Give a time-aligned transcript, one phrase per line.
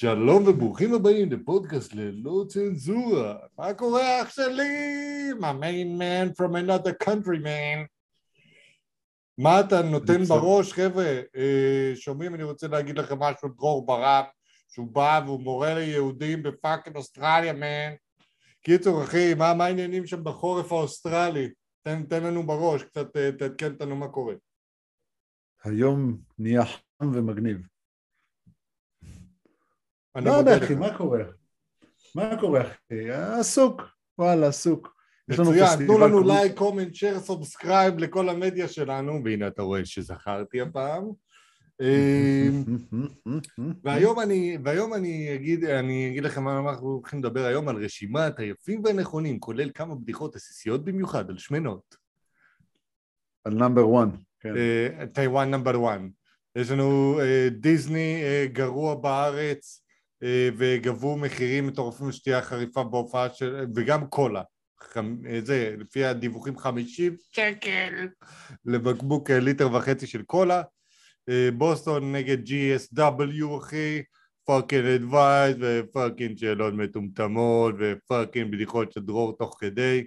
[0.00, 3.36] שלום וברוכים הבאים לפודקאסט ללא צנזורה.
[3.58, 5.30] מה קורה אח שלי?
[5.40, 7.86] My main man from another country man.
[9.38, 11.20] מה אתה נותן בראש, חבר'ה?
[11.36, 14.24] אה, שומעים, אני רוצה להגיד לכם משהו, דרור ברם,
[14.68, 17.94] שהוא בא והוא מורה ליהודים ב fucking אוסטרליה, man.
[18.62, 21.48] קיצור, אחי, מה, מה העניינים שם בחורף האוסטרלי?
[21.82, 24.34] תן, תן לנו בראש, קצת אה, תעדכן אותנו מה קורה.
[25.64, 27.69] היום נהיה חם ומגניב.
[30.16, 30.74] לא יודע אחי.
[30.74, 31.22] מה קורה?
[32.14, 33.10] מה קורה אחי?
[33.10, 33.82] עסוק,
[34.18, 35.00] וואלה עסוק.
[35.28, 41.10] מצוין, תנו לנו לייק, comment, share, subscribe לכל המדיה שלנו, והנה אתה רואה שזכרתי הפעם.
[41.80, 42.64] אמ,
[43.84, 48.38] והיום אני, והיום אני אגיד, אני אגיד לכם מה אנחנו הולכים לדבר היום על רשימת
[48.38, 51.96] היפים והנכונים, כולל כמה בדיחות עסיסיות במיוחד על שמנות.
[53.44, 54.08] על number 1,
[54.40, 54.54] כן.
[55.14, 56.00] טאיוואן number 1.
[56.56, 59.79] יש לנו אה, דיסני אה, גרוע בארץ
[60.56, 63.66] וגבו מחירים מטורפים לשתייה חריפה בהופעה של...
[63.74, 64.42] וגם קולה.
[64.80, 65.16] חמ...
[65.44, 68.08] זה, לפי הדיווחים 50 שקל
[68.64, 70.62] לבקבוק אה, ליטר וחצי של קולה.
[71.28, 74.02] אה, בוסטון נגד GSW אחי,
[74.44, 80.06] fucking advice ו fucking שאלות מטומטמות ו fucking בדיחות של דרור תוך כדי.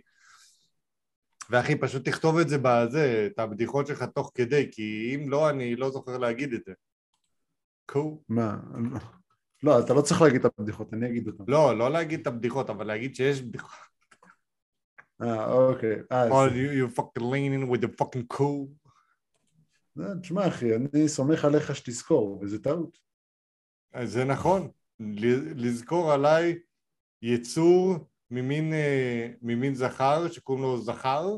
[1.50, 5.76] ואחי, פשוט תכתוב את זה בזה, את הבדיחות שלך תוך כדי, כי אם לא, אני
[5.76, 6.74] לא זוכר להגיד את זה.
[7.86, 8.14] קול.
[8.30, 8.58] מה?
[9.64, 11.44] לא, אתה לא צריך להגיד את הבדיחות, אני אגיד אותן.
[11.48, 13.72] לא, לא להגיד את הבדיחות, אבל להגיד שיש בדיחות.
[15.22, 15.96] אה, אוקיי.
[16.12, 18.90] אה, Oh, you, you fucking leaning with the fucking cool.
[20.02, 22.98] אה, תשמע אחי, אני סומך עליך שתזכור, וזה טעות.
[23.94, 24.70] אז זה נכון.
[25.56, 26.60] לזכור עליי
[27.22, 27.96] יצור
[28.32, 31.38] ממין, אה, ממין זכר, שקוראים לו זכר,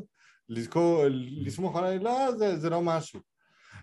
[0.50, 1.04] לזכור,
[1.45, 3.20] לסמוך עליי, לא, זה, זה לא משהו.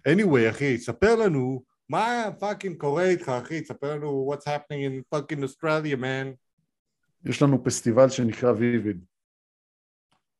[0.09, 1.63] anyway, אחי, ספר לנו
[1.93, 6.37] מה fucking קורה איתך, אחי, ספר לנו what's happening in fucking Australia, man.
[7.25, 9.05] יש לנו פסטיבל שנקרא Vivid.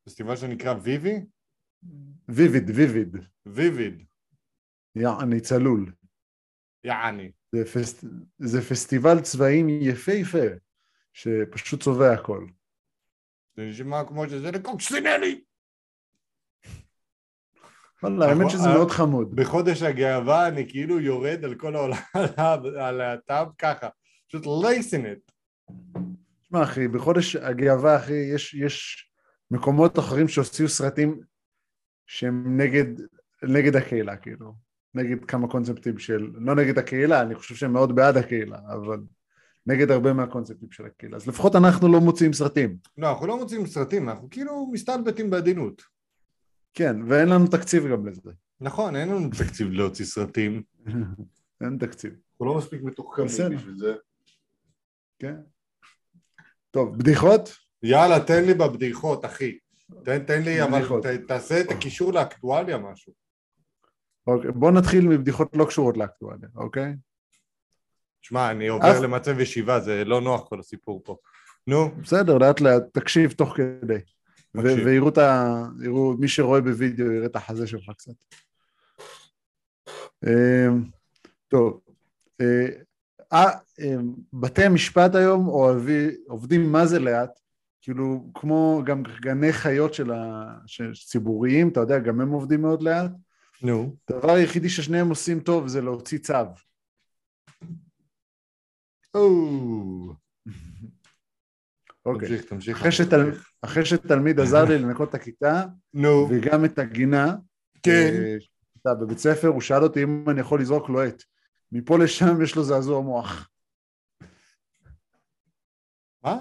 [0.05, 1.25] פסטיבל שנקרא Vivi?
[2.29, 3.17] Vivid, Vivid.
[3.45, 4.03] Vivid,
[4.95, 5.91] יעני צלול.
[6.83, 7.31] יעני.
[7.51, 8.05] זה, פסט...
[8.37, 10.47] זה פסטיבל צבעים יפהפה,
[11.13, 12.47] שפשוט צובע הכל.
[13.55, 15.43] זה נשמע כמו שזה לקוקסינלי.
[18.03, 19.35] וואלה, האמת נכון, שזה אה, מאוד חמוד.
[19.35, 21.97] בחודש הגאווה אני כאילו יורד על כל העולם,
[22.37, 23.87] על הלהט"ב ככה,
[24.27, 25.31] פשוט לייסן את.
[26.41, 29.07] תשמע אחי, בחודש הגאווה אחי, יש, יש
[29.51, 31.19] מקומות אחרים שהוציאו סרטים
[32.07, 32.85] שהם נגד,
[33.43, 34.53] נגד הקהילה, כאילו.
[34.95, 38.99] נגד כמה קונספטים של, לא נגד הקהילה, אני חושב שהם מאוד בעד הקהילה, אבל
[39.67, 41.17] נגד הרבה מהקונספטים של הקהילה.
[41.17, 42.77] אז לפחות אנחנו לא מוציאים סרטים.
[42.97, 45.81] לא, אנחנו לא מוצאים סרטים, אנחנו כאילו מסתלבטים בעדינות.
[46.73, 48.31] כן, ואין לנו תקציב גם לזה.
[48.61, 50.63] נכון, אין לנו תקציב להוציא סרטים.
[51.63, 52.13] אין תקציב.
[52.31, 53.27] אנחנו לא מספיק מתוחכמים.
[53.55, 53.95] בשביל זה.
[55.19, 55.35] כן.
[56.71, 57.55] טוב, בדיחות?
[57.83, 59.57] יאללה, תן לי בבדיחות, אחי.
[60.03, 61.03] תן, תן לי, אבל בדיחות.
[61.05, 63.13] ת, תעשה את הקישור לאקטואליה משהו.
[64.27, 66.93] אוקיי, בוא נתחיל מבדיחות לא קשורות לאקטואליה, אוקיי?
[68.21, 71.17] שמע, אני עובר אף- למצב ישיבה, זה לא נוח כל הסיפור פה.
[71.67, 73.99] נו, בסדר, לאט לאט, תקשיב תוך כדי.
[74.57, 74.85] ו-.
[74.85, 75.63] ויראו את ה...
[75.83, 78.11] יראו, מי שרואה בווידאו יראה את החזה שלך קצת.
[80.27, 80.83] אמ,
[81.47, 81.79] טוב,
[82.41, 82.67] אה,
[83.33, 83.95] אה,
[84.33, 85.45] בתי המשפט היום
[86.27, 87.39] עובדים מה זה לאט,
[87.81, 92.83] כאילו כמו גם גני חיות של ה- של ציבוריים, אתה יודע, גם הם עובדים מאוד
[92.83, 93.11] לאט.
[93.61, 93.95] נו.
[94.09, 96.33] הדבר היחידי ששניהם עושים טוב זה להוציא צו.
[99.13, 100.13] או,
[102.05, 102.27] אוקיי.
[102.29, 102.77] תמשיך, תמשיך.
[102.77, 103.31] אחרי שתל-
[103.61, 107.35] אחרי שתלמיד עזר לי לנקות את הכיתה נו, וגם את הגינה,
[107.83, 108.11] כן.
[108.87, 111.23] אה, בבית ספר, הוא שאל אותי אם אני יכול לזרוק לו עט.
[111.71, 113.49] מפה לשם יש לו זעזוע מוח.
[116.23, 116.39] מה?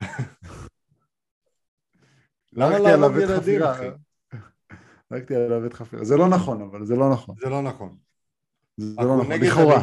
[2.52, 3.62] למה להרוג עט ילדים.
[3.62, 3.88] אחי?
[5.10, 6.04] זרקתי עליו עט חפירה.
[6.04, 7.36] זה לא נכון, אבל זה לא נכון.
[7.40, 7.96] זה לא נכון.
[8.76, 9.82] זה לא נכון, לכאורה.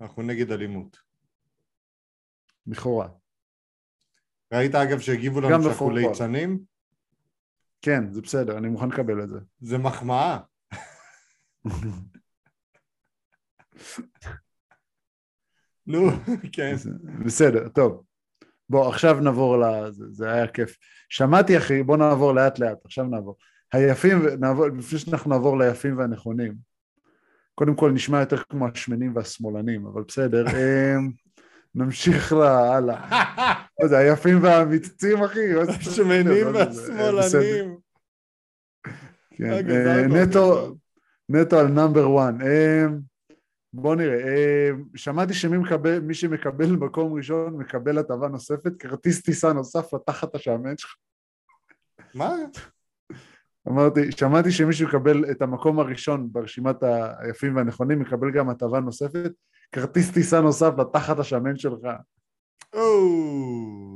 [0.00, 0.98] אנחנו נגד אלימות.
[2.66, 3.08] לכאורה.
[4.52, 5.90] ראית אגב שהגיבו לנו שאנחנו.
[5.90, 6.58] ליצנים?
[7.82, 9.38] כן, זה בסדר, אני מוכן לקבל את זה.
[9.60, 10.38] זה מחמאה.
[15.86, 16.10] נו,
[16.52, 16.74] כן.
[17.24, 18.02] בסדר, טוב.
[18.68, 19.90] בוא, עכשיו נעבור ל...
[19.90, 20.76] זה, זה היה כיף.
[21.08, 23.36] שמעתי, אחי, בוא נעבור לאט לאט, עכשיו נעבור.
[23.72, 26.54] היפים, נעבור, לפני שאנחנו נעבור ליפים והנכונים,
[27.54, 30.44] קודם כל נשמע יותר כמו השמנים והשמאלנים, אבל בסדר.
[31.78, 33.08] נמשיך לה- הלאה.
[33.80, 35.40] מה זה, היפים והאמיצים, אחי?
[35.68, 36.46] השמנים.
[36.54, 37.76] והשמאלנים.
[39.36, 40.74] כן, אה, אה, נטו.
[41.28, 42.34] נטו על נאמבר 1.
[43.72, 44.18] בוא נראה.
[44.28, 50.34] אה, שמעתי שמי מקבל, מי שמקבל מקום ראשון מקבל הטבה נוספת, כרטיס טיסה נוסף לתחת
[50.34, 50.94] השעמן שלך.
[52.14, 52.34] מה?
[53.68, 56.76] אמרתי, שמעתי שמי שמקבל את המקום הראשון ברשימת
[57.18, 59.32] היפים והנכונים מקבל גם הטבה נוספת,
[59.72, 61.82] כרטיס טיסה נוסף לתחת השמן שלך.
[62.72, 63.94] או...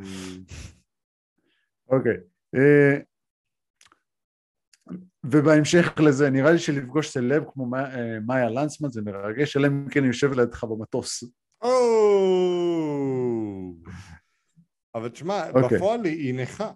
[1.88, 2.16] אוקיי.
[2.54, 2.98] אה,
[5.26, 10.00] ובהמשך לזה, נראה לי שלפגוש סלב כמו אה, מאיה לנצמן זה מרגש, אלא אם כן
[10.00, 11.24] היא יושבת לידך במטוס.
[14.94, 15.78] אבל תשמע, אוקיי.
[15.78, 16.72] בפועל היא נכה.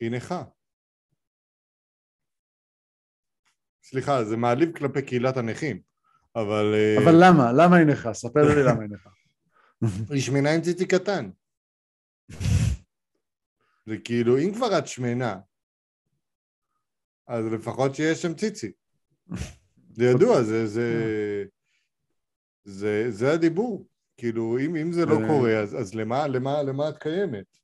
[0.00, 0.44] היא נכה.
[3.82, 5.82] סליחה, זה מעליב כלפי קהילת הנכים,
[6.36, 7.52] אבל אה, אבל למה?
[7.52, 8.14] למה היא נכה?
[8.14, 9.10] ספר לי למה היא נכה.
[10.14, 11.30] היא שמנה עם ציצי קטן.
[13.86, 15.38] זה כאילו, אם כבר את שמנה,
[17.26, 18.72] אז לפחות שיהיה שם ציצי.
[19.92, 20.88] זה ידוע, זה, זה,
[22.64, 23.86] זה, זה הדיבור.
[24.16, 25.26] כאילו, אם, אם זה לא אה.
[25.26, 27.58] קורה, אז, אז למה, למה, למה את קיימת?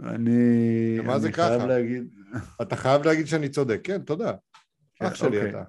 [0.00, 1.66] אני מה זה אני חייב ככה?
[1.66, 2.14] להגיד,
[2.62, 3.80] אתה חייב להגיד שאני צודק.
[3.84, 4.32] כן, תודה.
[4.94, 5.50] כן, אח שלי אוקיי.
[5.50, 5.62] אתה.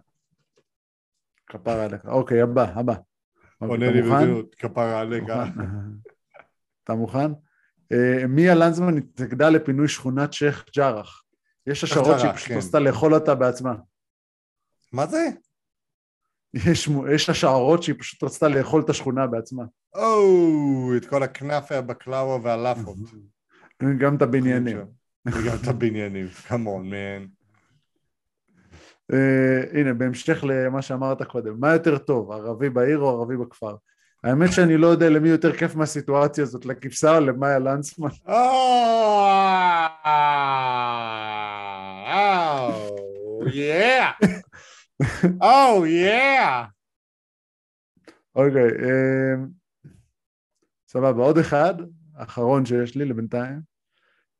[1.49, 2.05] כפרה עליך.
[2.05, 2.93] אוקיי, הבא, הבא.
[3.61, 4.01] אוקיי, עונה לי?
[4.01, 5.23] ברצינות, כפרה עליך.
[6.83, 7.31] אתה מוכן?
[7.91, 11.23] אה, מיה לנזמן התנגדה לפינוי שכונת שייח' ג'ראח.
[11.67, 12.57] יש השערות שהיא פשוט כן.
[12.57, 13.75] רצתה לאכול אותה בעצמה.
[14.93, 15.27] מה זה?
[16.53, 19.63] יש, יש השערות שהיא פשוט רצתה לאכול את השכונה בעצמה.
[19.95, 22.97] או, את כל הכנאפה, הבקלאווה והלאפות.
[23.99, 24.77] גם את הבניינים.
[25.33, 27.25] וגם את הבניינים, כמון, מן.
[29.11, 29.15] Uh,
[29.77, 33.75] הנה, בהמשך למה שאמרת קודם, מה יותר טוב, ערבי בעיר או ערבי בכפר?
[34.23, 38.09] האמת שאני לא יודע למי יותר כיף מהסיטואציה הזאת, לכבשה או למאיה לנצמן.
[38.09, 38.31] Oh,
[43.45, 44.13] yeah.
[45.41, 46.67] Oh, yeah.
[48.35, 49.35] אוקיי, אה,
[50.87, 51.73] סבבה, עוד אחד,
[52.17, 53.68] אחרון שיש לי לבינתיים.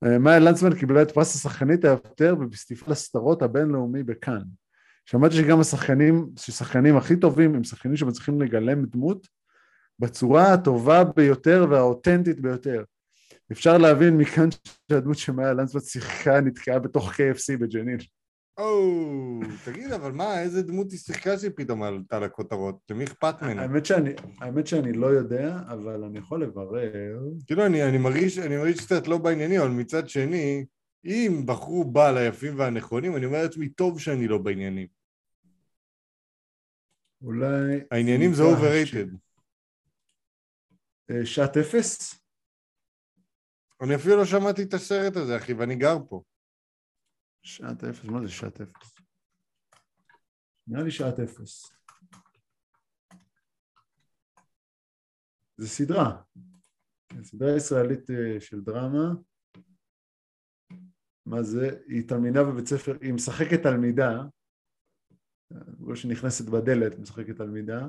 [0.06, 4.42] אה, מאיה לנצמן קיבלה את פרס השחקנית היותר בפסטיבל הסדרות הבינלאומי בכאן.
[5.06, 9.28] שמעתי שגם השחקנים, ששחקנים הכי טובים הם שחקנים שמצליחים לגלם דמות
[10.00, 12.84] בצורה הטובה ביותר והאותנטית ביותר.
[13.52, 14.50] אפשר להבין מכאן
[14.92, 17.98] שהדמות שמאיה לנצמן שיחקה נתקעה בתוך KFC בג'נין.
[18.60, 22.80] או, תגיד, אבל מה, איזה דמות היא שיחקה שפתאום עלתה לכותרות?
[22.90, 23.62] למי אכפת ממנה?
[23.62, 24.10] האמת שאני,
[24.42, 27.20] האמת שאני לא יודע, אבל אני יכול לברר.
[27.48, 30.66] כאילו, אני, אני מרגיש, אני מרגיש קצת לא בעניינים, אבל מצד שני,
[31.06, 34.88] אם בחרו בה ליפים והנכונים, אני אומר לעצמי, טוב שאני לא בעניינים.
[37.22, 37.80] אולי...
[37.92, 39.16] העניינים זה overrated.
[41.12, 42.20] אה, שעת אפס?
[43.82, 46.24] אני אפילו לא שמעתי את הסרט הזה, אחי, ואני גר פה.
[47.44, 48.96] שעת אפס, מה זה שעת אפס?
[50.68, 51.72] נראה לי שעת אפס.
[55.58, 56.22] זה סדרה.
[57.24, 59.14] סדרה ישראלית אה, של דרמה.
[61.26, 61.70] מה זה?
[61.88, 64.12] היא תלמידה בבית ספר, היא משחקת תלמידה,
[65.78, 67.80] כמו שנכנסת בדלת, משחקת תלמידה.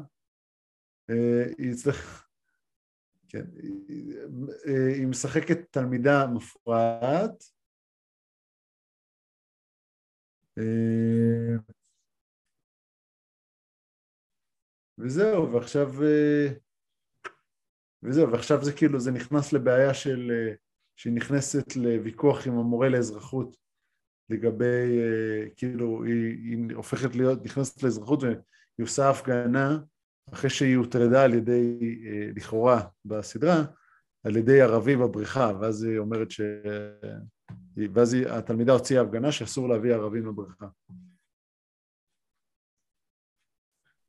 [1.10, 2.26] אה, היא אצלך...
[3.28, 3.44] כן,
[3.88, 4.14] היא-
[4.66, 7.44] אה, משחקת תלמידה מפרעת.
[14.98, 16.02] וזהו, ועכשיו...
[16.02, 16.48] אה,
[18.02, 20.30] וזהו, ועכשיו זה כאילו, זה נכנס לבעיה של...
[20.30, 20.54] אה,
[20.96, 23.56] שהיא נכנסת לוויכוח עם המורה לאזרחות
[24.30, 28.36] לגבי, אה, כאילו, היא, היא הופכת להיות, נכנסת לאזרחות והיא
[28.82, 29.78] עושה הפגנה
[30.32, 33.64] אחרי שהיא הוטרדה על ידי, אה, לכאורה בסדרה,
[34.24, 36.40] על ידי ערבי בבריכה, ואז היא אומרת ש...
[37.94, 40.66] ואז התלמידה הוציאה הפגנה שאסור להביא ערבים לבריכה.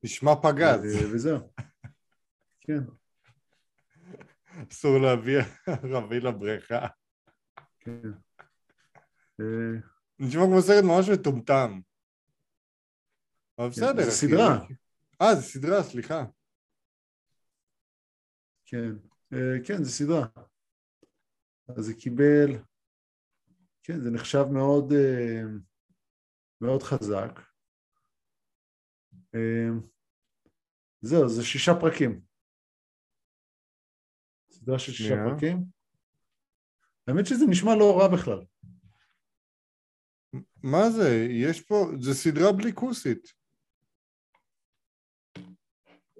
[0.04, 0.82] נשמע פגז,
[1.14, 1.52] וזהו.
[2.60, 2.80] כן.
[4.70, 6.86] אסור להביא ערבי לבריכה.
[7.80, 8.10] כן.
[9.40, 9.80] אה,
[10.18, 11.80] נשמע כמו סרט ממש מטומטם.
[13.58, 14.04] אבל בסדר.
[14.04, 14.10] זה.
[14.10, 14.58] סדרה.
[15.22, 16.24] אה, זה סדרה, סליחה.
[18.64, 18.92] כן,
[19.32, 20.26] אה, כן, זה סדרה.
[21.68, 22.50] אז זה קיבל,
[23.82, 25.42] כן, זה נחשב מאוד, אה,
[26.60, 27.40] מאוד חזק.
[29.34, 29.68] אה,
[31.00, 32.20] זהו, זה שישה פרקים.
[34.50, 35.24] סדרה של שישה שנייה.
[35.30, 35.64] פרקים.
[37.06, 38.44] האמת שזה נשמע לא רע בכלל.
[40.62, 41.26] מה זה?
[41.30, 43.32] יש פה, זה סדרה בלי כוסית.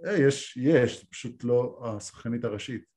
[0.06, 2.91] אה, יש, יש, פשוט לא השחקנית הראשית.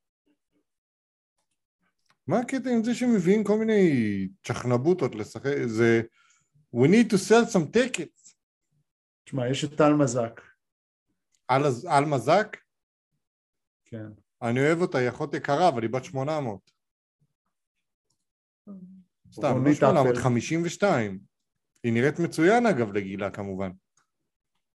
[2.27, 5.51] מה הקטע עם זה שמביאים כל מיני צ'חנבוטות לשחק?
[5.65, 6.01] זה...
[6.75, 8.36] We need to sell some tickets.
[9.24, 10.41] תשמע, יש את טל מזק,
[11.48, 12.58] על, מזק?
[13.86, 14.08] כן.
[14.41, 16.72] אני אוהב אותה, היא אחות יקרה, אבל היא בת 800.
[19.32, 20.20] סתם, לא רונית 800, אפל.
[20.20, 21.20] 52.
[21.84, 23.72] היא נראית מצוין אגב לגילה כמובן.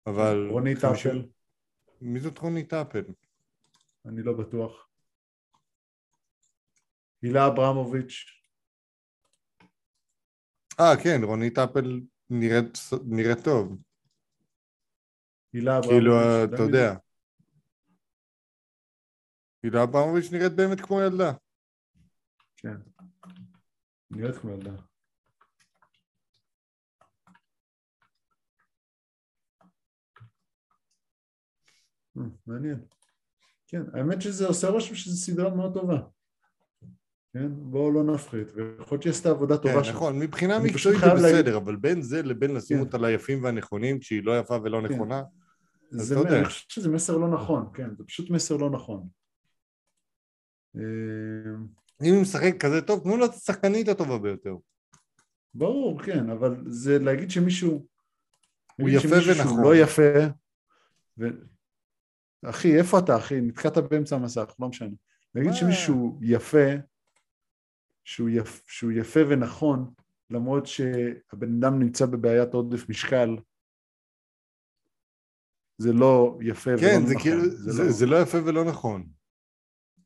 [0.07, 0.49] אבל...
[0.51, 1.29] רונית 50 אפל,
[2.01, 3.05] מי זאת רונית אפל?
[4.07, 4.88] אני לא בטוח.
[7.23, 8.39] הילה אברמוביץ',
[10.81, 13.79] אה, כן, רונית אפל נראית, נראית טוב.
[15.53, 15.99] הילה אברמוביץ'.
[15.99, 16.95] כאילו, אתה יודע.
[19.63, 21.33] הילה אברמוביץ' נראית באמת כמו ילדה.
[22.57, 22.77] כן.
[24.11, 24.73] נראית כמו ילדה.
[32.17, 32.87] אה, מעניין.
[33.67, 36.18] כן, האמת שזה עושה רושם שזו סדרה מאוד טובה.
[37.33, 39.91] כן, בואו לא נפחית, ויכול להיות שהיא עשתה עבודה טובה כן, שם.
[39.91, 42.83] נכון, מבחינה מקצועית זה בסדר, אבל בין זה לבין לשים כן.
[42.83, 44.95] אותה ליפים והנכונים, כשהיא לא יפה ולא כן.
[44.95, 45.23] נכונה,
[45.93, 46.39] אז אתה יודע.
[46.39, 49.09] אני חושב שזה מסר לא נכון, כן, זה פשוט מסר לא נכון.
[50.77, 50.83] אה,
[52.03, 54.57] אם היא משחקת כזה טוב, תנו לה את השחקנית הטובה ביותר.
[55.55, 57.87] ברור, כן, אבל זה להגיד שמישהו...
[58.81, 59.63] הוא יפה ונכון.
[59.63, 60.03] לא יפה...
[61.19, 61.25] ו...
[62.45, 63.41] אחי, איפה אתה, אחי?
[63.41, 64.95] נתקעת באמצע המסך, לא משנה.
[65.35, 65.53] להגיד?
[65.53, 66.69] שמישהו יפה,
[68.09, 68.63] שהוא, יפ...
[68.67, 69.91] שהוא יפה ונכון,
[70.31, 73.37] למרות שהבן אדם נמצא בבעיית עודף משקל,
[75.79, 77.07] זה לא יפה ולא כן, נכון.
[77.07, 77.91] זה כאילו, זה לא...
[77.91, 79.09] זה לא יפה ולא נכון.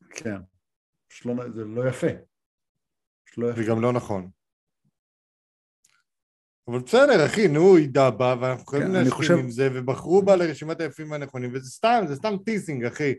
[0.09, 0.35] כן.
[1.07, 1.33] פשוט לא...
[1.55, 2.07] זה לא יפה.
[3.25, 3.61] פשוט לא יפה.
[3.61, 4.29] וגם לא נכון.
[6.67, 10.21] אבל בסדר, אחי, נו, היא דבה, ואנחנו יכולים כן, אני להשלים חושב- עם זה, ובחרו
[10.21, 13.13] בה לרשימת היפים והנכונים, וזה סתם, זה סתם טיסינג, אחי.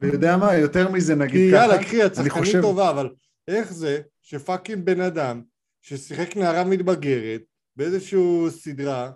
[0.00, 3.14] ויודע מה, יותר מזה כי נגיד ככה, יאללה, קחי, את שחקנית חושב- טובה, אבל
[3.48, 5.42] איך זה שפאקינג בן אדם
[5.82, 7.42] ששיחק נערה מתבגרת
[7.76, 9.12] באיזושהי סדרה,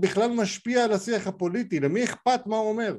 [0.00, 2.96] בכלל משפיע על השיח הפוליטי, למי אכפת מה הוא אומר?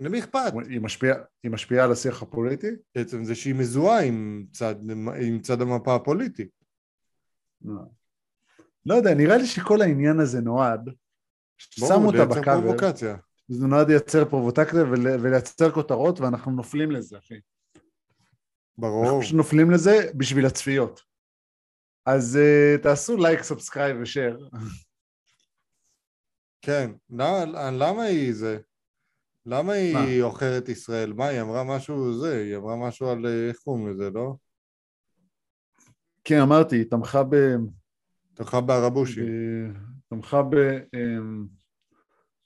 [0.00, 0.52] למי אכפת?
[0.68, 2.70] היא משפיעה, היא משפיעה על השיח הפוליטי?
[2.94, 4.74] עצם זה שהיא מזוהה עם צד,
[5.26, 6.50] עם צד המפה הפוליטית.
[7.62, 7.82] לא.
[8.86, 10.90] לא יודע, נראה לי שכל העניין הזה נועד,
[11.58, 13.16] ששמו ברור, אותה לייצר בקאבר, פרובוקציה.
[13.52, 17.34] זה נועד לייצר פרובוקציה ול- ולייצר כותרות ואנחנו נופלים לזה, אחי.
[18.78, 19.04] ברור.
[19.04, 21.00] אנחנו פשוט נופלים לזה בשביל הצפיות.
[22.06, 24.48] אז uh, תעשו לייק, subscribe ו share.
[26.62, 26.90] כן.
[27.10, 28.58] למה, למה היא זה?
[29.46, 30.22] למה היא?
[30.22, 31.12] עוכרת ישראל?
[31.12, 32.36] מה, היא אמרה משהו זה?
[32.36, 34.34] היא אמרה משהו על אה, איך קוראים לזה, לא?
[36.24, 37.36] כן, אמרתי, היא תמכה ב...
[38.34, 39.20] תוכה בערבושי.
[39.22, 39.72] ב-
[40.08, 40.56] תמכה ב...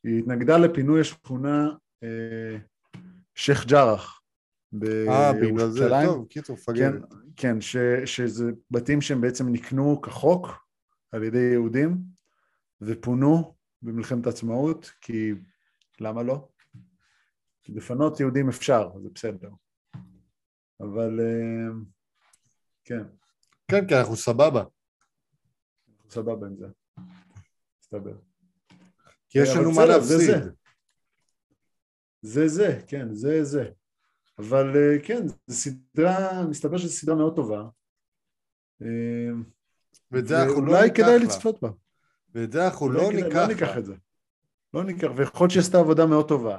[0.05, 1.69] היא התנגדה לפינוי השכונה
[2.03, 2.59] אה,
[3.35, 4.21] שייח' ג'ראח
[4.75, 6.07] אה, בגלל זה, בירושלים.
[6.07, 7.03] טוב, קיצור, כן, פגרת.
[7.37, 10.49] כן ש, שזה בתים שהם בעצם נקנו כחוק
[11.13, 11.99] על ידי יהודים
[12.81, 15.33] ופונו במלחמת העצמאות, כי
[16.01, 16.49] למה לא?
[17.63, 19.51] כי לפנות יהודים אפשר, זה בסדר.
[20.81, 21.75] אבל אה,
[22.85, 23.03] כן,
[23.69, 24.65] כן, כי אנחנו סבבה.
[25.89, 26.67] אנחנו סבבה עם זה.
[27.81, 28.34] מסתבר.
[29.35, 30.45] כי יש לנו מה בסדר, זה להפסיד.
[30.45, 30.51] זה.
[32.23, 33.71] זה זה, כן, זה זה.
[34.39, 37.63] אבל אה, כן, זו סדרה, מסתבר שזו סדרה מאוד טובה.
[38.83, 38.87] אה,
[40.11, 41.25] ואת זה אנחנו לא ניקח כדאי לה.
[41.25, 41.69] לצפות בה.
[42.35, 43.79] ואת זה אנחנו אולי לא כדאי- ניקח לא ניקח לה.
[43.79, 43.95] את זה.
[44.75, 46.59] לא ניקח, ויכול להיות שהיא עשתה עבודה מאוד טובה.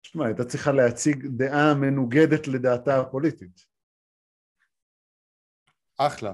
[0.00, 3.66] תשמע, הייתה צריכה להציג דעה מנוגדת לדעתה הפוליטית.
[5.98, 6.32] אחלה.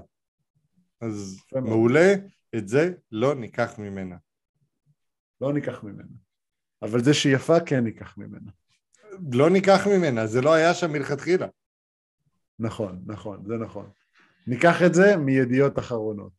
[1.00, 1.36] אז.
[1.54, 2.14] מעולה,
[2.56, 4.16] את זה לא ניקח ממנה.
[5.40, 6.16] לא ניקח ממנה.
[6.82, 8.50] אבל זה שהיא יפה, כן ניקח ממנה.
[9.32, 11.46] לא ניקח ממנה, זה לא היה שם מלכתחילה.
[12.58, 13.90] נכון, נכון, זה נכון.
[14.46, 16.32] ניקח את זה מידיעות אחרונות.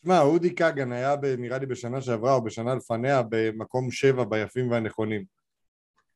[0.00, 5.24] תשמע, אודי כגן היה נראה לי בשנה שעברה או בשנה לפניה במקום שבע ביפים והנכונים.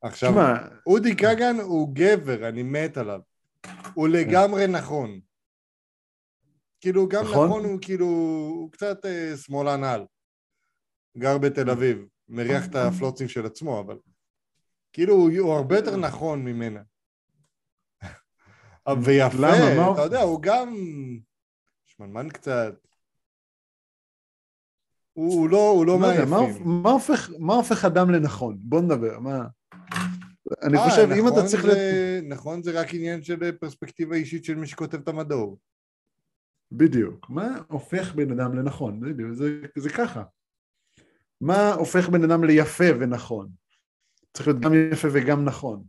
[0.02, 0.32] עכשיו,
[0.86, 3.20] אודי כגן הוא גבר, אני מת עליו.
[3.94, 5.20] הוא לגמרי נכון.
[6.80, 7.46] כאילו, גם נכון?
[7.46, 10.04] נכון הוא כאילו, הוא קצת אה, שמאלן על.
[11.18, 13.98] גר בתל אביב, מריח את הפלוצים של עצמו, אבל...
[14.92, 16.80] כאילו, הוא, הרבה יותר נכון ממנה.
[19.02, 20.74] ויפה, אתה יודע, הוא גם
[21.84, 22.74] שמנמן קצת.
[25.12, 26.62] הוא, לא, הוא לא לא יודע, מה, מהיפים.
[26.82, 28.56] מה, הופך, מה הופך אדם לנכון?
[28.60, 29.46] בוא נדבר, מה...
[30.62, 31.62] אני אה, חושב, אם נכון אתה צריך...
[31.62, 35.58] זה, לת- נכון, זה רק עניין של פרספקטיבה אישית של מי שכותב את המדור.
[36.72, 37.30] בדיוק.
[37.30, 39.00] מה הופך בן אדם לנכון?
[39.00, 40.22] בדיוק, זה, זה ככה.
[41.40, 43.48] מה הופך בן אדם ליפה ונכון?
[44.32, 45.84] צריך להיות גם יפה וגם נכון.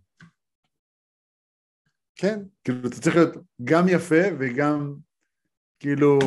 [2.16, 4.96] כן, כאילו, אתה צריך להיות גם יפה וגם,
[5.80, 6.20] כאילו,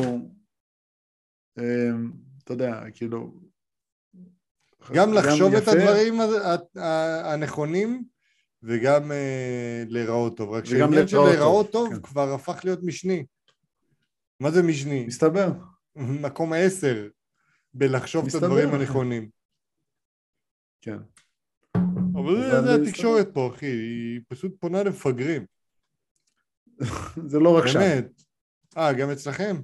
[1.59, 2.11] אמ,
[2.43, 3.33] אתה יודע, כאילו...
[4.93, 6.13] גם לחשוב את יפה, הדברים
[7.25, 8.03] הנכונים
[8.63, 10.49] וגם אה, להיראות טוב.
[10.49, 12.01] רק שהעניין של להיראות טוב, טוב כן.
[12.01, 13.25] כבר הפך להיות משני.
[14.39, 15.05] מה זה משני?
[15.05, 15.51] מסתבר.
[15.95, 17.07] מקום עשר
[17.73, 18.35] בלחשוב את.
[18.35, 19.29] הדברים הנכונים.
[20.81, 20.97] כן.
[22.13, 22.75] אבל זה-.
[22.75, 25.45] התקשורת פה, אחי, היא פשוט פונה למפגרים.
[27.31, 27.79] זה לא רק שם.
[27.79, 28.21] באמת.
[28.77, 29.61] אה, גם אצלכם?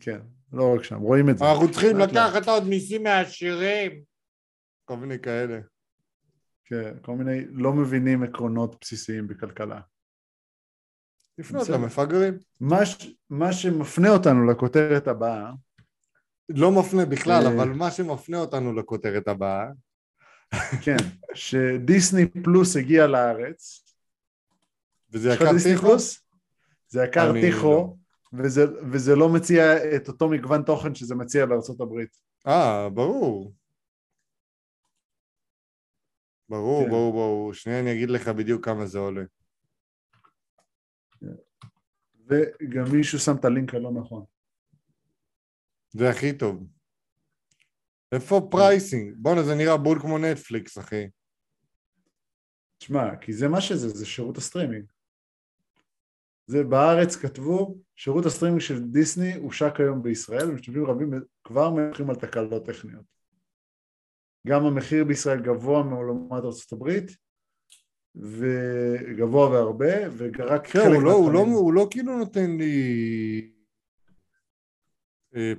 [0.00, 0.20] כן,
[0.52, 1.44] לא רק שם, רואים את זה.
[1.44, 1.98] אנחנו צריכים.
[1.98, 4.02] לקחת עוד מיסים מהעשירים.
[4.84, 5.60] כל מיני כאלה.
[6.64, 9.80] כן, כל מיני לא מבינים עקרונות בסיסיים בכלכלה.
[11.38, 11.68] לפנות.
[11.68, 12.38] למפגרים.
[12.60, 13.14] מה, ש...
[13.30, 15.52] מה שמפנה אותנו לכותרת הבאה,
[16.54, 17.52] לא מפנה בכלל, אה.
[17.52, 19.66] אבל מה שמפנה אותנו לכותרת הבאה,
[20.84, 20.96] כן,
[21.34, 23.84] שדיסני פלוס הגיע לארץ.
[25.12, 25.50] וזה יקר?
[25.80, 26.20] פלוס?
[26.88, 27.96] זה יקר אני טיחו,
[28.32, 32.16] וזה, וזה לא מציע את אותו מגוון תוכן שזה מציע בארצות הברית.
[32.46, 33.52] אה, ברור.
[36.48, 36.90] ברור, כן.
[36.90, 37.54] ברור, ברור.
[37.54, 39.24] שנייה אני אגיד לך בדיוק כמה זה עולה.
[42.26, 44.24] וגם מישהו שם את הלינק הלא נכון.
[45.90, 46.66] זה הכי טוב.
[48.12, 49.14] איפה pricing?
[49.16, 51.08] בואנה, זה נראה בול כמו נטפליקס, אחי.
[52.78, 54.84] תשמע, כי זה מה שזה, זה שירות הסטרימינג.
[56.46, 61.10] זה בארץ כתבו, שירות הסטרימינג של דיסני הושק היום בישראל, ומשתמשים רבים
[61.44, 63.04] כבר מדברים על תקלות טכניות.
[64.46, 67.10] גם המחיר בישראל גבוה לעומת ארצות הברית,
[68.14, 73.59] וגבוה והרבה, ורק כן, חלק הוא לא, הוא, לא, הוא לא כאילו נותן לי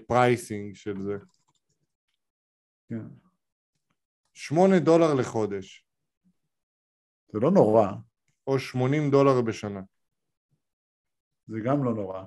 [0.08, 1.26] pricing של זה.
[2.90, 3.08] כן.
[4.34, 5.86] שמונה דולר לחודש,
[7.34, 7.88] זה לא נורא,
[8.48, 9.82] או שמונים דולר בשנה.
[11.48, 12.24] זה גם לא נורא.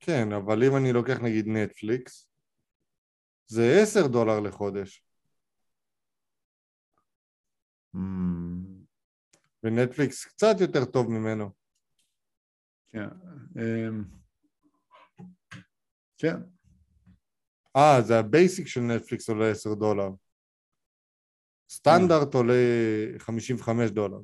[0.00, 2.30] כן, אבל אם אני לוקח נגיד נטפליקס,
[3.46, 5.04] זה עשר דולר לחודש,
[7.94, 8.86] Mm,
[9.62, 11.50] ונטפליקס קצת יותר טוב ממנו.
[12.92, 13.08] כן.
[13.56, 14.04] אמ,
[16.20, 16.36] כן,
[17.76, 20.08] אה, זה ה basic של נטפליקס עולה עשר דולר.
[21.70, 22.54] סטנדרט עולה
[23.18, 24.18] חמישים וחמש דולר,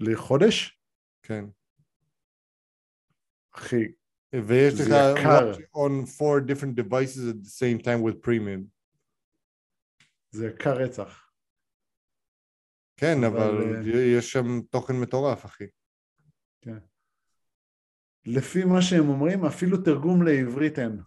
[0.00, 0.80] לחודש?
[1.22, 1.44] כן.
[3.54, 3.84] אחי,
[4.32, 8.62] ויש לך watch on four different devices at the same time with premium.
[10.30, 11.32] זה יקר רצח.
[12.96, 15.64] כן, אבל, אבל אה, יש שם תוכן מטורף, אחי.
[18.26, 21.00] לפי מה שהם אומרים, אפילו תרגום לעברית אין.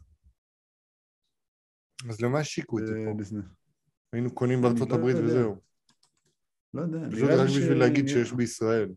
[2.10, 3.18] אז למה השיקו אותי אה, פה?
[3.18, 3.42] דיסני.
[4.14, 5.16] היינו קונים בארצות לא הברית.
[5.16, 5.62] וזהו.
[6.74, 8.90] לא יודע, פשוט רק בשביל להגיד שיש בישראל.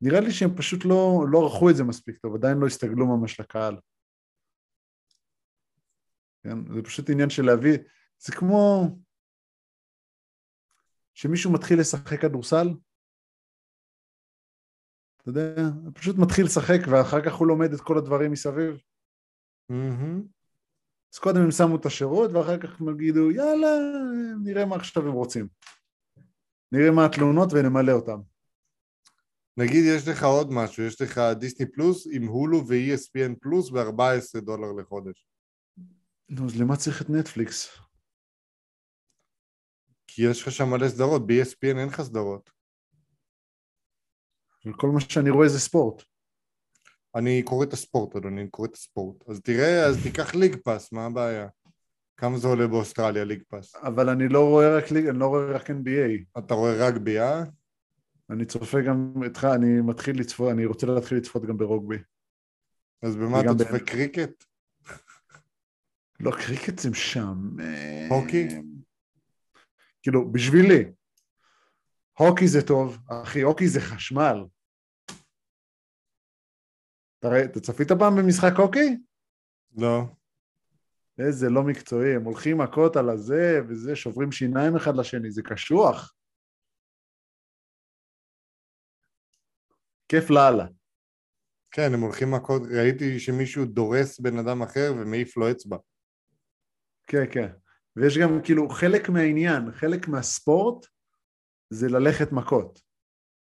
[0.00, 3.40] נראה לי שהם פשוט לא, לא ערכו את זה מספיק טוב, עדיין לא הסתגלו ממש
[3.40, 3.76] לקהל.
[6.42, 6.74] כן?
[6.74, 7.78] זה פשוט עניין של להביא,
[8.18, 8.86] זה כמו
[11.14, 12.68] שמישהו מתחיל לשחק כדורסל,
[15.30, 18.80] אתה יודע, פשוט מתחיל לשחק ואחר כך הוא לומד את כל הדברים מסביב.
[21.12, 23.68] אז קודם הם שמו את השירות ואחר כך הם יגידו יאללה
[24.44, 25.48] נראה מה עכשיו הם רוצים.
[26.72, 28.20] נראה מה התלונות ונמלא אותם.
[29.56, 34.72] נגיד יש לך עוד משהו, יש לך דיסני פלוס עם הולו ו-ESPN פלוס ב-14 דולר
[34.72, 35.28] לחודש.
[36.28, 37.78] נו אז למה צריך את נטפליקס?
[40.06, 42.50] כי יש לך שם מלא סדרות, ב-ESPN אין לך סדרות.
[44.76, 46.02] כל מה שאני רואה זה ספורט.
[47.14, 49.28] אני קורא את הספורט, אדוני, אני קורא את הספורט.
[49.28, 51.48] אז תראה, אז תיקח ליג פאס, מה הבעיה?
[52.16, 53.76] כמה זה עולה באוסטרליה, ליג פאס?
[53.76, 56.38] אבל אני לא רואה רק ליג, אני לא רואה רק NBA.
[56.38, 57.42] אתה רואה רגבי, אה?
[58.30, 61.98] אני צופה גם איתך, אני מתחיל לצפות, אני רוצה להתחיל לצפות גם ברוגבי.
[63.02, 64.44] אז במה אתה צופה קריקט?
[66.20, 67.56] לא, קריקט זה משעמם.
[68.10, 68.48] הוקי?
[70.02, 70.84] כאילו, בשבילי,
[72.18, 74.44] הוקי זה טוב, אחי, הוקי זה חשמל.
[77.18, 78.96] אתה ראה, אתה צפית פעם במשחק הוקי?
[79.76, 80.02] לא.
[81.18, 86.14] איזה לא מקצועי, הם הולכים מכות על הזה וזה, שוברים שיניים אחד לשני, זה קשוח.
[90.08, 90.66] כיף לאללה.
[91.70, 95.76] כן, הם הולכים מכות, ראיתי שמישהו דורס בן אדם אחר ומעיף לו אצבע.
[97.06, 97.48] כן, כן.
[97.96, 100.86] ויש גם כאילו חלק מהעניין, חלק מהספורט
[101.70, 102.82] זה ללכת מכות.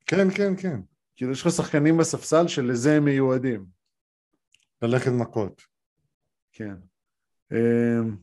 [0.06, 0.80] כן, כן, כן.
[1.16, 3.66] כאילו יש לך שחקנים בספסל שלזה הם מיועדים.
[4.82, 5.62] ללכת מכות.
[6.52, 6.74] כן.
[7.52, 8.16] אמ,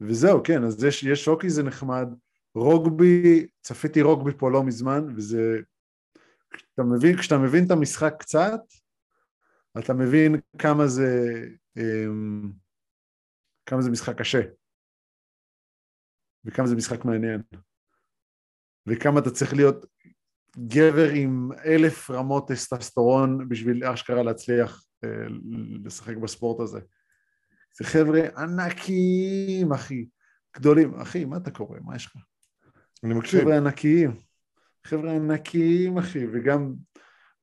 [0.00, 2.08] וזהו, כן, אז יש, יש הוקי זה נחמד.
[2.54, 5.56] רוגבי, צפיתי רוגבי פה לא מזמן, וזה...
[6.50, 8.60] כשאתה מבין, כשאתה מבין את המשחק קצת,
[9.78, 11.42] אתה מבין כמה זה,
[11.76, 12.52] אמ,
[13.66, 14.40] כמה זה משחק קשה,
[16.44, 17.42] וכמה זה משחק מעניין,
[18.86, 19.86] וכמה אתה צריך להיות
[20.58, 25.08] גבר עם אלף רמות טסטסטורון בשביל אשכרה להצליח אה,
[25.84, 26.80] לשחק בספורט הזה.
[27.78, 30.06] זה חבר'ה ענקיים, אחי,
[30.56, 30.94] גדולים.
[30.94, 31.78] אחי, מה אתה קורא?
[31.82, 32.16] מה יש לך?
[33.04, 33.40] אני מקשיב.
[33.40, 34.16] חבר'ה ענקיים.
[34.86, 36.74] חבר'ה ענקיים, אחי, וגם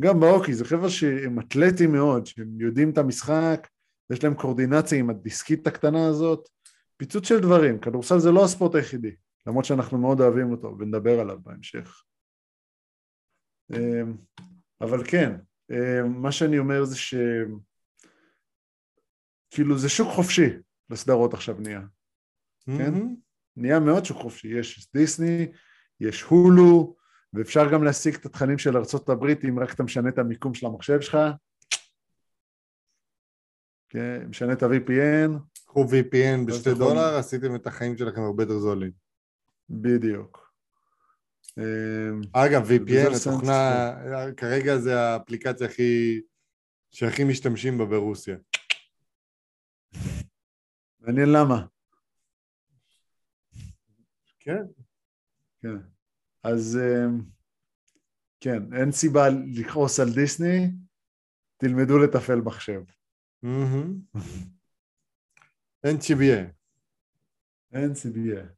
[0.02, 3.68] גם באוקי, זה חבר'ה שהם אתלטים מאוד, שהם יודעים את המשחק,
[4.10, 6.50] יש להם קורדינציה עם הדיסקית הקטנה הזאת.
[6.98, 9.16] פיצוץ של דברים, כדורסל זה לא הספורט היחידי,
[9.48, 12.04] למרות שאנחנו מאוד אוהבים אותו ונדבר עליו בהמשך.
[13.74, 14.18] אמ,
[14.82, 15.36] אבל כן,
[15.72, 17.16] אמ, מה שאני אומר זה ש...
[19.50, 20.50] כאילו זה שוק חופשי
[20.90, 21.82] לסדרות עכשיו נהיה,
[22.66, 22.94] כן?
[23.58, 25.52] נהיה מאוד שוק חופשי, יש דיסני,
[26.00, 26.96] יש הולו,
[27.34, 31.02] ואפשר גם להשיג את התכנים של ארה"ב אם רק אתה משנה את המיקום של המחשב
[31.02, 31.18] שלך,
[33.90, 35.40] כן, משנה את ה-VPN.
[35.66, 39.07] קחו VPN בשתי דולר, עשיתם את החיים שלכם הרבה יותר זולים.
[39.70, 40.54] בדיוק.
[41.58, 43.92] אמ, אגב, VPN, התוכנה,
[44.38, 46.22] כרגע זה האפליקציה הכי,
[46.92, 48.38] שהכי משתמשים בה ברוסיה.
[51.00, 51.66] מעניין למה.
[54.40, 54.64] כן.
[55.62, 55.78] כן.
[56.44, 57.22] אז אמ,
[58.40, 60.72] כן, אין סיבה לכעוס על דיסני,
[61.58, 62.82] תלמדו לתפעל מחשב.
[67.74, 68.57] אין ציבייה.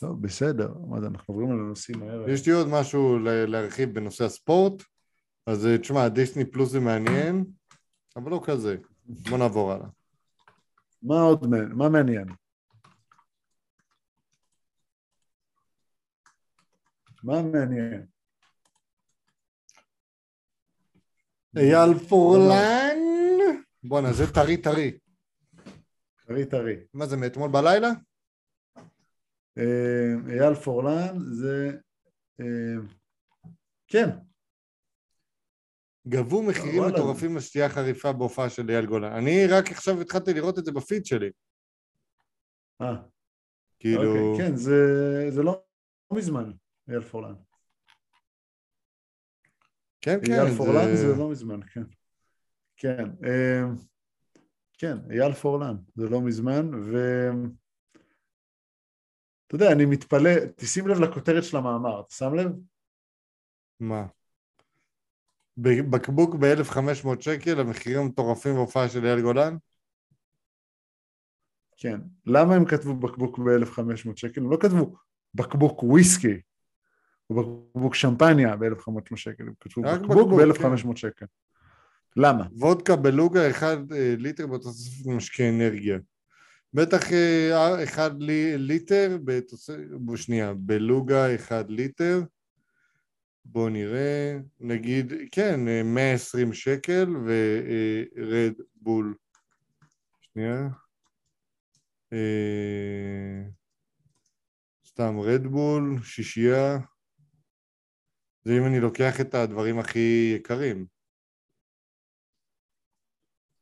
[0.00, 2.32] טוב, בסדר, מה זה, אנחנו עוברים על הנושאים האלה.
[2.32, 4.82] יש לי עוד משהו להרחיב בנושא הספורט,
[5.46, 7.44] אז אה, תשמע, דיסני פלוס זה מעניין,
[8.16, 8.76] אבל לא כזה.
[9.04, 9.86] בוא נעבור הלאה.
[11.02, 12.28] מה עוד, מה מעניין?
[17.22, 18.06] מה מעניין?
[21.56, 22.98] אייל פורלן?
[23.82, 24.98] בואנה, זה טרי טרי.
[26.26, 26.76] טרי טרי.
[26.94, 27.88] מה זה, מאתמול בלילה?
[29.58, 31.70] אה, אייל פורלן זה...
[32.40, 32.46] אה,
[33.86, 34.08] כן.
[36.08, 39.12] גבו מחירים מטורפים לשתייה חריפה בהופעה של אייל גולן.
[39.12, 41.30] אני רק עכשיו התחלתי לראות את זה בפיד שלי.
[42.80, 42.96] אה.
[43.78, 44.32] כאילו...
[44.32, 44.74] אוקיי, כן, זה,
[45.30, 45.62] זה לא
[46.12, 46.52] מזמן,
[46.88, 47.34] אייל פורלן.
[50.00, 50.32] כן, כן.
[50.32, 51.82] אייל פורלן זה לא מזמן, כן.
[52.76, 53.04] כן.
[53.24, 53.62] אה,
[54.78, 56.96] כן, אייל פורלן, זה לא מזמן, ו...
[59.48, 62.52] אתה יודע, אני מתפלא, תשים לב לכותרת של המאמר, אתה שם לב?
[63.80, 64.06] מה?
[65.90, 69.56] בקבוק ב-1500 שקל, המחירים המטורפים בהופעה של אייל גולן?
[71.76, 72.00] כן.
[72.26, 74.40] למה הם כתבו בקבוק ב-1500 שקל?
[74.40, 74.96] הם לא כתבו
[75.34, 76.40] בקבוק וויסקי,
[77.30, 80.96] או בקבוק שמפניה ב-1500 שקל, הם כתבו בקבוק ב-1500 כן.
[80.96, 81.26] שקל.
[82.16, 82.46] למה?
[82.52, 85.98] וודקה בלוגה 1 אה, ליטר בתוספת משקה אנרגיה.
[86.74, 87.02] בטח
[87.84, 89.78] 1 אה, ליטר, בתוספת,
[90.16, 92.20] שנייה, בלוגה 1 ליטר,
[93.44, 99.14] בואו נראה, נגיד, כן, 120 אה, שקל ורד בול,
[100.20, 100.68] שנייה,
[104.86, 106.78] סתם רדבול, שישייה,
[108.44, 110.86] זה אם אני לוקח את הדברים הכי יקרים.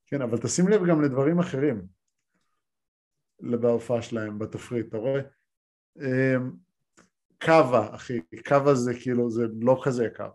[0.07, 1.95] כן, אבל תשים לב גם לדברים אחרים
[3.40, 5.20] בהופעה שלהם, בתפריט, אתה רואה?
[5.99, 6.51] אמ,
[7.38, 10.31] קאבה, אחי, קאבה זה כאילו, זה לא כזה יקר.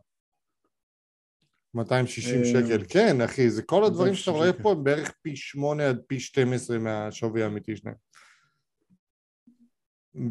[1.74, 5.90] 260 אמ, שקל, כן אחי, זה כל הדברים שאתה רואה פה הם בערך פי 8
[5.90, 7.96] עד פי 12 מהשווי האמיתי שלהם.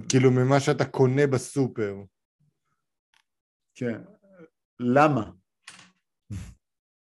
[0.08, 1.96] כאילו ממה שאתה קונה בסופר.
[3.74, 4.00] כן,
[4.80, 5.30] למה?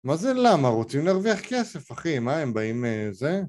[0.04, 0.68] מה זה למה?
[0.68, 3.40] רוצים להרוויח כסף, אחי, מה הם באים אה, זה?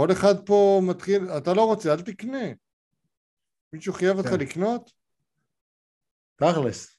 [0.00, 2.46] כל אחד פה מתחיל, אתה לא רוצה, אל תקנה.
[3.72, 4.40] מישהו חייב אותך כן.
[4.40, 4.90] לקנות?
[6.36, 6.96] תכלס.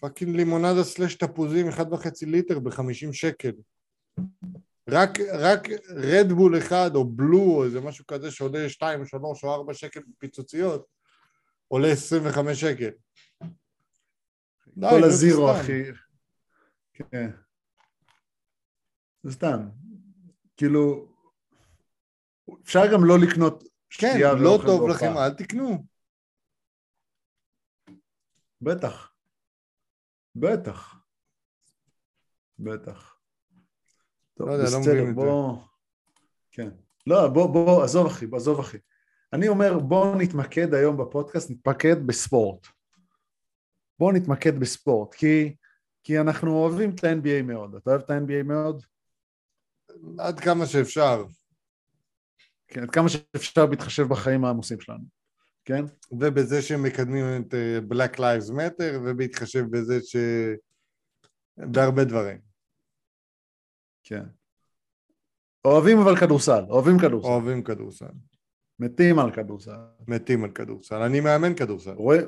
[0.00, 3.52] fucking לימונדה slash תפוזים, אחד וחצי ליטר בחמישים שקל.
[4.88, 9.74] רק, רק רדבול אחד או בלו או איזה משהו כזה שעולה שתיים, שלוש או ארבע
[9.74, 10.86] שקל בפיצוציות,
[11.68, 12.90] עולה עשרים וחמש שקל.
[14.80, 15.82] כל הזירו, אחי.
[16.94, 17.30] כן.
[19.22, 19.85] זה סתם.
[20.56, 21.06] כאילו,
[22.62, 25.84] אפשר גם לא לקנות כן, לא טוב לכם, אל תקנו.
[28.60, 29.12] בטח.
[30.34, 30.96] בטח.
[32.58, 33.16] בטח.
[34.34, 35.58] טוב, לא יודע, לא בסדר, לא בוא...
[36.50, 36.68] כן.
[37.06, 38.78] לא, בוא, בוא, עזוב אחי, עזוב אחי.
[39.32, 42.66] אני אומר, בואו נתמקד היום בפודקאסט, נתמקד בספורט.
[43.98, 45.56] בואו נתמקד בספורט, כי,
[46.02, 47.74] כי אנחנו אוהבים את ה-NBA מאוד.
[47.74, 48.82] אתה אוהב את ה-NBA מאוד?
[50.18, 51.24] עד כמה שאפשר.
[52.68, 55.04] כן, עד כמה שאפשר בהתחשב בחיים העמוסים שלנו,
[55.64, 55.84] כן?
[56.12, 60.16] ובזה שהם מקדמים את אה, Black Lives Matter, ובהתחשב בזה ש...
[61.56, 62.38] בהרבה דברים.
[64.04, 64.22] כן.
[65.64, 67.28] אוהבים אבל כדורסל, אוהבים כדורסל.
[67.28, 68.12] אוהבים כדורסל.
[68.80, 69.76] מתים על כדורסל.
[70.08, 71.02] מתים על כדורסל.
[71.02, 71.92] אני מאמן כדורסל.
[71.92, 72.24] רואים,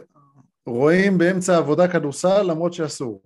[0.67, 3.23] רואים באמצע העבודה כדורסל למרות שאסור.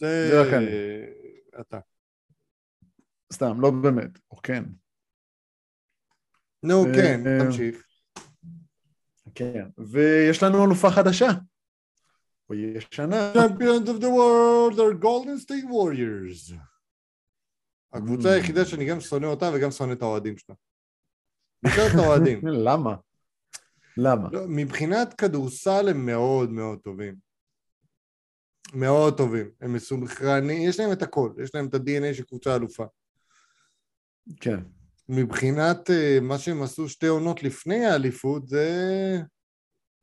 [0.00, 0.30] זה...
[0.42, 0.66] רק אני.
[1.60, 1.78] אתה.
[3.32, 4.64] סתם, לא באמת, או כן.
[6.62, 7.86] נו, אה, כן, אה, תמשיך.
[9.34, 9.68] כן.
[9.78, 11.28] ויש לנו אלופה חדשה.
[12.48, 13.32] או ישנה.
[13.34, 16.54] Champions of the world are Golden State Warriors.
[17.92, 18.32] הקבוצה Mm.
[18.32, 20.54] היחידה שאני גם שונא אותה וגם שונא את האוהדים שלה.
[21.62, 22.40] בעיקר את האוהדים.
[22.66, 22.96] למה?
[23.96, 24.28] למה?
[24.32, 27.29] לא, מבחינת כדורסל הם מאוד מאוד טובים.
[28.74, 29.50] מאוד טובים.
[29.60, 31.32] הם מסונכרנים, יש להם את הכל.
[31.42, 32.84] יש להם את ה-DNA של קבוצה אלופה.
[34.40, 34.60] כן.
[35.08, 38.66] מבחינת אה, מה שהם עשו שתי עונות לפני האליפות, זה...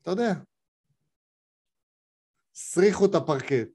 [0.02, 0.34] אתה יודע.
[2.56, 3.68] סריחו את הפרקט.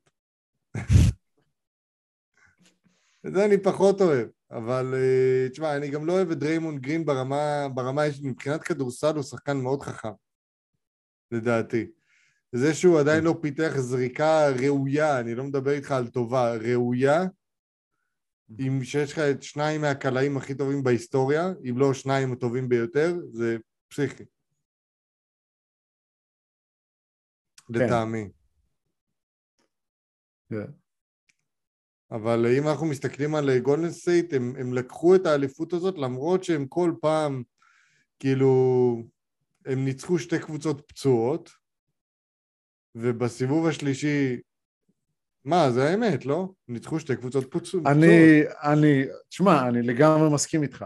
[3.27, 7.05] את זה אני פחות אוהב, אבל אה, תשמע, אני גם לא אוהב את דריימונד גרין
[7.05, 10.13] ברמה, ברמה, מבחינת כדורסל הוא שחקן מאוד חכם,
[11.31, 11.91] לדעתי.
[12.53, 17.21] זה שהוא עדיין לא פיתח זריקה ראויה, אני לא מדבר איתך על טובה, ראויה,
[18.61, 23.57] אם שיש לך את שניים מהקלעים הכי טובים בהיסטוריה, אם לא שניים הטובים ביותר, זה
[23.89, 24.25] פסיכי.
[27.69, 28.29] לטעמי.
[30.51, 30.73] כן.
[32.11, 36.67] אבל אם אנחנו מסתכלים על גולדן סטייט, הם, הם לקחו את האליפות הזאת למרות שהם
[36.67, 37.43] כל פעם,
[38.19, 38.53] כאילו,
[39.67, 41.62] הם ניצחו שתי קבוצות פצועות,
[42.95, 44.41] ובסיבוב השלישי,
[45.45, 46.55] מה, זה האמת, לא?
[46.69, 47.87] ניצחו שתי קבוצות פצועות.
[47.87, 50.85] אני, אני, תשמע, אני לגמרי מסכים איתך.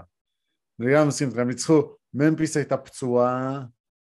[0.79, 1.39] לגמרי מסכים איתך.
[1.39, 3.65] הם ניצחו, ממפיס הייתה פצועה,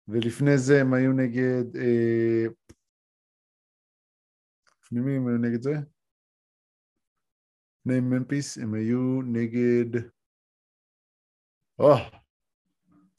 [0.09, 1.77] ולפני זה הם היו נגד...
[1.77, 2.47] אה,
[4.83, 5.75] לפני מי הם היו נגד זה?
[7.81, 10.01] לפני ממפיס הם היו נגד...
[11.79, 11.95] או,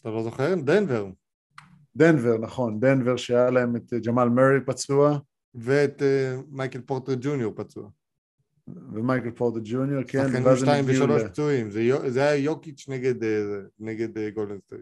[0.01, 0.55] אתה לא זוכר?
[0.65, 1.05] דנבר.
[1.97, 5.19] דנבר, נכון, דנבר שהיה להם את אה, ג'מאל מרי פצוע,
[5.55, 7.89] ואת אה, מייקל פורטר ג'וניור פצוע.
[8.67, 12.35] ומייקל פורטר ג'וניור, כן, שחקנים ואז הם שתיים הגיעו ושלוש ל- פצועים, זה, זה היה
[12.35, 13.25] יוקיץ' נגד, אה,
[13.79, 14.81] נגד גולדן סטייט.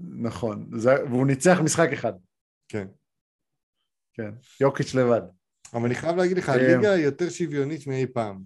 [0.00, 2.12] נכון, זה, והוא ניצח משחק אחד,
[2.68, 2.86] כן.
[4.14, 5.22] כן, יוקיץ' לבד.
[5.74, 8.42] אבל אני חייב להגיד לך, אה, הליגה יותר שוויונית מאי פעם.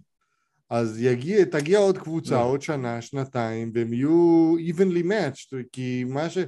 [0.71, 2.45] אז יגיע, תגיע עוד קבוצה, לא.
[2.45, 6.39] עוד שנה, שנתיים, והם יהיו evenly matched, כי מה ש...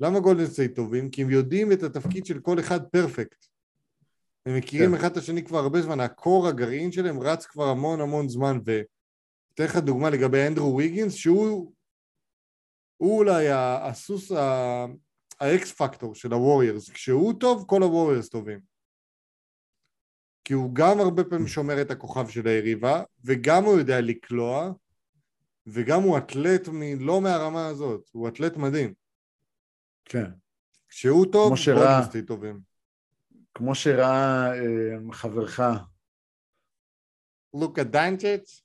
[0.00, 1.10] למה גולדן סטייט טובים?
[1.10, 3.46] כי הם יודעים את התפקיד של כל אחד perfect.
[4.46, 4.96] הם מכירים כן.
[4.96, 8.58] אחד את השני כבר הרבה זמן, ה core, הגרעין שלהם רץ כבר המון המון זמן,
[8.64, 11.72] ואתן לך דוגמה לגבי אנדרו ויגינס, שהוא
[12.96, 14.32] הוא אולי הסוס,
[15.40, 16.90] ה X factor של הווריירס.
[16.90, 18.60] כשהוא טוב, כל הווריירס טובים.
[20.44, 24.72] כי הוא גם הרבה פעמים שומר את הכוכב של היריבה, וגם הוא יודע לקלוע,
[25.66, 26.82] וגם הוא אתלט מ...
[27.00, 29.05] לא מהרמה הזאת, הוא אתלט מדהים.
[30.08, 30.30] כן.
[30.88, 31.52] כשהוא טוב,
[32.02, 32.60] סטייט טובים.
[33.54, 35.60] כמו שראה אה, חברך,
[37.54, 38.62] לוקה דונצ'יץ',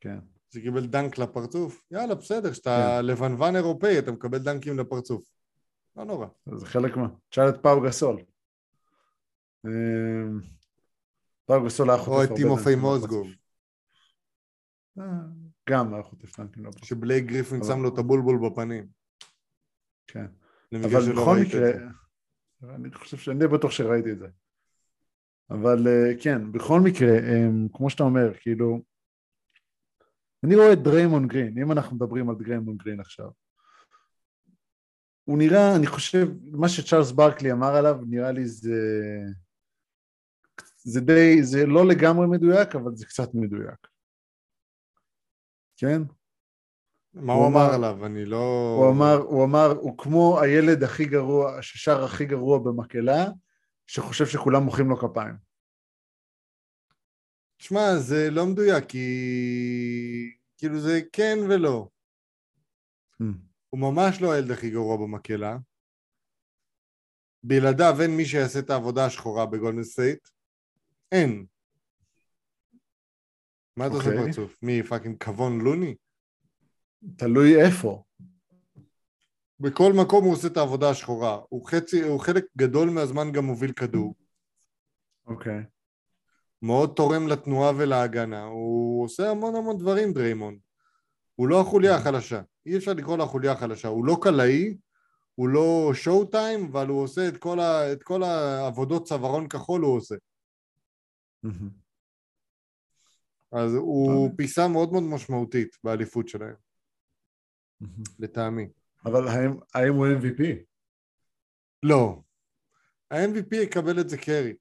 [0.00, 0.18] כן,
[0.54, 3.06] שקיבל דנק לפרצוף, יאללה, בסדר, כשאתה כן.
[3.06, 5.24] לבנוון אירופאי, אתה מקבל דנקים לפרצוף.
[5.96, 6.26] לא נורא.
[6.54, 7.08] זה חלק מה...
[7.28, 8.22] תשאל את פאו גסול.
[9.66, 9.70] אה,
[11.44, 13.26] פאו גסול היה חוטף או את הרבה דנקים מוזגוב.
[14.98, 15.04] אה,
[15.70, 18.86] גם היה חוטף דנקים שבלייק גריפין שם לו את הבולבול בפנים.
[20.06, 20.26] כן.
[20.74, 21.70] אבל בכל מקרה.
[22.74, 24.26] אני חושב שאני די בטוח שראיתי את זה.
[25.50, 28.80] אבל אה, כן, בכל מקרה, אה, כמו שאתה אומר, כאילו,
[30.44, 33.30] אני רואה את דריימון גרין, אם אנחנו מדברים על דריימון גרין עכשיו,
[35.24, 38.80] הוא נראה, אני חושב, מה שצ'ארלס ברקלי אמר עליו, נראה לי זה...
[40.76, 43.86] זה די, זה לא לגמרי מדויק, אבל זה קצת מדויק.
[45.76, 46.02] כן?
[47.16, 48.06] מה הוא הוא אמר עליו?
[48.06, 48.76] אני לא...
[48.78, 53.24] הוא אמר, הוא אמר, הוא כמו הילד הכי גרוע, ששר הכי גרוע במקהלה,
[53.86, 55.34] שחושב שכולם מוחאים לו כפיים.
[57.58, 59.06] שמע, זה לא מדויק, כי...
[60.58, 61.88] כאילו זה כן ולא.
[63.22, 63.24] אהמ.
[63.70, 65.56] הוא ממש לא הילד הכי גרוע במקהלה.
[67.42, 70.28] בלעדיו אין מי שיעשה את העבודה השחורה בגולדן סטייט.
[71.12, 71.46] אין.
[73.76, 74.26] מה אתה עושה אוקיי.
[74.26, 74.56] פרצוף?
[74.62, 75.94] מי, פאקינג כבון לוני?
[77.16, 78.02] תלוי איפה.
[79.60, 81.40] בכל מקום הוא עושה את העבודה השחורה.
[81.48, 84.14] הוא חצי, הוא חלק גדול מהזמן גם מוביל כדור.
[85.26, 85.64] אוקיי.
[86.62, 90.58] מאוד תורם לתנועה ולהגנה, הוא עושה המון המון דברים דריימונד.
[91.34, 94.76] הוא לא החוליה החלשה, אי אפשר לקרוא לו החוליה החלשה, הוא לא קלעי,
[95.34, 99.96] הוא לא showtime, אבל הוא עושה את כל, ה, את כל העבודות צווארון כחול הוא
[99.96, 100.14] עושה.
[103.52, 104.30] אז הוא.
[104.36, 106.65] פיסה מאוד מאוד משמעותית באליפות שלהם.
[108.18, 108.68] לטעמי.
[109.04, 110.42] אבל האם- האם הוא MVP?
[111.82, 112.22] לא.
[113.10, 114.54] ה-MVP יקבל את זה קרי.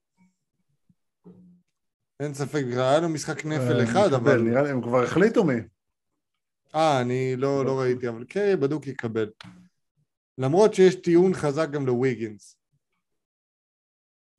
[2.19, 4.41] אין ספק, היה לו משחק נפל אה, אחד, אבל...
[4.41, 5.53] נראה לי, הם כבר החליטו מי.
[6.75, 9.31] אה, אני לא, לא ראיתי, אבל קרי בדוק יקבל.
[10.37, 12.57] למרות שיש טיעון חזק גם לוויגינס,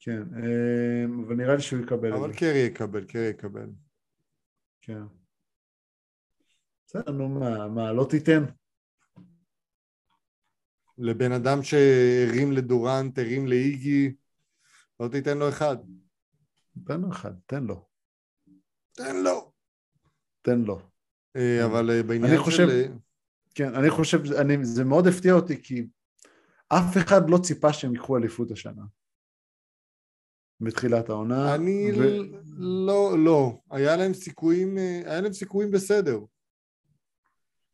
[0.00, 2.38] כן, אה, אבל נראה לי שהוא יקבל אבל את זה.
[2.40, 3.66] קרי יקבל, קרי יקבל.
[4.80, 5.02] כן.
[6.86, 8.44] בסדר, נו מה, מה, לא תיתן?
[10.98, 14.14] לבן אדם שהרים לדורנט, הרים לאיגי,
[15.00, 15.76] לא תיתן לו אחד.
[16.86, 17.88] תן לו אחד, תן לו.
[18.92, 19.52] תן לו.
[20.42, 20.80] תן לו.
[21.36, 22.92] אה, אבל אה, בעניין אני חושב- של...
[23.54, 25.86] כן, אני חושב, אני, זה מאוד הפתיע אותי כי
[26.68, 28.82] אף אחד לא ציפה שהם ייקחו אליפות השנה.
[30.60, 31.54] בתחילת העונה.
[31.54, 32.02] אני ו...
[32.86, 33.60] לא, לא.
[33.70, 36.20] היה להם סיכויים, אה, היה להם סיכויים בסדר.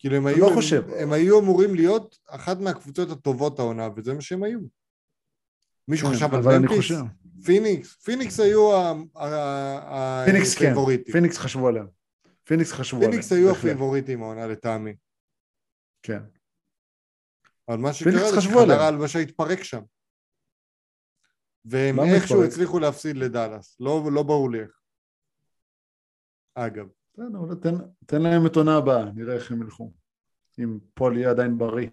[0.03, 0.83] כאילו הם היו, לא הם, חושב.
[0.99, 4.61] הם היו אמורים להיות אחת מהקבוצות הטובות העונה, וזה מה שהם היו.
[5.89, 6.69] מישהו כן, חשב על?
[6.69, 7.01] חושב,
[7.45, 7.95] פיניקס?
[7.95, 11.13] פיניקס היו ה- ה- ה- פיניקס כן, ה favorite ים.
[11.13, 11.87] פיניקס חשבו עליהם.
[12.45, 13.11] פיניקס חשבו עליהם.
[13.13, 13.51] פיניקס היו.
[13.51, 14.95] ה favorite ים העונה לטעמי.
[16.03, 16.23] כן.
[17.69, 18.81] אבל מה שקרה זה שחדר.
[18.81, 19.83] ההלבשה התפרק שם.
[21.65, 22.45] והם איכשהו?
[22.45, 23.77] הצליחו להפסיד לדאלאס.
[23.81, 24.81] לא, לא ברור לי איך.
[26.55, 26.87] אגב.
[27.15, 27.75] בסדר, תן,
[28.07, 29.93] תן להם את עונה הבאה, נראה איך הם ילכו.
[30.59, 31.89] אם פול יהיה עדיין בריא.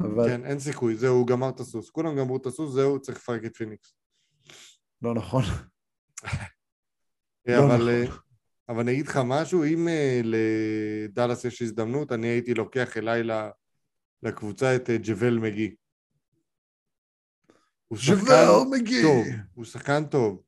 [0.00, 1.90] אבל כן, אין סיכוי, זהו, הוא גמר את הסוס.
[1.90, 3.94] כולם גמרו את הסוס, זהו, צריך לפרק את פיניקס.
[5.02, 5.42] לא נכון.
[7.48, 7.88] אה, לא אבל, נכון.
[7.88, 8.04] אה,
[8.68, 13.22] אבל אני אגיד לך משהו, אם אה, לדאלאס יש הזדמנות, אני הייתי לוקח אליי
[14.22, 15.74] לקבוצה את ג'וול מגי.
[17.94, 19.02] שוואו מגי.
[19.02, 20.42] טוב, הוא שחקן טוב.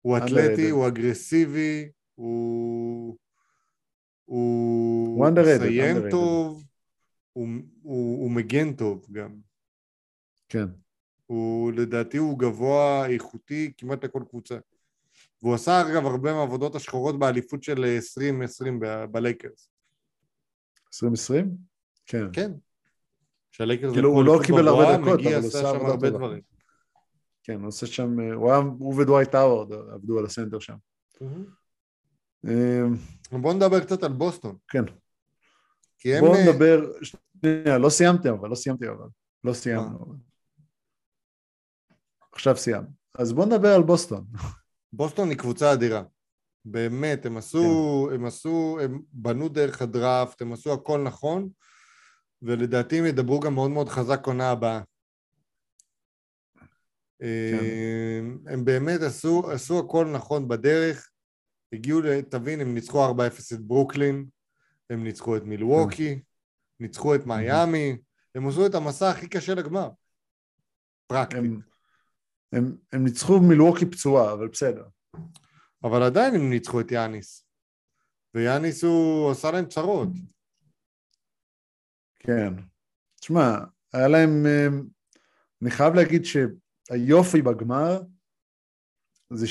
[0.00, 0.70] הוא אתלטי.
[0.70, 3.16] הוא אגרסיבי, הוא...
[4.24, 6.10] הוא הוא מסיים.
[6.10, 6.64] טוב,
[7.32, 7.48] הוא,
[7.82, 9.36] הוא, הוא מגן טוב גם.
[10.48, 10.66] כן.
[11.26, 14.58] הוא לדעתי הוא גבוה איכותי כמעט לכל קבוצה.
[15.42, 19.70] והוא עשה אגב הרבה מהעבודות השחורות באליפות של 2020 ב- בלייקרס.
[20.86, 21.56] 2020?
[22.06, 22.24] כן.
[22.32, 22.52] כן.
[23.50, 26.10] שהלייקרס כאילו, הוא לא קיבל הרבה דקות, אבל הוא עשה הרבה.
[26.10, 26.40] דברים.
[27.42, 30.76] כן, הוא עושה שם, הוא היה, הוא ודווייט האוורד עבדו על ה center שם.
[31.22, 31.57] אמ,
[33.32, 34.56] בואו נדבר קצת על בוסטון.
[34.68, 34.84] כן.
[35.98, 36.20] כי הם...
[36.24, 39.06] בואו אה, נדבר, שנייה, לא סיימתם אבל, לא סיימתי אבל.
[39.44, 39.98] לא סיימנו.
[40.06, 40.16] אבל.
[42.32, 42.88] עכשיו סיימנו.
[43.18, 44.26] אז בואו נדבר על בוסטון.
[44.92, 46.02] בוסטון היא קבוצה אדירה.
[46.64, 48.14] באמת, הם עשו, כן.
[48.14, 51.48] הם עשו, הם בנו דרך הדראפט, הם עשו הכל נכון,
[52.42, 54.80] ולדעתי הם ידברו גם מאוד מאוד חזק עונה הבאה.
[57.18, 57.58] כן.
[58.18, 61.10] הם- הם באמת עשו, עשו הכל נכון בדרך,
[61.72, 62.00] הגיעו,
[62.30, 64.26] תבין, הם ניצחו 4-0 את ברוקלין,
[64.90, 66.20] הם ניצחו את מילווקי,
[66.80, 67.96] ניצחו את מיאמי,
[68.34, 69.90] הם עשו את המסע הכי קשה לגמר.
[71.06, 71.38] פרקטית.
[71.38, 71.60] הם,
[72.52, 74.88] הם, הם ניצחו מילווקי פצועה, אבל בסדר.
[75.84, 77.44] אבל עדיין הם ניצחו את יאניס.
[78.34, 80.08] ויאניס הוא עשה להם צרות.
[82.18, 82.54] כן.
[83.20, 83.58] תשמע,
[83.92, 84.86] היה להם, אמ,
[85.62, 88.02] אני חייב להגיד שהיופי בגמר
[89.30, 89.46] זה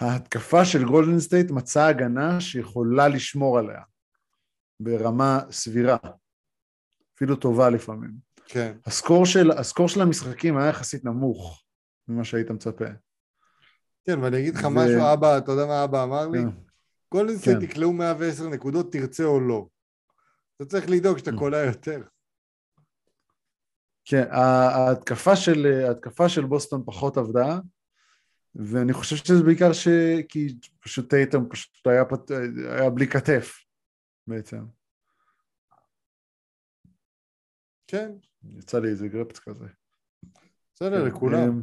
[0.00, 3.80] שההתקפה של גולדן סטייט מצאה הגנה שיכולה לשמור עליה
[4.80, 5.96] ברמה סבירה,
[7.16, 8.10] אפילו טובה לפעמים.
[8.46, 8.76] כן.
[8.86, 11.62] ה score של, ה score של המשחקים היה יחסית נמוך
[12.08, 12.84] ממה שהיית מצפה.
[14.06, 16.38] כן, ואני אגיד לך ו- משהו, אבא, אתה יודע מה אבא אמר לי?
[16.42, 16.48] כן.
[17.14, 17.64] גולדן סטייט כן.
[17.64, 19.66] יקלעו 110 נקודות, תרצה או לא.
[20.56, 21.38] אתה צריך לדאוג שאתה אממ.
[21.38, 22.02] קולע יותר.
[24.04, 27.58] כן, ההתקפה של, ההתקפה של בוסטון פחות עבדה,
[28.54, 29.88] ואני חושב שזה בעיקר ש...
[30.28, 32.30] כי פשוט טייטום פשוט היה, פת...
[32.70, 33.58] היה בלי כתף
[34.26, 34.64] בעצם.
[37.86, 38.12] כן,
[38.44, 39.66] יצא לי איזה גרפס כזה.
[40.74, 41.48] בסדר, כן, לכולם.
[41.48, 41.62] אמ,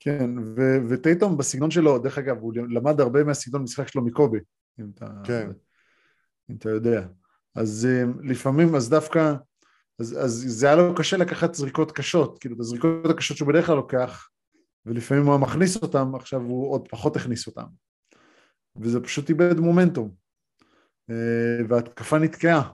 [0.00, 4.38] כן, ו- וטייטום בסגנון שלו, דרך אגב, הוא למד הרבה מהסגנון משחק שלו מקובי,
[4.80, 5.50] אם אתה, כן.
[6.50, 7.08] אם אתה יודע.
[7.54, 9.34] אז אמ, לפעמים, אז דווקא,
[9.98, 13.66] אז, אז זה היה לו קשה לקחת זריקות קשות, כאילו את הזריקות הקשות שהוא בדרך
[13.66, 14.28] כלל לוקח,
[14.86, 17.66] ולפעמים הוא היה מכניס אותם, עכשיו הוא עוד פחות הכניס אותם.
[18.76, 20.14] וזה פשוט איבד מומנטום.
[21.10, 22.72] אה, וההתקפה נתקעה.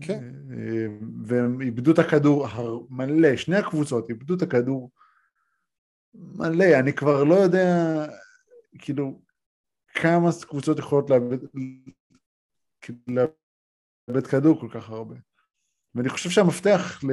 [0.00, 0.24] כן.
[0.50, 0.86] אה,
[1.24, 2.46] והם איבדו את הכדור
[2.90, 4.90] מלא, שני הקבוצות איבדו את הכדור
[6.14, 7.66] מלא, אני כבר לא יודע,
[8.78, 9.20] כאילו,
[9.94, 11.38] כמה קבוצות יכולות לאבד,
[13.08, 13.39] לאבד
[14.30, 15.14] כדור כל כך הרבה.
[15.94, 17.08] ואני חושב שהמפתח, ל...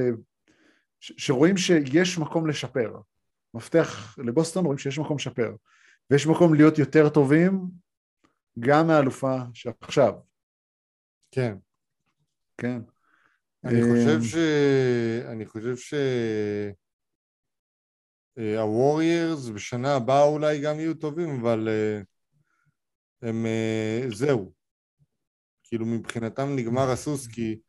[0.99, 1.13] ש...
[1.17, 2.99] שרואים שיש מקום לשפר.
[3.53, 5.55] מפתח לבוסטון רואים שיש מקום לשפר.
[6.11, 7.61] ויש מקום להיות יותר טובים
[8.59, 10.13] גם מהאלופה שעכשיו.
[11.31, 11.57] כן.
[12.57, 12.81] כן.
[13.63, 14.35] אני חושב ש...
[15.31, 15.93] אני חושב ש...
[18.38, 22.01] הווריירס בשנה הבאה אולי גם יהיו טובים, אבל אה,
[23.29, 23.45] הם...
[23.45, 24.53] אה, זהו.
[25.68, 27.59] כאילו מבחינתם נגמר הסוס, כי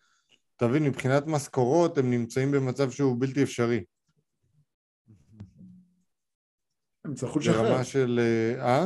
[0.56, 3.84] תבין, מבחינת משכורות הם נמצאים במצב שהוא בלתי אפשרי.
[7.04, 7.62] הם יצטרכו לשחרר.
[7.62, 8.20] ברמה של...
[8.58, 8.82] אה?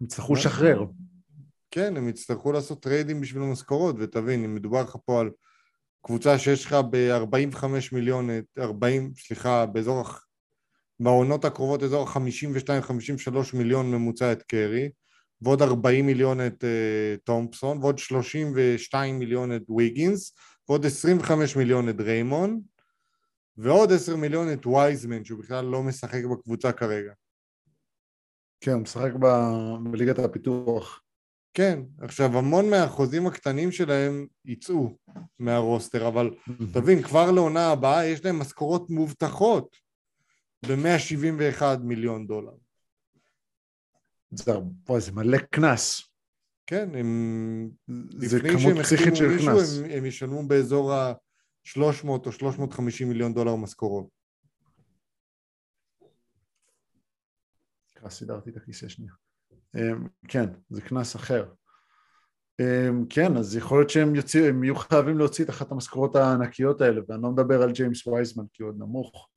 [0.00, 0.84] הם יצטרכו לשחרר.
[1.70, 5.30] כן, הם יצטרכו לעשות trade ים בשביל המשכורות, ותבין, אם מדובר לך פה על
[6.02, 10.04] קבוצה שיש לך ב-45 מיליון, 40, סליחה, באזור,
[11.00, 14.90] בעונות הקרובות אזור ה-52-53 מיליון ממוצע את קרי,
[15.40, 20.32] ועוד 40 מיליון את uh, תומפסון, ועוד 32 מיליון את ויגינס,
[20.68, 22.60] ועוד 25 מיליון את ריימון,
[23.56, 27.12] ועוד 10 מיליון את וייזמן, שהוא בכלל לא משחק בקבוצה כרגע.
[28.60, 31.02] כן, הוא משחק ב- בליגת הפיתוח.
[31.54, 34.96] כן, עכשיו המון מהחוזים הקטנים שלהם יצאו
[35.38, 36.30] מהרוסטר, אבל
[36.74, 39.76] תבין, כבר לעונה הבאה יש להם משכורות מובטחות
[40.66, 42.52] ב-171 מיליון דולר.
[44.30, 44.52] זה,
[44.88, 46.02] וואי, זה מלא קנס.
[46.66, 47.70] כן, הם...
[48.18, 49.78] זה לפני כמות שהם פסיכית החתימו של מישהו, קנס.
[49.78, 54.16] הם, הם ישלמו באזור ה-300 או 350 מיליון דולר משכורות.
[58.08, 59.12] סידרתי את הכיסא שנייה.
[59.76, 61.52] אמ, כן, זה קנס אחר.
[62.60, 66.80] אמ, כן, אז יכול להיות שהם יוציאו, הם יהיו חייבים להוציא את אחת המשכורות הענקיות
[66.80, 69.28] האלה, ואני לא מדבר על ג'יימס וייזמן כי הוא עוד נמוך.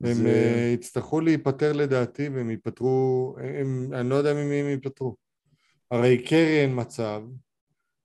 [0.00, 5.16] הם זה- אה, יצטרכו להיפטר לדעתי, והם ייפטרו, הם, אני לא יודע ממי הם ייפטרו.
[5.90, 7.22] הרי קרי אין מצב,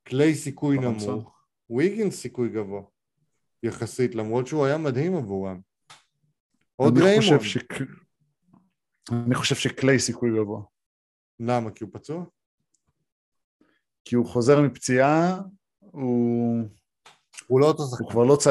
[0.04, 1.16] קליי סיכוי תומפסון.
[1.16, 2.82] נמוך, ויגינס סיכוי גבוה,
[3.64, 5.60] יחסית, למרות שהוא היה מדהים עבורם.
[6.76, 7.38] עוד אני ריימון.
[7.40, 7.58] חושב ש...
[9.12, 10.62] אני חושב שקליי סיכוי גבוה.
[11.40, 11.72] למה?
[11.72, 12.26] כי הוא פצוע?
[14.06, 15.40] כי הוא חוזר מפציעה,
[15.80, 16.64] הוא,
[17.48, 18.12] הוא לא אותו הוא שחקן.
[18.12, 18.48] כבר לא צ...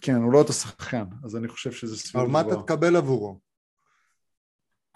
[0.00, 2.62] כן, הוא לא אותו שחקן, אז אני חושב שזה סביבות אבל מה אתה גבוה.
[2.62, 3.38] תקבל עבורו?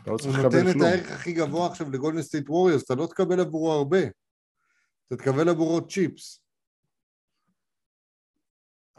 [0.03, 0.87] אתה לא צריך הוא לקבל נותן את כלום.
[0.87, 4.01] הערך הכי גבוה עכשיו לגולדן סטייט ווריורס, אתה לא תקבל עבורו הרבה.
[5.07, 6.41] אתה תקבל עבורו צ'יפס.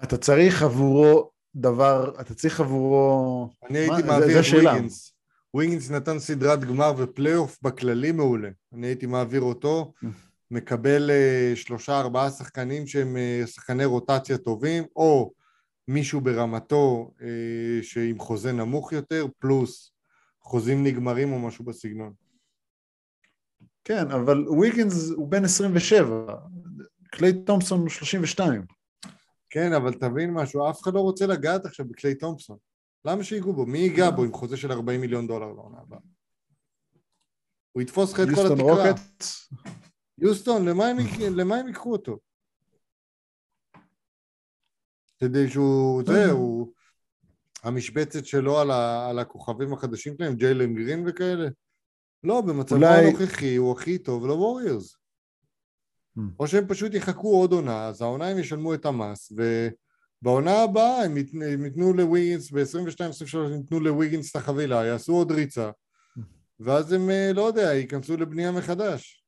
[0.04, 3.50] אתה צריך עבורו דבר, אתה צריך עבורו...
[3.70, 4.46] אני הייתי מעביר את.
[4.54, 5.14] וויגינס.
[5.54, 8.50] וויגינס נתן סדרת גמר ופלייאוף בכללי מעולה.
[8.74, 9.94] אני הייתי מעביר אותו,
[10.52, 15.32] מקבל אה, שלושה ארבעה שחקנים שהם אה, שחקני רוטציה טובים, או
[15.88, 19.92] מישהו ברמתו אה, שעם חוזה נמוך יותר, פלוס
[20.42, 22.14] חוזים נגמרים או משהו בסגנון.
[23.84, 26.36] כן, אבל ויגינס הוא בן 27,
[27.12, 28.66] קליי תומפסון הוא 32.
[29.50, 32.58] כן, אבל תבין משהו, אף אחד לא רוצה לגעת עכשיו בקליי תומפסון.
[33.06, 33.66] למה שיגעו בו?
[33.66, 36.00] מי ייגע בו עם חוזה של 40 מיליון דולר לעונה הבאה?
[37.72, 38.94] הוא יתפוס לך את כל יוסטון התקרה.
[40.18, 40.98] יוסטון, למה הם,
[41.36, 42.20] למה הם ייקחו אותו?
[45.20, 46.74] כדי שהוא, זה, הוא...
[47.64, 51.48] המשבצת שלו על, ה, על הכוכבים החדשים שלהם, ג'יילן גרין וכאלה?
[52.24, 54.96] לא, במצבו אולי- הנוכחי הוא הכי טוב לווריורס.
[56.18, 56.22] Hmm.
[56.40, 59.32] או שהם פשוט יחכו עוד עונה, אז העונה הם ישלמו את המס,
[60.22, 65.32] ובעונה הבאה הם ית- הם ייתנו לוויגינס, ב-22-23 הם ייתנו לוויגינס את החבילה, יעשו עוד
[65.32, 65.70] ריצה,
[66.60, 69.24] ואז הם, אה, לא יודע, ייכנסו לבנייה מחדש.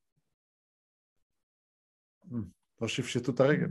[2.82, 3.68] לא שיפשטו את הרגל.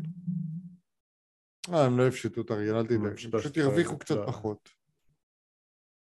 [1.73, 4.17] אה, הם לא יפשטו את הרגל, אל תדאג, פשוט ירוויחו קצת.
[4.27, 4.69] פחות.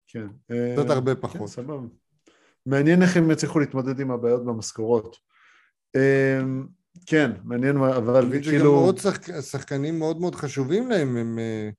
[0.09, 0.27] כן.
[0.75, 1.49] קצת אה, הרבה כן, פחות.
[1.51, 1.87] סבבה.
[2.67, 5.17] מעניין איך הם יצליחו להתמודד עם הבעיות במשכורות.
[5.97, 6.41] אה,
[7.07, 8.71] כן, מעניין, אבל כאילו...
[8.75, 11.71] עוד שחק- שחקנים מאוד מאוד חשובים להם, הם, אה,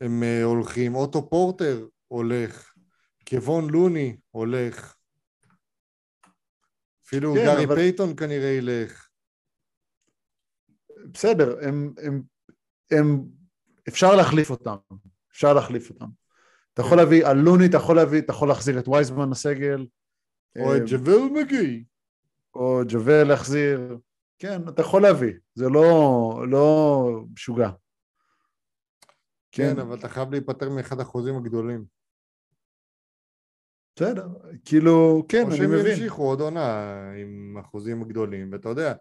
[0.00, 2.74] הם אה, הולכים, אוטו פורטר הולך,
[3.28, 4.96] קוון לוני הולך,
[7.06, 9.08] אפילו כן, גארי אבל- פייתון כנראה ילך.
[11.12, 12.22] בסדר, הם, הם,
[12.90, 13.24] הם,
[13.88, 14.76] אפשר להחליף אותם,
[15.32, 16.06] אפשר להחליף אותם.
[16.74, 17.04] אתה יכול כן.
[17.04, 19.86] להביא, על לוני אתה יכול להביא, אתה יכול להחזיר את וייזמן לסגל,
[20.58, 21.84] או את אה, ג'אוול מגי.
[22.54, 23.98] או ג'וול להחזיר,
[24.38, 27.70] כן, אתה יכול להביא, זה לא, לא משוגע.
[29.52, 31.84] כן, אבל אתה חייב להיפטר מאחד החוזים הגדולים.
[33.96, 34.28] בסדר,
[34.64, 35.86] כאילו, כן, או אני שהם מבין.
[35.86, 38.94] ימשיכו עוד עונה עם החוזים הגדולים, ואתה יודע,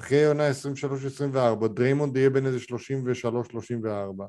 [0.00, 0.50] אחרי עונה
[1.64, 4.24] 23-24, דריימונד יהיה בין איזה 33-34.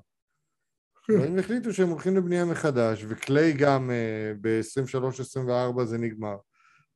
[1.09, 6.38] והם החליטו שהם הולכים לבנייה מחדש, וקליי גם אה, ב-23-24 זה נגמר.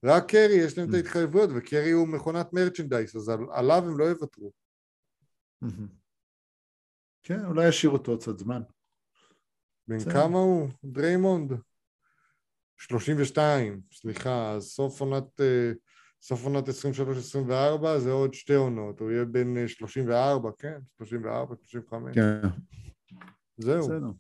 [0.06, 4.04] רק קרי, יש להם את ההתחייבויות, וקרי הוא מכונת merchandise, אז על, עליו הם לא
[4.04, 4.52] יוותרו.
[7.24, 8.62] כן, אולי ישאירו אותו עוד קצת זמן.
[9.88, 10.00] בן.
[10.14, 10.70] כמה הוא?
[10.84, 11.52] דריימונד?
[12.78, 15.72] 32, סליחה, אז סוף עונת, אה,
[16.22, 22.16] סוף עונת 23-24 זה עוד שתי עונות, הוא יהיה בן אה, 34, כן, 34, 35,
[22.16, 22.48] כן,
[23.58, 23.82] זהו.
[23.82, 24.12] בסדר.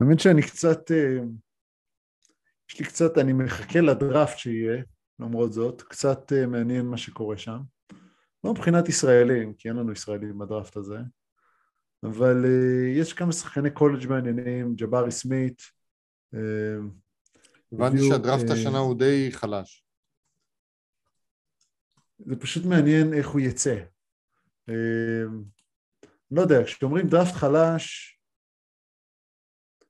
[0.00, 1.18] האמת שאני קצת, אה,
[2.70, 4.82] יש לי קצת, אני מחכה לדראפט שיהיה,
[5.18, 7.60] למרות זאת, קצת אה, מעניין מה שקורה שם.
[8.44, 10.98] לא מבחינת ישראלים, כי אין לנו ישראלים בדראפט הזה,
[12.02, 15.62] אבל אה, יש כמה שחקני קולג' מעניינים, ג'בארי סמית,
[16.34, 16.40] אה,
[17.72, 19.84] הבנתי שהדראפט אה, השנה הוא די חלש.
[22.26, 23.76] זה פשוט מעניין איך הוא יצא.
[24.68, 25.24] אה,
[26.30, 28.16] לא יודע, כשאומרים דראפט חלש,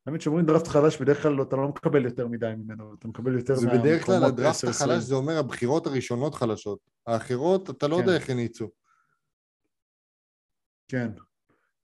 [0.07, 3.55] האמת שאומרים דראפט חלש, בדרך כלל אתה לא מקבל יותר מדי ממנו, אתה מקבל יותר
[3.55, 4.69] זה בדרך כלל הדראפט 10-20.
[4.69, 8.03] החלש זה אומר הבחירות הראשונות חלשות, האחרות אתה לא כן.
[8.03, 8.71] יודע איך הן יצאו.
[10.89, 11.11] כן.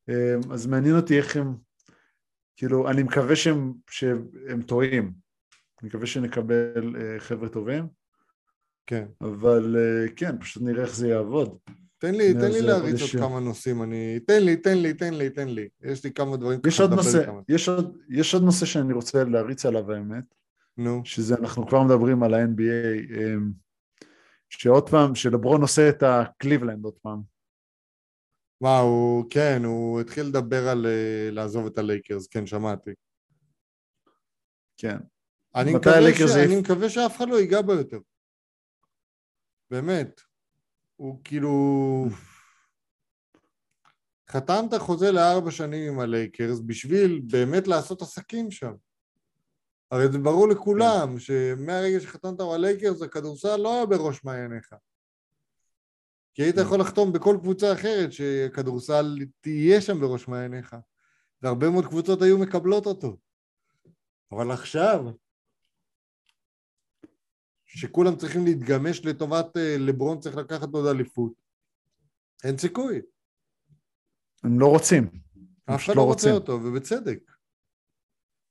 [0.08, 1.56] אה, אז מעניין אותי איך הם,
[2.56, 5.12] כאילו, אני מקווה שהם, שהם טועים.
[5.82, 7.88] אני מקווה שנקבל אה, חבר'ה טובים,
[8.86, 9.06] כן.
[9.20, 11.58] אבל אה, כן, פשוט נראה איך זה יעבוד.
[11.98, 14.20] תן לי, תן לי להריץ עוד כמה נושאים, אני...
[14.20, 15.68] תן לי, תן לי, תן לי, תן לי.
[15.82, 17.30] יש לי כמה דברים יש עוד נושא.
[17.48, 20.24] יש עוד, יש עוד נושא שאני רוצה להריץ עליו האמת,
[20.76, 23.52] נו, שזה אנחנו כבר מדברים על ה-NBA, אמ,
[24.48, 27.22] שעוד פעם, שלברון עושה את הקליבלנד עוד פעם.
[28.60, 29.24] מה, הוא...
[29.30, 32.90] כן, הוא התחיל לדבר על אה, לעזוב את הלייקרס, כן, שמעתי.
[34.76, 34.96] כן.
[35.54, 36.36] אני מקווה, ש...
[36.36, 37.98] אני מקווה שאף אחד לא ייגע בו יותר.
[39.70, 40.20] באמת.
[40.96, 42.06] הוא כאילו...
[44.30, 48.72] חתמת חוזה לארבע שנים עם הלייקרס בשביל באמת לעשות עסקים שם.
[49.90, 54.74] הרי זה ברור לכולם שמהרגע שחתמת עם הלייקרס הכדורסל לא היה בראש מעייניך.
[56.34, 60.76] כי היית יכול לחתום בכל קבוצה אחרת שכדורסל תהיה שם בראש מעייניך.
[61.42, 63.16] והרבה מאוד קבוצות היו מקבלות אותו.
[64.32, 65.04] אבל עכשיו,
[67.76, 71.32] שכולם צריכים להתגמש לטובת אה, לברון צריך לקחת עוד אליפות,
[72.44, 73.00] אין סיכוי.
[74.44, 75.10] הם לא רוצים.
[75.64, 77.18] אף אחד לא רוצה אותו, ובצדק.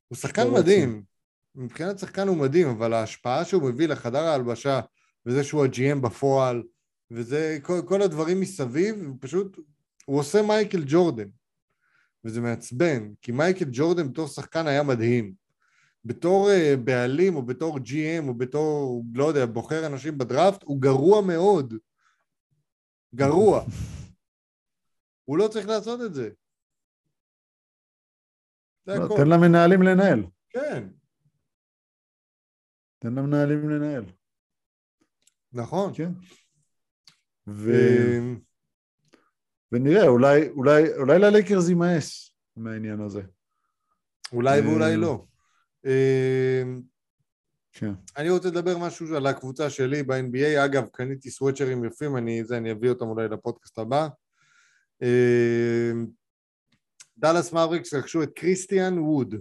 [0.08, 1.04] הוא שחקן לא מדהים.
[1.56, 4.80] מבחינת שחקן הוא מדהים, אבל ההשפעה שהוא מביא לחדר ההלבשה,
[5.26, 6.64] וזה שהוא ה-GM בפועל,
[7.12, 9.60] וזה, כל, כל הדברים מסביב, הוא פשוט,
[10.06, 11.28] הוא עושה מייקל ג'ורדן.
[12.26, 15.45] וזה מעצבן, כי מייקל ג'ורדן בתור שחקן היה מדהים.
[16.06, 21.22] בתור uh, בעלים, או בתור GM, או בתור, לא יודע, בוחר אנשים בדראפט, הוא גרוע
[21.22, 21.74] מאוד.
[23.16, 23.66] גרוע.
[25.26, 26.30] הוא לא צריך לעשות את זה.
[28.86, 29.16] זה לא, הכל.
[29.18, 30.24] תן למנהלים לנהל.
[30.50, 30.88] כן,
[33.00, 34.04] תן למנהלים לנהל.
[35.54, 35.92] נכון.
[35.96, 36.12] כן.
[37.48, 37.72] ו...
[37.72, 38.40] אמ,
[39.72, 43.22] ונראה, אולי, אולי, אולי ללייקרס יימאס מהעניין הזה.
[44.32, 45.26] אולי ואולי אמ, לא.
[45.86, 46.82] אמ,
[47.74, 47.92] כן.
[48.18, 50.66] אני רוצה לדבר משהו על הקבוצה שלי ב-NBA.
[50.66, 54.08] אגב, קניתי סווטשירטים יפים, אני, זה, אני אביא אותם אולי לפודקאסט הבא.
[55.02, 56.08] אמ,
[57.18, 59.36] דאלאס מבריקס רכשו את קריסטיאן ווד.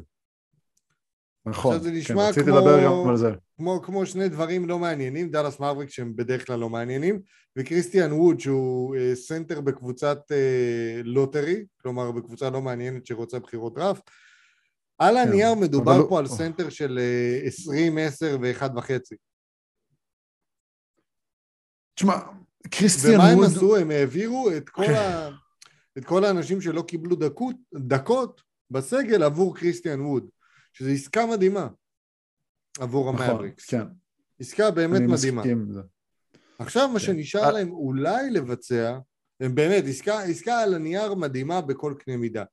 [1.47, 1.73] נכון.
[1.75, 3.31] עכשיו זה כן, נשמע רציתי כמו- לדבר גם על זה.
[3.57, 7.21] כמו, כמו שני דברים לא מעניינים, דאלאס מבריקס שהם בדרך כלל לא מעניינים,
[7.59, 14.11] וקריסטיאן ווד שהוא אה, סנטר בקבוצת אה, lottery, כלומר בקבוצה לא מעניינת שרוצה בחירות דראפט.
[14.99, 19.15] על כן, הנייר מדובר אבל- פה על סנטר של אה, 20, 10 ו-1 וחצי.
[21.95, 22.15] תשמע,
[22.71, 23.43] קריסטיאן ומה הם.
[23.43, 23.77] עשו?
[23.77, 25.31] הם העבירו את כל, ה...
[25.99, 30.29] את כל האנשים שלא קיבלו דקות, דקות בסגל עבור קריסטיאן ווד,
[30.73, 31.69] שזו עסקה מדהימה
[32.81, 33.67] עבור נכון, המאבריקס.
[33.67, 33.83] כן,
[34.41, 35.43] עסקה באמת מדהימה.
[36.59, 37.07] עכשיו מה כן.
[37.07, 37.51] שנשאר אה.
[37.51, 38.99] להם אולי לבצע,
[39.41, 42.45] הם באמת, עסקה, עסקה על הנייר מדהימה בכל קנה מידה.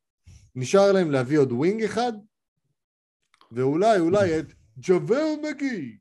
[0.55, 2.13] נשאר להם להביא עוד wing אחד,
[3.51, 5.97] ואולי, אולי את ג'אוול מגי,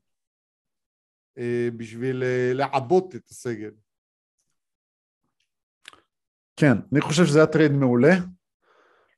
[1.37, 3.71] אה, בשביל אה, לעבות את הסגל.
[6.55, 8.13] כן, אני חושב שזה היה טרייד מעולה,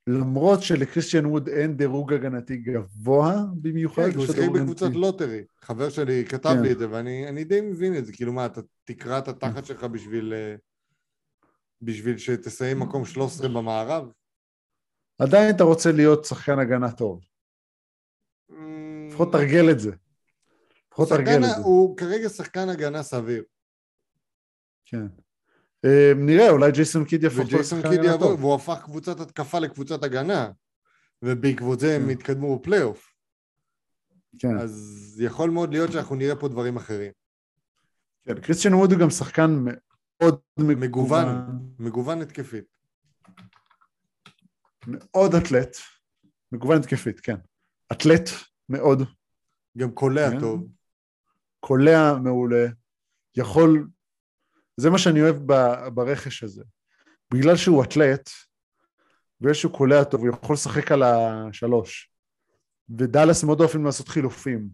[0.07, 4.09] למרות שלקריסטיאן ווד אין דירוג הגנתי גבוה במיוחד.
[4.11, 5.43] כן, הוא שיחק בקבוצת lottery.
[5.61, 6.61] חבר שלי כתב כן.
[6.61, 8.13] לי את זה, ואני אני די מבין את זה.
[8.13, 10.33] כאילו מה, אתה תקרע את התחת שלך בשביל...
[10.33, 10.55] אה,
[11.81, 14.11] בשביל שתסיים מקום 13 במערב?
[15.19, 17.32] עדיין אתה רוצה להיות שחקן הגנה טוב.
[19.13, 19.91] לפחות תרגל את זה.
[20.87, 21.55] לפחות תרגל את זה.
[21.63, 23.43] הוא כרגע שחקן הגנה סביר.
[24.85, 25.07] כן.
[25.85, 28.39] אה, נראה, אולי ג'ייסון קיד יהפוך להיות וג'ייסון שחקן קיד הגנה יעבור, טוב.
[28.39, 30.51] והוא הפך קבוצת התקפה לקבוצת הגנה.
[31.21, 32.09] ובעקבות זה הם כן.
[32.09, 33.13] התקדמו בפלייאוף.
[34.39, 37.11] כן, אז יכול מאוד להיות שאנחנו נראה פה דברים אחרים.
[38.25, 38.41] כן.
[38.41, 41.27] קריסטיאן ווד הוא גם שחקן מאוד מגוון,
[41.79, 42.65] מגוון התקפית.
[44.87, 45.77] מאוד אתלט,
[46.51, 47.35] מגוון התקפית, כן.
[47.91, 48.29] אתלט
[48.69, 49.01] מאוד,
[49.77, 50.39] גם קולע כן.
[50.39, 50.67] טוב.
[51.59, 52.65] קולע מעולה,
[53.37, 53.87] יכול,
[54.77, 55.35] זה מה שאני אוהב
[55.93, 56.63] ברכש הזה.
[57.33, 58.29] בגלל שהוא אתלט,
[59.41, 62.11] בגלל שהוא קולע טוב, הוא יכול לשחק על השלוש.
[62.97, 64.69] ודאלאס מאוד אוהבים לעשות חילופים,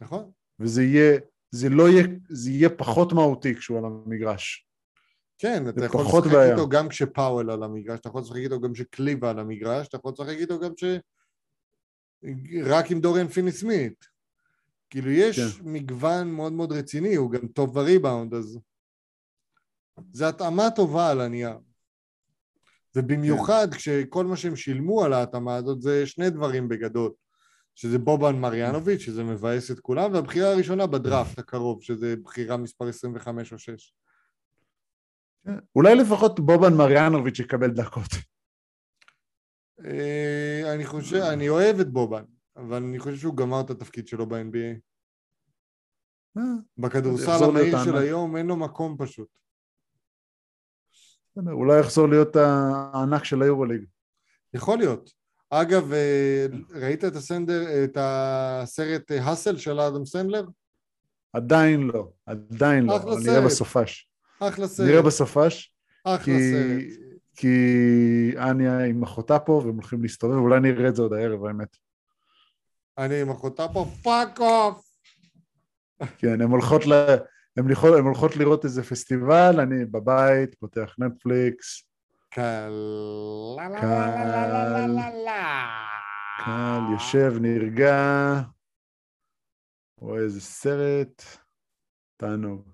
[0.00, 0.30] נכון?
[0.60, 4.68] וזה יהיה, זה לא יהיה, זה יהיה פחות מהותי כשהוא על המגרש.
[5.38, 6.52] כן, אתה יכול לשחק בעיה.
[6.52, 10.12] איתו גם כשפאוול על המגרש, אתה יכול לשחק איתו גם כשקליבה על המגרש, אתה יכול
[10.12, 10.84] לשחק איתו גם ש...
[12.64, 14.04] רק עם דוריאן פיני סמית.
[14.90, 15.70] כאילו יש כן.
[15.72, 18.58] מגוון מאוד מאוד רציני, הוא גם טוב בריבאונד, אז...
[20.12, 21.58] זה התאמה טובה על הנייר.
[22.96, 27.12] ובמיוחד כשכל מה שהם שילמו על ההתאמה הזאת זה שני דברים בגדול.
[27.74, 33.52] שזה בובן מריאנוביץ', שזה מבאס את כולם, והבחירה הראשונה בדראפט הקרוב, שזה בחירה מספר 25
[33.52, 33.94] או 6.
[35.76, 38.31] אולי לפחות בובן מריאנוביץ' יקבל דקות.
[39.84, 42.24] אה, אני חושב, אני אוהב את בובן,
[42.56, 44.78] אבל אני חושב שהוא גמר את התפקיד שלו ב-NBA.
[46.38, 46.42] אה,
[46.78, 47.96] בכדורסל המהיר של.
[47.96, 49.28] היום אין לו מקום פשוט.
[51.36, 53.84] אולי יחזור להיות הענק של היורוליג.
[54.54, 55.10] יכול להיות.
[55.50, 60.44] אגב, אה, ראית את הסנדר, את הסרט האסל של אדם סנדלר?
[61.32, 63.44] עדיין לא, עדיין לא, אחלה אבל נראה סרט.
[63.44, 64.08] בסופש.
[64.40, 64.88] אחלה סרט.
[64.88, 65.74] נראה בסופש,
[66.04, 67.11] אחלה כי, סרט.
[67.36, 71.76] כי אניה עם אחותה פה והם הולכים להסתובב, אולי נראה את זה עוד הערב האמת.
[72.98, 74.92] אני עם אחותה פה, fuck off!
[76.18, 76.92] כן, הן הולכות, ל...
[77.56, 81.82] הן הולכות, הן הולכות לראות איזה פסטיבל, אני בבית, פותח נטפליקס,
[82.30, 82.72] קל...
[83.80, 84.96] קל.
[86.44, 87.96] קל, יושב, נרגע,
[90.00, 91.22] רואה איזה סרט,
[92.16, 92.68] תענוג.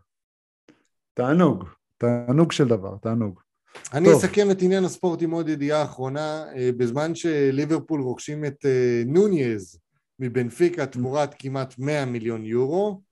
[1.15, 1.65] תענוג,
[1.97, 3.48] תענוג של דבר, תענוג.
[3.93, 4.25] אני טוב.
[4.25, 6.45] אסכם את עניין הספורט עם עוד ידיעה אחרונה.
[6.57, 9.79] אה, בזמן שליברפול רוכשים את אה, נוניז
[10.19, 13.03] מבנפיקה תמורת כמעט 100 מיליון יורו,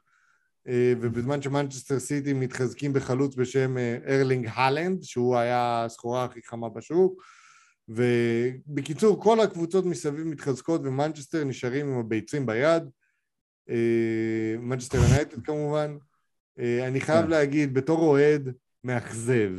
[0.69, 3.77] אה, ובזמן שמנצ'סטר סיטי מתחזקים בחלוץ בשם
[4.09, 7.23] ארלינג הולאנד, שהוא היה הסחורה הכי חמה בשוק,
[7.89, 12.83] ובקיצור כל הקבוצות מסביב מתחזקות ומנצ'סטר נשארים עם הביצים ביד,
[14.59, 15.97] מנצ'סטר יונייטד כמובן.
[16.59, 17.31] אני חייב כן.
[17.31, 18.53] להגיד, בתור אוהד,
[18.85, 19.51] מאכזב.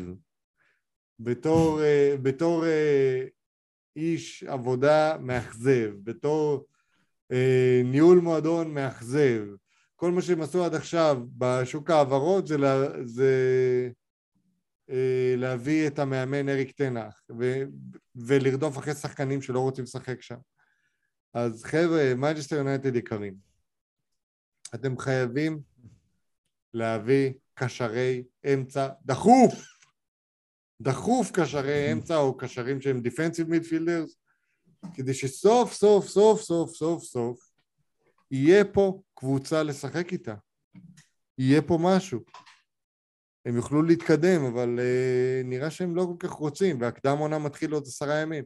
[1.20, 3.26] בתור, אה, בתור אה,
[3.96, 6.66] איש עבודה מאכזב, בתור
[7.32, 9.44] אה, ניהול מועדון מאכזב.
[9.96, 13.32] כל מה שהם עשו עד עכשיו בשוק ההעברות זה, לה, זה
[14.90, 17.64] אה, להביא את המאמן אריק טן האח ו,
[18.16, 20.38] ולרדוף אחרי שחקנים שלא רוצים לשחק שם.
[21.34, 23.36] אז חבר'ה, מנצ'סטר יונייטד יקרים,
[24.76, 25.60] אתם חייבים
[26.74, 29.77] להביא קשרי אמצע דחוף!
[30.82, 34.18] דחוף קשרי אמצע או קשרים שהם defensive midfielders
[34.94, 37.40] כדי שסוף סוף סוף סוף סוף סוף
[38.32, 40.36] יהיה פה קבוצה לשחק איתה.
[41.38, 42.20] יהיה פה משהו.
[43.46, 47.84] הם יוכלו להתקדם אבל uh, נראה שהם לא כל כך רוצים והקדם עונה מתחיל עוד
[47.84, 48.44] עשרה ימים.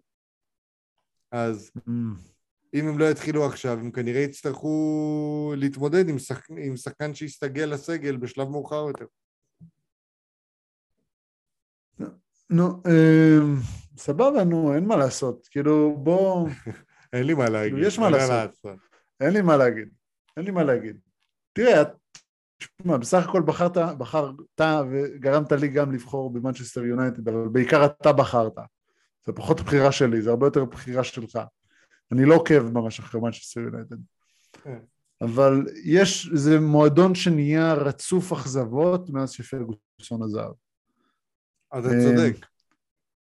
[1.32, 1.92] אז Mm,
[2.74, 6.42] אם הם לא יתחילו עכשיו הם כנראה יצטרכו להתמודד עם, שח...
[6.58, 9.06] עם שחקן שיסתגל לסגל בשלב מאוחר יותר
[12.52, 13.56] נו, אמ,
[13.98, 15.48] סבבה, נו, אין מה לעשות.
[15.52, 16.50] כאילו, בוא,
[17.14, 18.66] אין לי מה להגיד יש מה לעשות.
[19.20, 19.88] אין לי מה להגיד.
[20.38, 20.98] אין לי מה להגיד.
[21.54, 21.88] תראה, את-
[22.58, 24.36] תשמע, בסך הכל בחרת, בחרת
[24.92, 28.54] וגרמת לי גם לבחור במנצ'סטר יונייטד, אבל בעיקר אתה בחרת.
[29.28, 31.40] זה פחות בחירה שלי, זה הרבה יותר בחירה שלך.
[32.12, 33.96] אני לא עוקב ממש אחרי מנצ'סטר יונייטד.
[34.64, 34.80] כן.
[35.22, 40.50] אבל יש, זה מועדון שנהיה רצוף אכזבות מאז שפרגוסון עזב.
[41.80, 42.46] אתה צודק.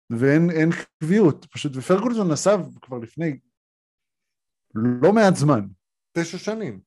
[0.10, 3.39] ואין אין קביעות, פשוט, ופרגוסון נסב כבר לפני
[4.76, 5.68] לא מעט זמן,
[6.18, 6.82] תשע שנים.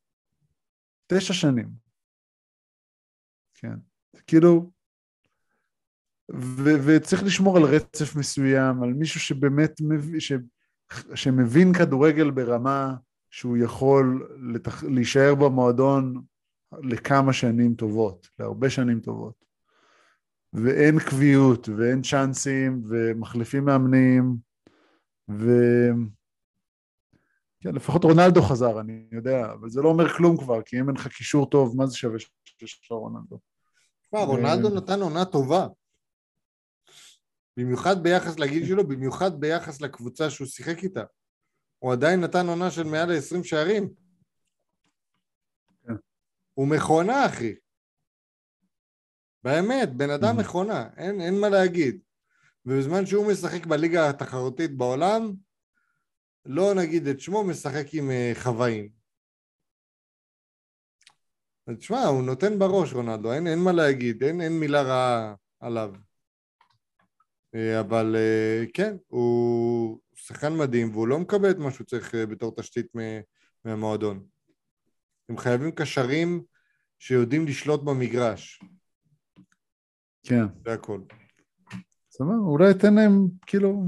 [1.07, 1.69] תשע שנים.
[3.55, 3.75] כן,
[4.27, 4.71] כאילו,
[6.33, 10.33] ו- וצריך לשמור על רצף מסוים, על מישהו שבאמת מבין, ש-
[11.15, 12.95] שמבין כדורגל ברמה
[13.31, 14.85] שהוא יכול לתח...
[14.85, 16.23] להישאר במועדון
[16.83, 19.45] לכמה שנים טובות, להרבה שנים טובות.
[20.55, 24.37] ואין קביעות, ואין צ'אנסים, ומחליפים מאמנים,
[25.31, 25.51] ו...
[27.61, 30.97] כן, לפחות רונלדו חזר, אני יודע, אבל זה לא אומר כלום כבר, כי אם אין
[30.97, 33.39] לך קישור טוב, מה זה שווה שיש לך רונלדו?
[34.03, 35.67] תשמע, רונלדו נתן עונה טובה
[37.57, 41.05] במיוחד ביחס לגיל שלו, במיוחד ביחס לקבוצה שהוא שיחק איתה.
[41.79, 43.89] הוא עדיין נתן עונה של מעל ל-20 שערים.
[45.87, 45.95] כן.
[46.55, 47.55] הוא מכונה, אחי.
[49.45, 50.41] באמת, בן אדם Mhm.
[50.41, 52.01] מכונה, אין, אין מה להגיד.
[52.67, 55.33] ובזמן שהוא משחק בליגה התחרותית בעולם,
[56.47, 58.89] לא נגיד את שמו, משחק עם אה, חוואים.
[61.79, 65.95] תשמע, הוא נותן בראש רונלדו, אין, אין מה להגיד, אין, אין מילה רעה עליו.
[67.55, 72.55] אה, אבל אה, כן, הוא שחקן מדהים, והוא לא מקבל את מה שהוא צריך בתור
[72.57, 72.87] תשתית
[73.65, 74.27] מהמועדון.
[75.29, 76.43] הם חייבים קשרים
[76.99, 78.61] שיודעים לשלוט במגרש,
[80.25, 80.45] כן.
[80.65, 81.01] זה הכל.
[82.11, 83.85] סבבה, אולי תן להם, כאילו...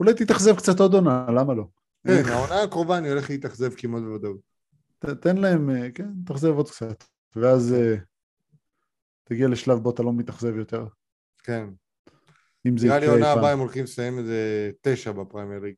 [0.00, 1.64] אולי תתאכזב קצת עוד עונה, למה לא?
[2.06, 4.40] כן, העונה הקרובה אני הולך להתאכזב כמעט בוודאות.
[4.98, 7.04] תן להם, אה, כן, תאכזב עוד קצת.
[7.36, 7.94] ואז אה,
[9.24, 10.86] תגיע לשלב בו אתה לא מתאכזב יותר.
[11.42, 11.68] כן.
[12.66, 13.38] אם זה נראה לי יקרה אי עונה פעם.
[13.38, 15.74] הבאה הם הולכים לסיים איזה תשע בפרמייר ליג.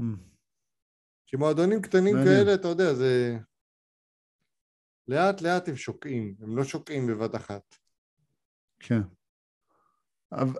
[0.00, 0.04] Mm.
[1.26, 2.16] כי מועדונים קטנים.
[2.24, 3.38] כאלה, אתה יודע, זה...
[5.08, 7.62] לאט לאט הם שוקעים, הם לא שוקעים בבת אחת.
[8.80, 9.00] כן.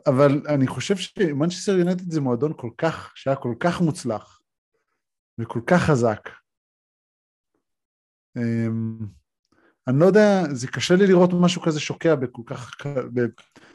[0.07, 4.40] אבל- אני חושב שמנצ'סטר יונטד זה מועדון כל כך, שהיה כל כך מוצלח
[5.38, 6.28] וכל כך חזק.
[8.36, 8.99] אמ,
[9.88, 13.20] אני לא יודע, זה קשה לי לראות משהו כזה שוקע בכל כך, ב-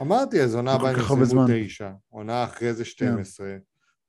[0.01, 1.45] אמרתי, אז עונה הבאה הם יסיימו.
[1.65, 3.55] תשע, עונה אחרי זה 12,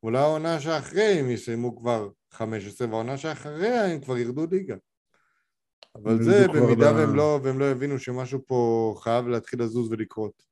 [0.03, 4.77] אולי העונה שאחרי הם יסיימו כבר 15, והעונה שאחריה הם כבר ירדו ליגה.
[5.95, 10.43] אבל זה במידה והם לא, והם לא הבינו שמשהו פה חייב להתחיל לזוז ולקרות.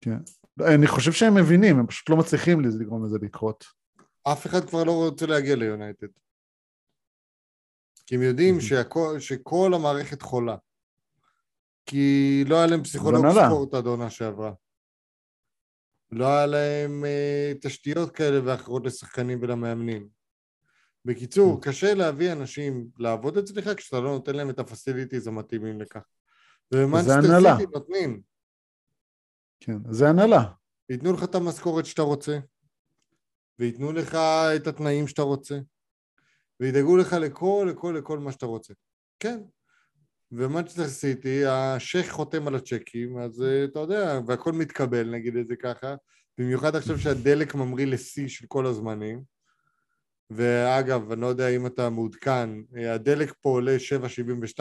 [0.00, 0.18] כן.
[0.60, 3.64] אני חושב שהם מבינים, הם פשוט לא מצליחים לגרום לזה לקרות.
[4.22, 6.06] אף אחד כבר לא רוצה להגיע ליונייטד.
[8.06, 8.60] כי הם יודעים.
[8.60, 10.56] שהכל, שכל המערכת חולה.
[11.86, 13.26] כי לא היה להם פסיכולוג.
[13.46, 14.52] ספורט עד עונה שעברה.
[16.10, 20.08] לא היה להם אה, תשתיות כאלה ואחרות לשחקנים ולמאמנים.
[21.04, 26.02] בקיצור, קשה להביא אנשים לעבוד אצלך כשאתה לא נותן להם את הפסיליטיז המתאימים לכך.
[26.74, 27.56] ובמאנסטר הנהלה.
[27.58, 28.20] סיטי נותנים.
[29.60, 30.44] כן, זה הנהלה.
[30.88, 32.38] ייתנו לך את המשכורת שאתה רוצה,
[33.58, 34.14] וייתנו לך
[34.56, 35.58] את התנאים שאתה רוצה,
[36.60, 38.74] וידאגו לך לכל, לכל, לכל מה שאתה רוצה.
[39.20, 39.40] כן.
[40.32, 45.56] ומנצ'סטר סיטי, השייח חותם על הצ'קים, אז אה, אתה יודע, והכל מתקבל, נגיד את זה
[45.56, 45.94] ככה.
[46.38, 49.33] במיוחד עכשיו שהדלק ממריא לשיא של כל הזמנים.
[50.30, 54.60] ואגב, אני לא יודע אם אתה מעודכן, אה, הדלק פה עולה 7.72,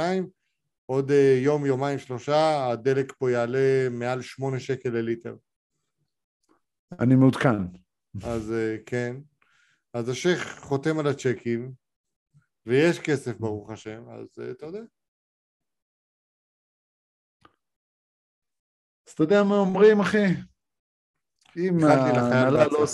[0.86, 5.36] עוד אה, יום, יומיים, שלושה, הדלק פה יעלה מעל 8 שקל לליטר.
[7.00, 7.64] אני מעודכן.
[8.24, 9.16] אז אה, כן.
[9.94, 11.74] אז השייח חותם על הצ'קים,
[12.66, 14.82] ויש כסף ברוך השם, אז אתה יודע.
[19.08, 20.26] אז אתה יודע מה אומרים, אחי?
[21.58, 22.86] אם ההנהלה לא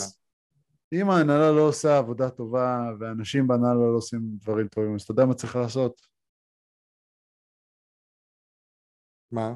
[0.93, 5.25] אם ההנהלה לא עושה עבודה טובה ואנשים בהנהלה לא עושים דברים טובים, אז אתה יודע
[5.25, 6.01] מה צריך לעשות?
[9.31, 9.53] מה?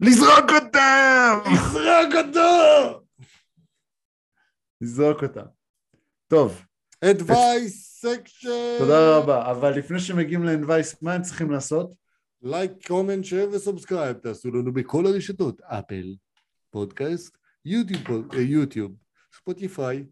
[0.00, 1.38] לזרוק אותם!
[1.54, 3.04] יזרוק אותו!
[4.80, 5.46] לזרוק אותם.
[6.26, 6.60] טוב,
[7.04, 8.78] advice section!
[8.78, 9.50] תודה רבה.
[9.50, 11.94] אבל לפני שמגיעים ל advice, מה הם צריכים לעשות?
[12.42, 16.14] like, comment, share ו subscribe, תעשו לנו בכל הרשתות, אפל,
[16.70, 18.96] פודקאסט, יוטיוב,
[19.36, 20.06] ספוטיפיי,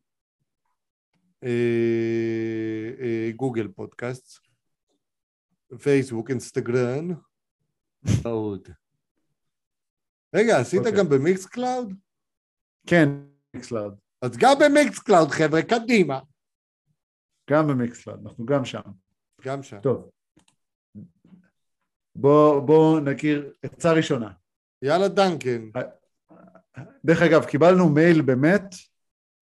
[3.37, 4.39] גוגל פודקאסט,
[5.79, 7.09] פייסבוק, אינסטגרם,
[8.03, 8.69] מה עוד?
[10.35, 10.93] רגע, עשית אוקיי.
[10.99, 11.95] גם במיקס קלאוד?
[12.87, 13.09] כן,
[13.55, 13.99] מיקסלאוד.
[14.23, 16.21] אז גם במיקס קלאוד, חבר'ה, קדימה.
[17.51, 18.81] גם במיקס קלאוד, אנחנו גם שם.
[19.43, 19.81] גם שם.
[19.83, 20.11] טוב.
[22.15, 24.33] בוא, בוא נכיר עצה ראשונה.
[24.83, 25.71] יאללה, דנקן.
[27.05, 28.63] דרך אגב, קיבלנו מייל באמת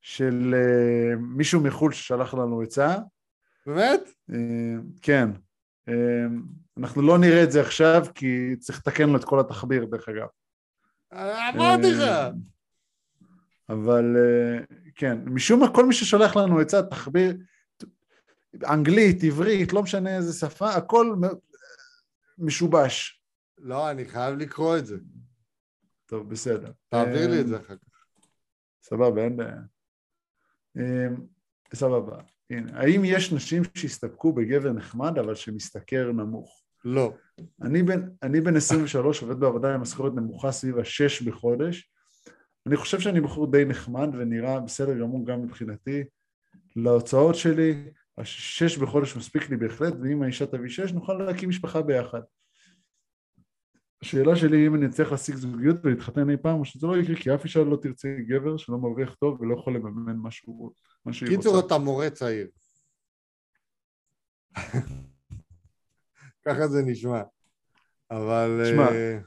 [0.01, 2.97] של uh, מישהו מחו"ל ששלח לנו עצה.
[3.67, 4.01] באמת?
[4.31, 4.35] Uh,
[5.03, 5.31] כן.
[5.89, 5.93] Uh,
[6.79, 10.27] אנחנו לא נראה את זה עכשיו כי צריך לתקן לו את כל התחביר, דרך אגב.
[11.55, 12.05] אמרתי לך.
[13.69, 17.37] אבל uh, כן, משום מה כל מי ששולח לנו עצה, תחביר,
[18.65, 21.17] אנגלית, עברית, לא משנה איזה שפה, הכל
[22.39, 23.23] משובש.
[23.59, 24.97] לא, אני חייב לקרוא את זה.
[26.07, 26.73] טוב, בסדר.
[26.89, 28.05] תעביר לי את זה אחר כך.
[28.83, 29.61] סבבה, אין בעיה.
[30.77, 31.17] אמ,
[31.75, 32.19] סבבה.
[32.51, 36.63] הנה, האם יש נשים שהסתפקו בגבר נחמד אבל שמשתכר נמוך?
[36.85, 37.13] לא.
[37.63, 41.91] אני בן, אני בן 23, עובד בעבודה עם משכורת נמוכה סביב השש בחודש.
[42.67, 46.05] אני חושב שאני בחור די נחמד ונראה בסדר גמור גם מבחינתי.
[46.77, 47.85] להוצאות שלי,
[48.19, 52.21] השש בחודש מספיק לי בהחלט, ואם האישה תביא שש, נוכל להקים משפחה ביחד.
[54.03, 57.35] השאלה שלי אם אני אצליח להשיג זוגיות ולהתחתן אי פעם, או שזה לא יקרה, כי
[57.35, 60.73] אף אישה לא תרצה גבר שלא מרוויח טוב ולא יכול לממן משהו,
[61.05, 61.49] מה שהיא רוצה.
[61.49, 62.49] קיצור, אתה מורה צעיר.
[66.47, 67.23] ככה זה נשמע.
[68.11, 68.61] אבל...
[68.65, 69.19] תשמע, אה,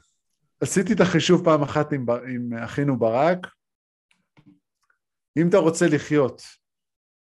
[0.60, 3.46] עשיתי את החישוב פעם אחת עם, עם אחינו ברק.
[5.36, 6.42] אם אתה רוצה לחיות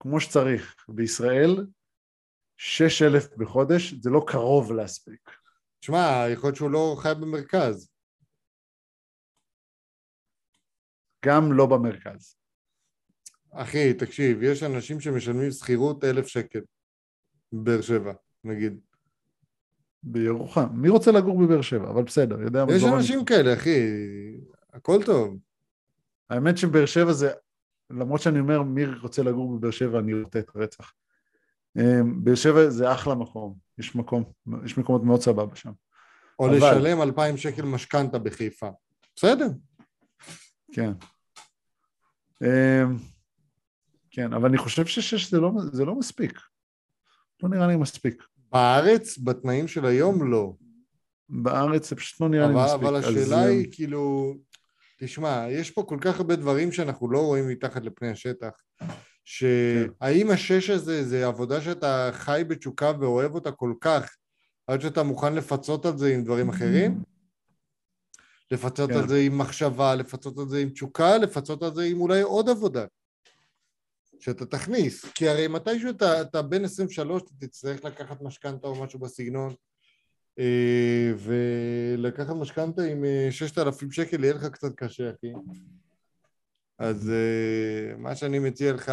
[0.00, 1.66] כמו שצריך בישראל,
[2.56, 5.30] 6,000 בחודש, זה לא קרוב להספיק.
[5.80, 7.90] תשמע, יכול להיות שהוא לא חי במרכז.
[11.24, 12.36] גם לא במרכז.
[13.50, 16.60] אחי, תקשיב, יש אנשים שמשלמים שכירות אלף שקל
[17.52, 18.12] בבאר שבע,
[18.44, 18.80] נגיד.
[20.02, 20.68] בירוחם.
[20.72, 21.90] מי רוצה לגור בבאר שבע?
[21.90, 22.82] אבל בסדר, יודע מה יש.
[22.84, 23.80] אנשים כאלה, אחי,
[24.72, 25.38] הכל טוב.
[26.30, 27.30] האמת שבאר שבע זה,
[27.90, 30.92] למרות שאני אומר מי רוצה לגור בבאר שבע, אני רוצה את הרצח.
[32.24, 34.24] באר שבע זה אחלה מקום, יש מקום,
[34.64, 35.72] יש מקומות מאוד סבבה שם.
[36.38, 38.68] או אבל- לשלם אלפיים שקל משכנתה בחיפה.
[39.16, 39.48] בסדר.
[40.72, 40.92] כן.
[42.44, 42.96] אמ,
[44.10, 46.38] כן, אבל אני חושב ששש זה לא, זה לא מספיק.
[47.42, 48.22] לא נראה לי מספיק.
[48.52, 50.52] בארץ, בתנאים של היום, לא.
[51.28, 52.82] בארץ זה פשוט לא נראה לי אבל, מספיק.
[52.82, 54.34] אבל אז, השאלה אמ, היא כאילו,
[54.98, 58.50] תשמע, יש פה כל כך הרבה דברים שאנחנו לא רואים מתחת לפני השטח.
[59.30, 64.16] שהאם השש הזה זה עבודה שאתה חי בתשוקה ואוהב אותה כל כך,
[64.66, 67.02] עד שאתה מוכן לפצות על זה עם דברים אחרים?
[68.50, 68.96] לפצות כן.
[68.96, 72.48] על זה עם מחשבה, לפצות על זה עם תשוקה, לפצות על זה עם אולי עוד
[72.48, 72.84] עבודה
[74.20, 75.04] שאתה תכניס.
[75.04, 79.54] כי הרי מתישהו אתה, אתה בן 23, אתה תצטרך לקחת משכנתה או משהו בסגנון,
[80.38, 85.32] אה, ולקחת משכנתה עם אה, 6,000 שקל יהיה לך קצת קשה, אחי.
[86.78, 88.92] אז אה, מה שאני מציע לך,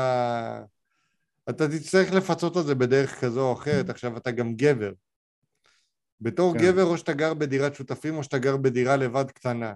[1.50, 4.92] אתה תצטרך לפצות על זה בדרך כזו או אחרת, עכשיו אתה גם גבר.
[6.22, 6.60] בתור כן.
[6.64, 9.74] גבר או שאתה גר בדירת שותפים או שאתה גר בדירה לבד קטנה.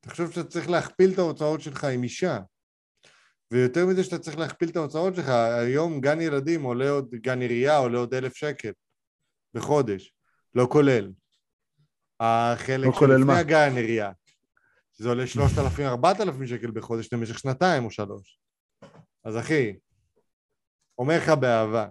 [0.00, 2.38] תחשוב שאתה צריך להכפיל את ההוצאות שלך עם אישה.
[3.50, 7.76] ויותר מזה שאתה צריך להכפיל את ההוצאות שלך, היום גן ילדים עולה עוד, גן עירייה
[7.76, 8.72] עולה עוד אלף שקל
[9.54, 10.14] בחודש,
[10.54, 11.12] לא כולל.
[12.20, 13.38] החלק לא כולל שלפני מה?
[13.38, 14.10] הגן עירייה,
[15.02, 18.38] שזה עולה 3,000-4,000 שקל בחודש למשך שנתיים או שלוש.
[19.24, 19.76] אז אחי,
[20.98, 21.86] אומר לך באהבה,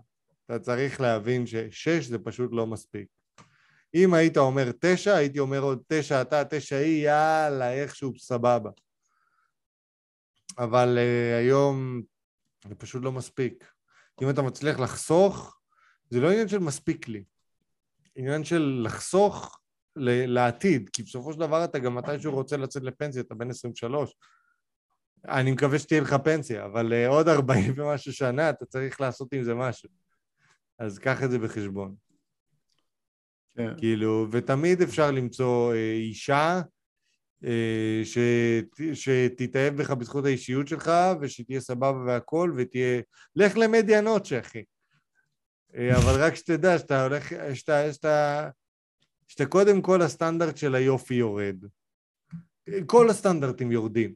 [0.46, 3.08] אתה צריך להבין ששש זה פשוט לא מספיק.
[3.96, 8.70] אם היית אומר תשע, הייתי אומר עוד תשע אתה, תשע היא, יאללה, איכשהו סבבה.
[10.58, 12.02] אבל uh, היום
[12.68, 13.72] זה פשוט לא מספיק.
[14.22, 15.60] אם אתה מצליח לחסוך,
[16.10, 17.24] זה לא עניין של מספיק לי.
[18.16, 19.61] עניין של לחסוך
[19.96, 24.14] לעתיד, כי בסופו של דבר אתה גם מתישהו רוצה לצאת לפנסיה, אתה בן 23.
[25.28, 29.44] אני מקווה שתהיה לך פנסיה, אבל uh, עוד 40 ומשהו שנה אתה צריך לעשות עם
[29.44, 29.90] זה משהו.
[30.80, 31.96] אז קח את זה בחשבון.
[33.56, 33.78] כן.
[33.78, 36.62] כאילו, ותמיד אפשר למצוא אה, אישה
[37.46, 43.02] אה, שת, שתתאהב בך בזכות האישיות שלך, ושתהיה סבבה והכל, ותהיה...
[43.36, 44.64] לך למדיה נוטשה, אחי.
[45.76, 47.34] אה, אבל רק שתדע שאתה הולך...
[47.54, 48.50] שאתה, שאתה,
[49.32, 51.66] שאתה קודם כל הסטנדרט של היופי יורד.
[52.86, 54.14] כל הסטנדרטים יורדים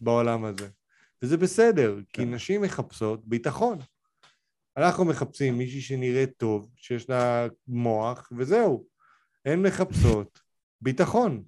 [0.00, 0.68] בעולם הזה.
[1.22, 2.34] וזה בסדר, כי כן.
[2.34, 3.78] נשים מחפשות ביטחון.
[4.76, 8.86] אנחנו מחפשים מישהי שנראית טוב, שיש לה מוח, וזהו.
[9.44, 10.40] הן מחפשות
[10.80, 11.44] ביטחון.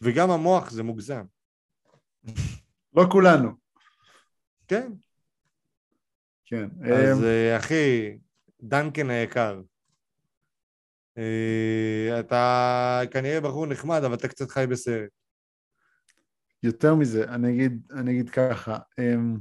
[0.00, 1.24] וגם המוח זה מוגזם.
[2.94, 3.50] לא כולנו.
[4.68, 4.92] כן.
[6.44, 6.68] כן.
[6.84, 8.18] אז אמ, אה, אחי,
[8.62, 9.60] דנקן היקר,
[12.20, 15.10] אתה כנראה בחור נחמד, אבל אתה קצת חי בסרט.
[16.62, 19.36] יותר מזה, אני אגיד, אני אגיד ככה, אמ,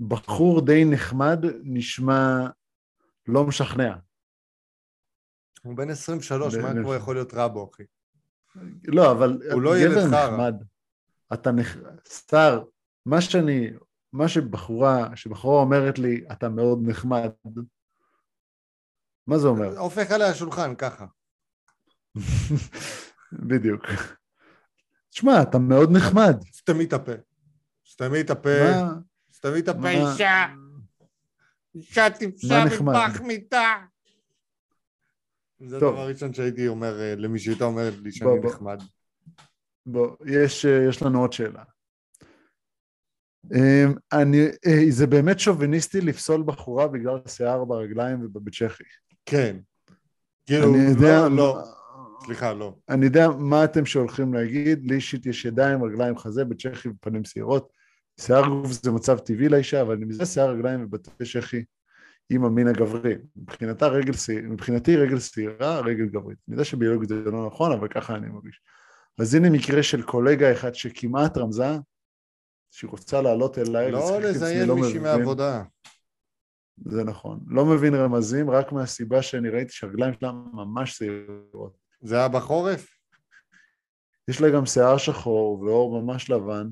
[0.00, 2.46] בחור די נחמד נשמע
[3.26, 3.96] לא משכנע.
[5.62, 7.82] הוא בן 23, מה כבר יכול להיות רע בו, אחי?
[8.84, 9.98] לא, אבל הוא לא ילד.
[9.98, 10.54] נחמד.
[11.32, 11.76] אתה נח...
[12.06, 12.64] סטאר,
[13.06, 13.70] מה שאני,
[14.12, 17.30] מה שבחורה, שבחורה אומרת לי, אתה מאוד נחמד,
[19.28, 19.78] מה זה אומר?
[19.78, 21.06] הופך עליה השולחן, ככה.
[23.48, 23.82] בדיוק.
[25.10, 26.42] תשמע, אתה מאוד נחמד.
[26.52, 27.12] סתמי את הפה.
[27.90, 28.50] סתמי את הפה.
[28.70, 28.94] מה?
[29.34, 30.46] סתמי את הפה, אישה.
[31.74, 32.64] אישה טיפשה?
[32.64, 33.74] מפח מיטה.
[35.60, 35.76] זה.
[35.76, 38.50] הדבר הראשון שהייתי אומר אה, למי שהייתה אומרת לי שאני בוא.
[38.50, 38.82] נחמד.
[39.86, 41.62] בוא, יש, אה, יש לנו עוד שאלה.
[43.54, 48.84] אמ, אני, אה, זה באמת שוביניסטי לפסול בחורה בגלל שיער ברגליים ובבית צ'כי.
[49.30, 49.56] כן.
[50.46, 51.62] כאילו, אני יודע, לא, לא.
[52.24, 52.74] סליחה, לא.
[52.88, 57.72] אני יודע מה אתם שהולכים להגיד, לי אישית יש ידיים, רגליים, חזה, בצ'כי ופנים שעירות.
[58.20, 61.64] שיער גוף זה מצב טבעי לאישה, אבל אני מזה שיער רגליים ובתי צ'כי
[62.30, 63.14] עם המין הגברי.
[63.36, 64.12] מבחינתה רגל,
[64.42, 66.38] מבחינתי רגל שעירה, רגל גברית.
[66.48, 68.60] אני יודע שביולוגית זה לא נכון, אבל ככה אני מרגיש.
[69.18, 71.78] אז הנה מקרה של קולגה אחד שכמעט רמזה,
[72.70, 75.62] שהיא רוצה לעלות אליי, לא לזיין לא מישהי מהעבודה.
[76.84, 77.40] זה נכון.
[77.46, 81.78] לא מבין רמזים, רק מהסיבה שאני ראיתי שהרגליים שלה ממש שעירות.
[82.00, 82.98] זה היה בחורף?
[84.28, 86.68] יש לה גם שיער שחור ועור ממש לבן.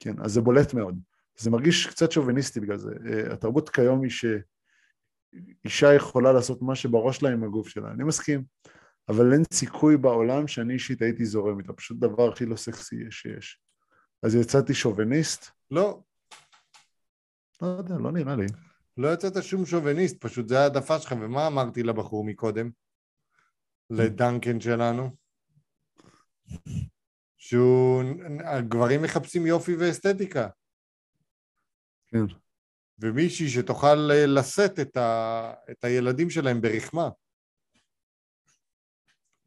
[0.00, 0.98] כן, אז זה בולט מאוד.
[1.38, 2.90] זה מרגיש קצת שוביניסטי בגלל זה.
[3.06, 7.90] אה, התרבות כיום היא שאישה יכולה לעשות מה שבראש שלה עם הגוף שלה.
[7.90, 8.44] אני מסכים.
[9.08, 13.60] אבל אין סיכוי בעולם שאני אישית הייתי זורם איתה, פשוט דבר הכי לא סקסי שיש.
[14.22, 15.50] אז יצאתי שוביניסט?
[15.70, 16.02] לא.
[17.62, 18.46] לא יודע, לא נראה לי.
[18.96, 22.70] לא יצאת שום שוביניסט, פשוט זה העדפה שלך, ומה אמרתי לבחור מקודם?
[23.90, 25.10] לדנקן שלנו?
[27.36, 28.02] שהוא...
[28.44, 30.48] הגברים מחפשים יופי ואסתטיקה.
[32.06, 32.24] כן.
[32.98, 33.94] ומישהי שתוכל
[34.26, 35.52] לשאת את, ה...
[35.70, 37.08] את הילדים שלהם ברחמה.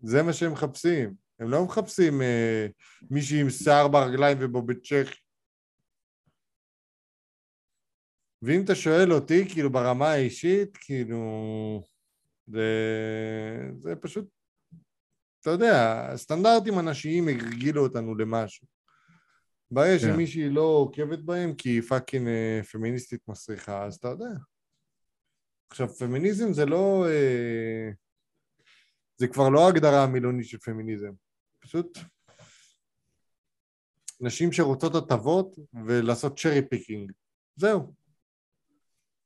[0.01, 1.13] זה מה שהם מחפשים.
[1.39, 2.67] הם לא מחפשים אה,
[3.11, 5.09] מישהי עם שיער ברגליים ובובצ'ך.
[8.41, 11.21] ואם אתה שואל אותי, כאילו ברמה האישית, כאילו,
[12.47, 12.69] זה,
[13.77, 14.27] זה פשוט,
[15.41, 18.67] אתה יודע, הסטנדרטים הנשיים הרגילו אותנו למשהו.
[19.73, 20.01] yeah.
[20.01, 20.13] כן.
[20.13, 24.29] שמישהי לא עוקבת בהם כי היא פאקינג אה, פמיניסטית מסריחה, אז אתה יודע.
[25.71, 27.05] עכשיו, פמיניזם זה לא...
[27.09, 27.89] אה,
[29.17, 31.11] זה כבר לא הגדרה המילונית של פמיניזם.
[31.59, 31.97] פשוט
[34.21, 37.11] נשים שרוצות הטבות ולעשות cherry picking.
[37.55, 37.98] זהו.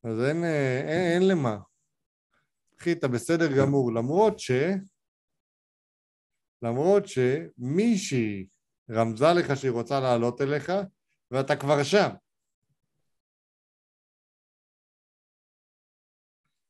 [0.04, 1.58] אז אין, אין, אין למה.
[2.80, 4.52] אחי, אתה בסדר גמור, למרות ש...
[6.62, 8.48] למרות שמישהי
[8.90, 10.72] רמזה לך שהיא רוצה לעלות אליך,
[11.32, 12.10] ואתה כבר שם.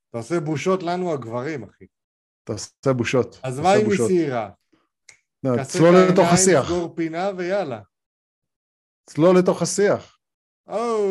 [0.09, 1.85] אתה עושה בושות לנו הגברים, אחי.
[2.43, 3.39] אתה עושה בושות.
[3.43, 4.49] אז מה אם היא צעירה?
[5.63, 6.65] צלול לתוך השיח.
[6.65, 7.81] סגור פינה ויאללה.
[9.05, 10.19] צלול לתוך השיח.
[10.67, 11.07] או,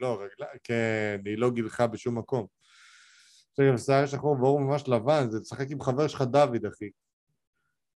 [0.00, 2.46] לא, רגלה, כן, היא לא גילחה בשום מקום.
[3.58, 6.90] יש גם שיער שחור ואור ממש לבן, זה לשחק עם חבר שלך דוד, אחי.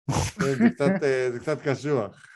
[0.40, 2.26] זה קצת, אה, זה קצת קשוח.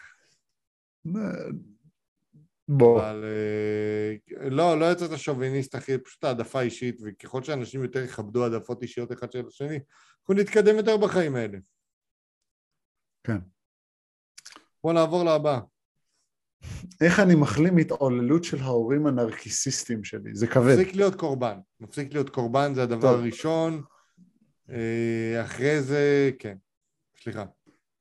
[2.68, 3.00] בוא.
[3.00, 8.82] אבל אה, לא, לא יצאת שוביניסט, אחי, פשוט העדפה אישית, וככל שאנשים יותר יכבדו העדפות
[8.82, 9.78] אישיות אחד של השני,
[10.20, 11.58] אנחנו נתקדם יותר בחיים האלה.
[13.24, 13.38] כן.
[14.84, 15.60] בוא נעבור להבא.
[17.00, 20.34] איך אני מחלים התעוללות של ההורים הנרקיסיסטים שלי?
[20.34, 20.78] זה כבד.
[20.78, 21.56] מפסיק להיות קורבן.
[21.80, 23.20] מפסיק להיות קורבן, זה הדבר טוב.
[23.20, 23.82] הראשון.
[24.70, 26.56] אה, אחרי זה, כן.
[27.22, 27.44] סליחה.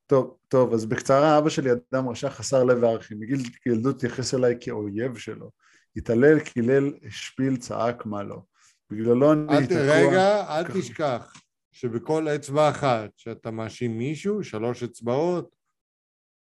[0.06, 3.20] טוב, טוב, אז בקצרה, אבא שלי אדם רשע חסר לב וערכים.
[3.20, 5.50] מגיל ילדות התייחס אליי כאויב שלו.
[5.96, 8.42] התעלל, קילל, השפיל, צעק, מה לא.
[8.90, 9.78] בגללו אני תקוע...
[9.78, 10.76] רגע, אל כך...
[10.76, 11.32] תשכח
[11.72, 15.56] שבכל אצבע אחת שאתה מאשים מישהו, שלוש אצבעות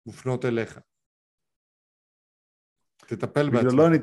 [0.05, 0.79] מופנות אליך.
[3.07, 3.79] תטפל בעצמך.
[3.87, 3.97] אני...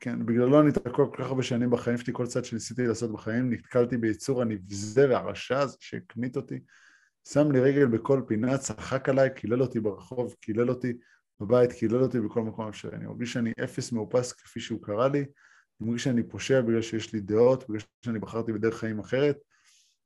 [0.00, 3.52] כן, בגללו אני תקוע כל כך הרבה שנים בחיים שלי, כל צד שניסיתי לעשות בחיים,
[3.52, 6.60] נתקלתי ביצור הנבזה והרשע הזה שהקנית אותי.
[7.28, 10.92] שם לי רגל בכל פינה, צחק עליי, קילל אותי ברחוב, קילל אותי
[11.40, 12.96] בבית, קילל אותי בכל מקום אפשרי.
[12.96, 17.12] אני מרגיש שאני אפס מאופס כפי שהוא קרא לי, אני מרגיש שאני פושע בגלל שיש
[17.12, 19.38] לי דעות, בגלל שאני בחרתי בדרך חיים אחרת.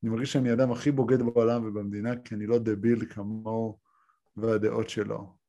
[0.03, 3.79] אני מרגיש שאני האדם הכי בוגד בעולם ובמדינה, כי אני לא דביל כמוהו
[4.37, 5.44] והדעות שלו.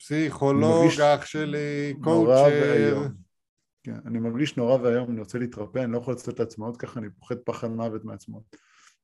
[0.00, 3.06] פסיכולוג, אח שלי, קואוצ'ר.
[3.82, 7.10] כן, אני מרגיש נורא ואיום, אני רוצה להתרפא, אני לא יכול לצאת לעצמאות ככה, אני
[7.10, 8.56] פוחד פחד מוות מעצמאות.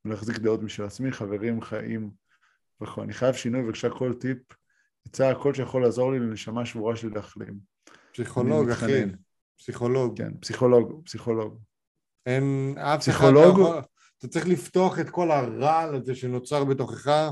[0.04, 2.10] ולהחזיק דעות משל עצמי, חברים, חיים
[2.82, 3.02] וכו'.
[3.02, 4.38] אני חייב שינוי, בבקשה כל טיפ,
[5.06, 7.58] יצא הכל שיכול לעזור לי לנשמה שבורה שלי להחלים.
[8.12, 9.02] פסיכולוג, אחי.
[9.58, 10.18] פסיכולוג.
[10.18, 11.60] כן, פסיכולוג, פסיכולוג.
[12.26, 13.44] אין אף פסיכולוג...
[13.44, 13.80] אחד לא יכול...
[14.18, 17.30] אתה צריך לפתוח את כל הרעל הזה שנוצר בתוכך,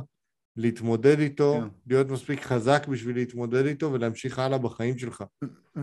[0.56, 1.68] להתמודד איתו, כן.
[1.86, 5.24] להיות מספיק חזק בשביל להתמודד איתו ולהמשיך הלאה בחיים שלך.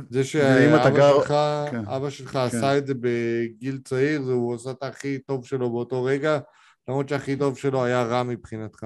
[0.09, 1.19] זה שאבא גר...
[1.19, 1.33] שלך,
[1.71, 1.85] כן.
[1.85, 2.39] אבא שלך כן.
[2.39, 6.39] עשה את זה בגיל צעיר, הוא עשה את הכי טוב שלו באותו רגע,
[6.87, 8.85] למרות שהכי טוב שלו היה רע מבחינתך.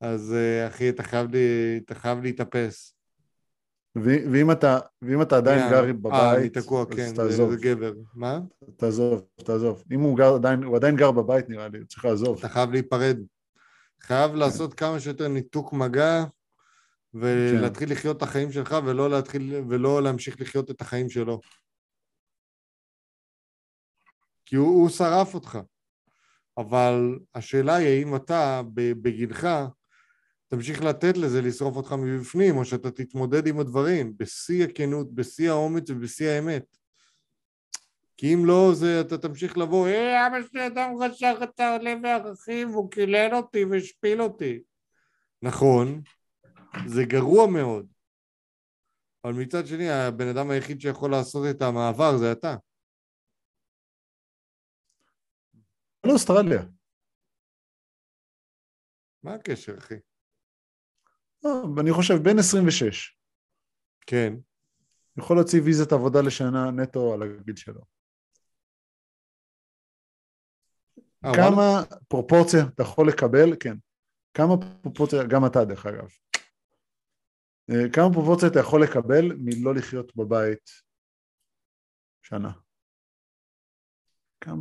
[0.00, 2.94] אז אה, אחי, אתה חייב, לי, אתה חייב להתאפס.
[3.96, 5.70] ואם אתה, ואם אתה עדיין yeah.
[5.70, 7.50] גר אה, בבית, אה, אני תקוע, כן, תעזוב.
[7.50, 7.92] זה גבר.
[8.14, 8.40] מה?
[8.76, 9.84] תעזוב, תעזוב.
[9.92, 12.38] אם הוא, גר, עדיין, הוא עדיין גר בבית, נראה לי, צריך לעזוב.
[12.38, 13.18] אתה חייב להיפרד.
[14.02, 14.34] חייב.
[14.34, 16.24] לעשות כמה שיותר ניתוק מגע,
[17.14, 17.94] ולהתחיל כן.
[17.94, 21.40] לחיות את החיים שלך, ולא, להתחיל, ולא להמשיך לחיות את החיים שלו.
[24.46, 25.58] כי הוא, הוא שרף אותך.
[26.58, 29.48] אבל השאלה היא האם אתה בגילך
[30.48, 35.90] תמשיך לתת לזה לשרוף אותך מבפנים, או שאתה תתמודד עם הדברים בשיא הכנות, בשיא האומץ
[35.90, 36.76] ובשיא האמת.
[38.20, 42.70] כי אם לא, זה, אתה תמשיך לבוא, אה, אבא שלי אדם חשך את העולה והערכים,
[42.70, 44.62] והוא קילל אותי והשפיל אותי.
[45.42, 46.02] נכון,
[46.86, 47.86] זה גרוע מאוד.
[49.24, 52.56] אבל מצד שני, הבן אדם היחיד שיכול לעשות את המעבר זה אתה.
[56.06, 56.62] לאוסטרליה.
[59.22, 59.94] מה הקשר, אחי?
[61.44, 63.16] לא, אני חושב בין 26.
[64.06, 64.34] כן.
[65.18, 67.99] יכול להוציא ויזת עבודה לשנה נטו על הגיל שלו.
[71.24, 73.76] כמה פרופורציה אתה יכול לקבל, כן,
[74.34, 76.08] כמה פרופורציה, גם אתה דרך אגב,
[77.70, 80.70] אה, כמה פרופורציה אתה יכול לקבל מלא לחיות בבית
[82.22, 82.52] שנה?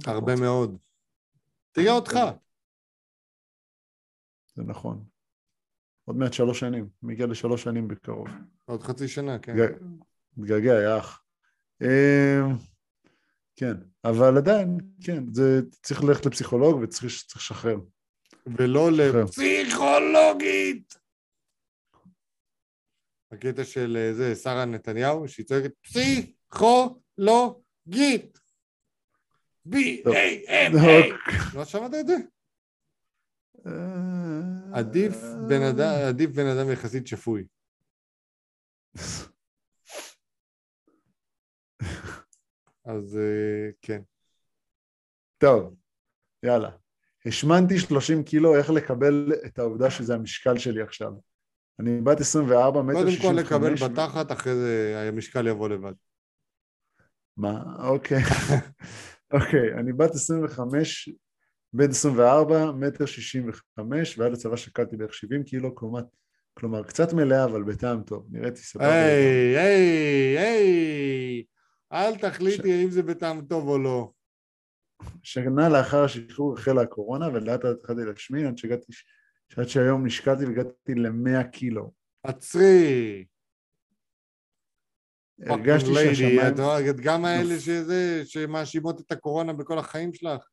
[0.08, 0.36] הרבה?
[0.42, 0.78] מאוד.
[1.72, 2.12] תראה אותך.
[4.56, 5.06] זה נכון.
[6.06, 8.28] עוד מעט שלוש שנים, מגיע לשלוש שנים בקרוב.
[8.66, 9.54] עוד חצי שנה, כן.
[9.54, 9.78] מתגע-
[10.38, 11.24] מתגעגע, יא אח.
[11.82, 12.58] אמ,
[13.60, 17.78] כן, אבל עדיין, כן, זה צריך ללכת לפסיכולוג וצריך צריך לשחרר.
[18.58, 18.90] ולא.
[18.92, 21.00] לפסיכולוגית.
[23.32, 27.10] הקטע של אה, זה, שרה נתניהו, שהיא צועקת פסיכולוגית.
[29.68, 31.14] B-A-M-A.
[31.56, 32.16] לא שמעת את זה?
[35.64, 37.44] אדם, עדיף בן אדם יחסית שפוי.
[42.90, 44.02] אז אה, כן.
[45.38, 45.76] טוב,
[46.44, 46.70] יאללה.
[47.26, 51.12] השמנתי 30 קילו, איך לקבל את העובדה שזה המשקל שלי עכשיו.
[51.80, 53.26] אני בת 24, מטר קודם 65.
[53.26, 55.94] כל לקבל בתחת, אחרי זה המשקל יבוא לבד.
[57.38, 57.64] מה?
[57.80, 58.22] אוקיי.
[59.34, 61.10] אוקיי, אני בת 25,
[61.74, 66.02] בן 24, מטר 65, ועד הצבא שקלתי בערך 70 קילו, כלומר,
[66.54, 68.28] כלומר קצת מלאה, אבל בטעם טוב.
[68.32, 68.94] נראיתי סבבה.
[68.94, 71.44] היי, היי, היי,
[71.92, 74.12] אל תחליטי אם זה בטעם טוב או לא.
[75.24, 78.92] שנה לאחר השחרור החלה הקורונה, ולאט לאט התחלתי להשמין, עד שהגעתי,
[79.58, 81.92] עד שהיום נשקלתי והגעתי ל-100 קילו.
[82.24, 83.26] עצרי.
[85.46, 90.48] הרגשתי שהשמיים, את רואה, גם האלה שזה, שמאשימות את הקורונה בכל החיים שלך.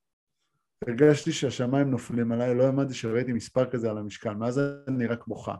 [0.87, 5.55] הרגשתי שהשמיים נופלים עליי, לא האמנתי שראיתי מספר כזה על המשקל, מאז זה נראה כבוכה.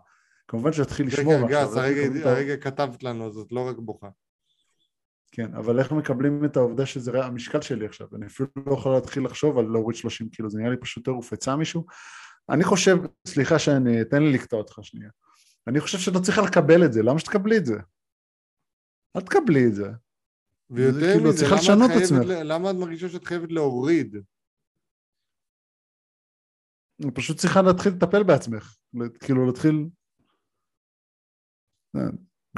[0.49, 1.77] כמובן שהתחיל לשמור רגע, גס,
[2.25, 4.09] הרגע כתבת לנו, זאת לא רק בוכה.
[5.37, 8.09] כן, אבל איך מקבלים את העובדה שזה רע- המשקל שלי עכשיו?
[8.17, 11.33] אני אפילו לא יכול להתחיל לחשוב על להוריד 30 קילו, זה נראה לי פשוט טירוף
[11.33, 11.87] עצה מישהו.
[12.51, 15.11] אני חושב, סליחה שאני, תן לי לקטוע אותך שנייה.
[15.67, 17.75] אני חושב שאת לא צריכה לקבל את זה, למה שתקבלי את זה?
[19.17, 19.91] אל תקבלי את זה.
[20.71, 22.21] ויותר כאילו, מזה, צריכה לשנות את עצמך.
[22.27, 24.17] למה את מרגישה שאת חייבת להוריד?
[27.01, 28.77] את פשוט צריכה להתחיל לטפל בעצמך.
[29.21, 29.89] כאילו להתחיל...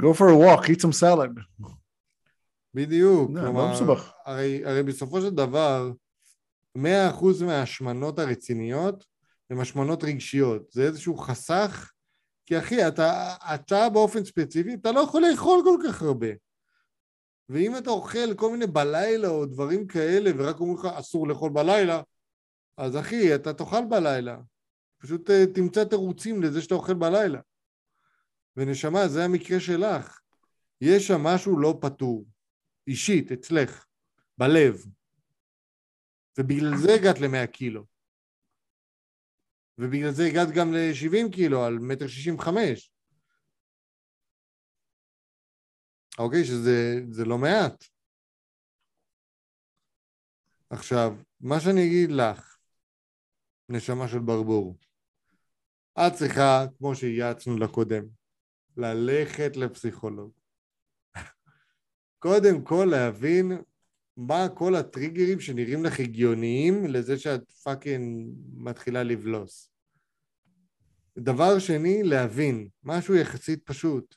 [0.01, 1.65] go for a walk, eat some salad.
[2.73, 4.11] בדיוק, לא, לא כלומר, מסובך.
[4.25, 5.91] הרי, הרי בסופו של דבר,
[6.77, 6.81] 100%
[7.45, 9.05] מההשמנות הרציניות
[9.49, 11.91] הן השמנות רגשיות, זה איזשהו חסך,
[12.45, 16.27] כי אחי, אתה, אתה באופן ספציפי, אתה לא יכול לאכול כל כך הרבה.
[17.49, 22.01] ואם אתה אוכל כל מיני בלילה או דברים כאלה, ורק אומרים לך אסור לאכול בלילה,
[22.77, 24.37] אז אחי, אתה תאכל בלילה.
[24.97, 27.39] פשוט אה, תמצא תירוצים לזה שאתה אוכל בלילה.
[28.57, 30.19] ונשמה, זה המקרה שלך.
[30.81, 32.25] יש שם משהו לא פתור.
[32.89, 33.85] אישית, אצלך,
[34.37, 34.85] בלב.
[36.37, 37.85] ובגלל זה הגעת ל-100 קילו.
[39.77, 42.93] ובגלל זה הגעת גם ל-70 קילו, על מטר שישים וחמש.
[46.19, 47.83] אוקיי, שזה זה לא מעט.
[50.69, 52.57] עכשיו, מה שאני אגיד לך,
[53.69, 54.77] נשמה של ברבור,
[55.97, 58.03] את צריכה, כמו שהייעצנו לקודם,
[58.77, 60.38] ללכת לפסיכולוג.
[62.19, 63.51] קודם כל להבין
[64.17, 69.71] מה כל הטריגרים שנראים לך הגיוניים לזה שאת פאקינג מתחילה לבלוס.
[71.17, 74.15] דבר שני, להבין, משהו יחסית פשוט.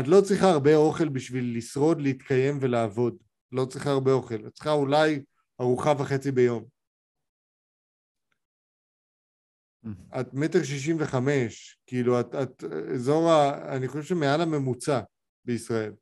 [0.00, 3.16] את לא צריכה הרבה אוכל בשביל לשרוד, להתקיים ולעבוד.
[3.52, 4.46] לא צריכה הרבה אוכל.
[4.46, 5.22] את צריכה אולי
[5.60, 6.64] ארוחה וחצי ביום.
[10.20, 12.64] את מטר שישים וחמש, כאילו את, את
[12.94, 13.76] אזור ה...
[13.76, 15.00] אני חושב שמעל הממוצע
[15.44, 15.92] בישראל.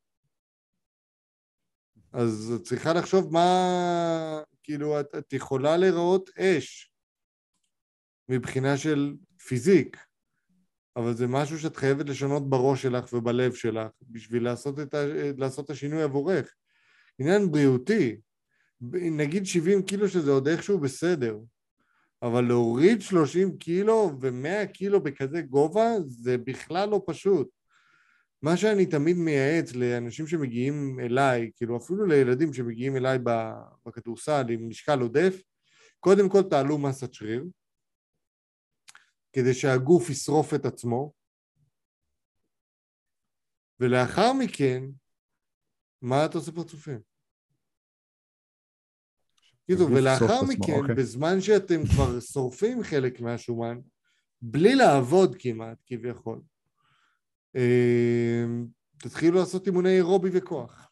[2.19, 4.43] אז את צריכה לחשוב מה...
[4.63, 6.93] כאילו, את, את יכולה להיראות אש
[8.29, 9.15] מבחינה של
[9.47, 9.97] פיזיק,
[10.97, 15.05] אבל זה משהו שאת חייבת לשנות בראש שלך ובלב שלך בשביל לעשות את, ה,
[15.37, 16.55] לעשות את השינוי עבורך.
[17.19, 18.17] עניין בריאותי,
[18.93, 21.39] נגיד 70 קילו שזה עוד איכשהו בסדר,
[22.23, 27.58] אבל להוריד 30 קילו ו-100 קילו בכזה גובה זה בכלל לא פשוט.
[28.43, 33.19] מה שאני תמיד מייעץ לאנשים שמגיעים אליי, כאילו אפילו לילדים שמגיעים אליי
[33.87, 35.43] בכדורסל עם משקל עודף,
[36.01, 37.45] קודם כל תעלו מסת שריר,
[39.33, 41.13] כדי שהגוף ישרוף את עצמו,
[43.81, 44.85] ולאחר מכן,
[46.03, 47.01] מה אתה עושה פרצופים?
[49.67, 50.95] כאילו, ולאחר מכן, אוקיי.
[50.95, 53.79] בזמן שאתם כבר שורפים חלק מהשומן,
[54.43, 56.41] בלי לעבוד כמעט, כביכול,
[58.99, 60.89] תתחילו לעשות אימוני אירובי וכוח.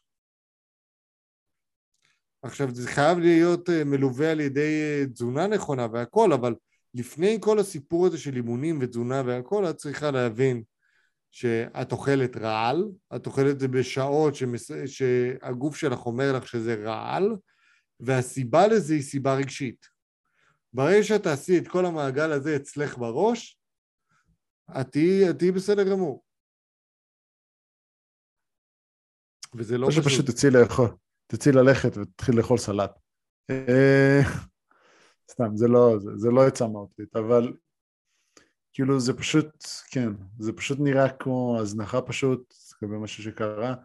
[2.41, 6.55] עכשיו, זה חייב להיות אה, מלווה על ידי אה, תזונה נכונה והכל, אבל
[6.93, 10.63] לפני כל הסיפור הזה של אימונים ותזונה והכל, את צריכה להבין
[11.31, 12.85] שאת אוכלת רעל,
[13.15, 14.71] את אוכלת זה בשעות שמס...
[14.85, 17.35] שהגוף שלך אומר לך שזה רעל,
[17.99, 19.87] והסיבה לזה היא סיבה רגשית.
[20.73, 23.59] ברגע שאת תעשי את כל המעגל הזה אצלך בראש,
[24.79, 24.91] את
[25.37, 26.26] תהיי בסדר גמור.
[29.55, 30.05] וזה לא פשוט.
[30.05, 30.89] פשוט תצאי לאכול,
[31.27, 32.91] תצאי ללכת ותתחיל לאכול סלט.
[33.49, 34.21] אה,
[35.31, 37.53] סתם, זה לא, זה, זה לא עצה מהותית, אבל
[38.73, 40.09] כאילו זה פשוט, כן,
[40.39, 43.75] זה פשוט נראה כמו הזנחה פשוט, זה משהו שקרה,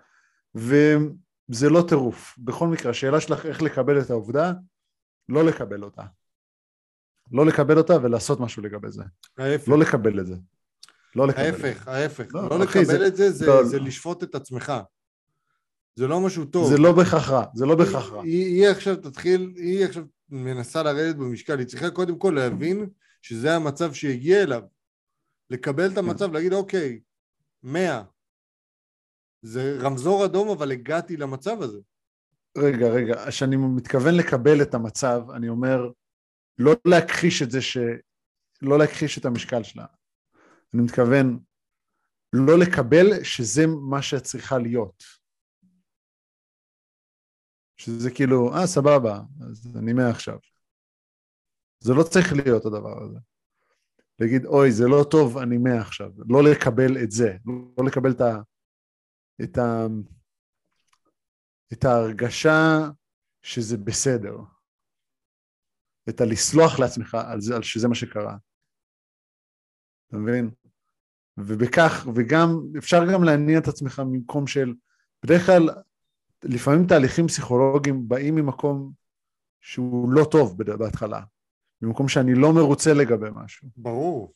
[0.55, 2.35] וזה לא טירוף.
[2.39, 4.53] בכל מקרה, השאלה שלך איך לקבל את העובדה,
[5.29, 6.03] לא לקבל אותה.
[7.33, 9.03] לא לקבל אותה ולעשות משהו לגבי זה.
[9.39, 9.69] ההפך.
[9.69, 10.35] לא לקבל את זה.
[11.17, 12.35] לא לקבל ההפך, ההפך.
[12.35, 14.73] לא, לא לקבל זה, את זה, זה, לא, זה לשפוט את עצמך.
[15.97, 16.71] זה לא משהו טוב.
[16.71, 18.23] זה לא בהכרח רע, זה לא בהכרח רע.
[18.23, 22.87] היא, היא עכשיו תתחיל, היא עכשיו מנסה לרדת במשקל, היא צריכה קודם כל להבין
[23.23, 24.63] שזה המצב שהגיע אליו.
[25.51, 26.33] לקבל את המצב, כן.
[26.33, 27.01] להגיד אוקיי,
[27.63, 28.03] מאה.
[29.43, 31.79] זה רמזור אדום, אבל הגעתי למצב הזה.
[32.59, 35.91] רגע, רגע, כשאני מתכוון לקבל את המצב, אני אומר,
[36.59, 37.79] לא להכחיש את זה ש...
[38.63, 39.87] לא להכחיש את המשקל שלה.
[40.75, 41.39] אני מתכוון
[42.33, 45.22] לא לקבל שזה מה שאת צריכה להיות.
[47.83, 50.39] שזה כאילו, אה, סבבה, אז אני מעכשיו.
[51.81, 53.19] זה לא צריך להיות הדבר הזה.
[54.19, 56.11] להגיד, אוי, זה לא טוב, אני מעכשיו.
[56.29, 57.37] לא לקבל את זה,
[57.79, 58.41] לא לקבל את ה...
[59.43, 59.87] את, ה,
[61.73, 62.91] את ההרגשה
[63.43, 64.37] שזה בסדר.
[66.09, 68.37] את הלסלוח לעצמך על, זה, על שזה מה שקרה.
[70.09, 70.51] אתה מבין?
[71.37, 72.49] ובכך, וגם,
[72.79, 74.75] אפשר גם להניע את עצמך ממקום של,
[75.25, 75.69] בדרך כלל,
[76.45, 78.93] לפעמים תהליכים פסיכולוגיים באים ממקום
[79.61, 81.23] שהוא לא טוב בהתחלה,
[81.83, 83.69] ממקום שאני לא מרוצה לגבי משהו.
[83.77, 84.35] ברור.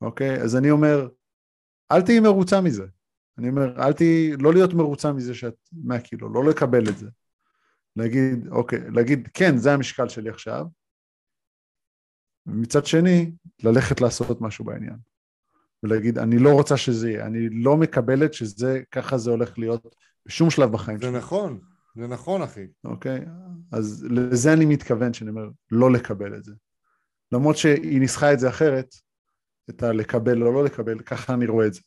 [0.00, 0.42] אוקיי?
[0.42, 1.08] אז אני אומר,
[1.92, 2.86] אל תהיי מרוצה מזה.
[3.38, 7.08] אני אומר, אל תהיי, לא להיות מרוצה מזה שאת 100 קילו, לא לקבל את זה.
[7.96, 10.66] להגיד, אוקיי, להגיד, כן, זה המשקל שלי עכשיו,
[12.46, 13.32] ומצד שני,
[13.62, 14.96] ללכת לעשות משהו בעניין.
[15.82, 19.96] ולהגיד, אני לא רוצה שזה יהיה, אני לא מקבלת שזה, ככה זה הולך להיות
[20.26, 21.10] בשום שלב בחיים שלי.
[21.10, 21.60] זה נכון,
[21.96, 22.66] זה נכון, אחי.
[22.84, 23.20] אוקיי?
[23.72, 26.52] אז לזה אני מתכוון, שאני אומר, לא לקבל את זה.
[27.32, 28.94] למרות שהיא ניסחה את זה אחרת,
[29.70, 31.80] את הלקבל או לא לקבל, ככה אני רואה את זה.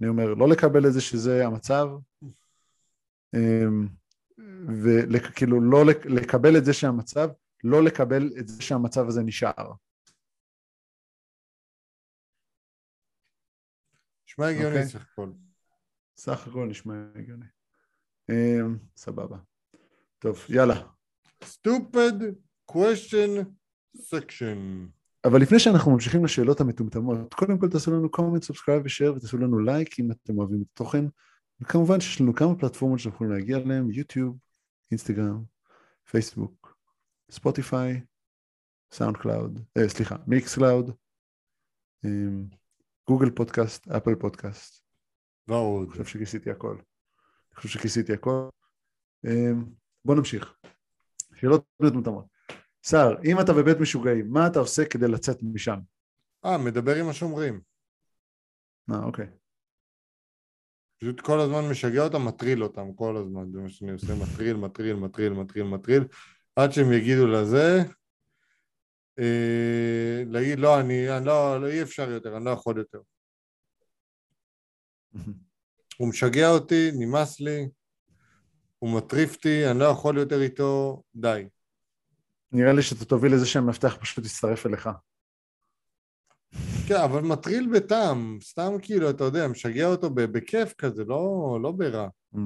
[0.00, 1.88] אני אומר, לא לקבל את זה שזה המצב,
[3.34, 3.88] אמ,
[5.12, 7.28] וכאילו לא לקבל את זה שהמצב,
[7.64, 9.72] לא לקבל את זה שהמצב הזה נשאר.
[14.26, 14.86] נשמע הגיוני okay.
[14.86, 15.30] סך הכל.
[16.20, 17.46] סך הכל נשמע הגיוני.
[18.30, 19.36] Um, סבבה.
[20.18, 20.82] טוב, יאללה.
[21.44, 22.22] stupid
[22.70, 23.44] question
[23.96, 24.58] section.
[25.24, 29.38] אבל לפני שאנחנו ממשיכים לשאלות המטומטמות, קודם כל תעשו לנו comment, subscribe ו share ותעשו
[29.38, 31.04] לנו לייק אם אתם אוהבים את התוכן.
[31.60, 34.38] וכמובן שיש לנו כמה פלטפורמות שאנחנו יכולים להגיע אליהן, יוטיוב,
[34.90, 35.44] אינסטגרם,
[36.10, 36.76] פייסבוק,
[37.30, 38.00] ספוטיפיי,
[38.92, 40.90] סאונד קלאוד, סליחה, מיקס קלאוד,
[43.08, 44.89] גוגל פודקאסט, אפל פודקאסט.
[45.48, 45.82] ועוד.
[45.82, 46.76] אני חושב שכיסיתי הכל.
[46.76, 48.48] אני חושב שכיסיתי הכל.
[49.26, 49.64] אמ,
[50.04, 50.54] בוא נמשיך.
[51.34, 52.24] שאלות מטומטמות.
[52.82, 55.78] שר, אם אתה בבית משוגעים, מה אתה עושה כדי לצאת משם?
[56.44, 57.60] אה, מדבר עם השומרים.
[58.90, 59.26] אה, אוקיי.
[61.00, 64.96] פשוט כל הזמן משגע אותם, מטריל אותם כל הזמן, זה מה שאני עושה, מטריל, מטריל,
[64.96, 66.04] מטריל, מטריל, מטריל,
[66.56, 67.82] עד שהם יגידו לזה,
[69.18, 73.00] אה, להגיד לא, אני, אני לא, לא, אי אפשר יותר, אני לא יכול יותר.
[75.96, 77.68] הוא משגע אותי, נמאס לי,
[78.78, 81.48] הוא מטריף אותי, אני לא יכול יותר איתו, די.
[82.52, 84.88] נראה לי שאתה תוביל לזה שהמפתח פשוט יצטרף אליך.
[86.88, 92.08] כן, אבל מטריל בטעם, סתם כאילו, אתה יודע, משגע אותו בכיף כזה, לא, לא ברע.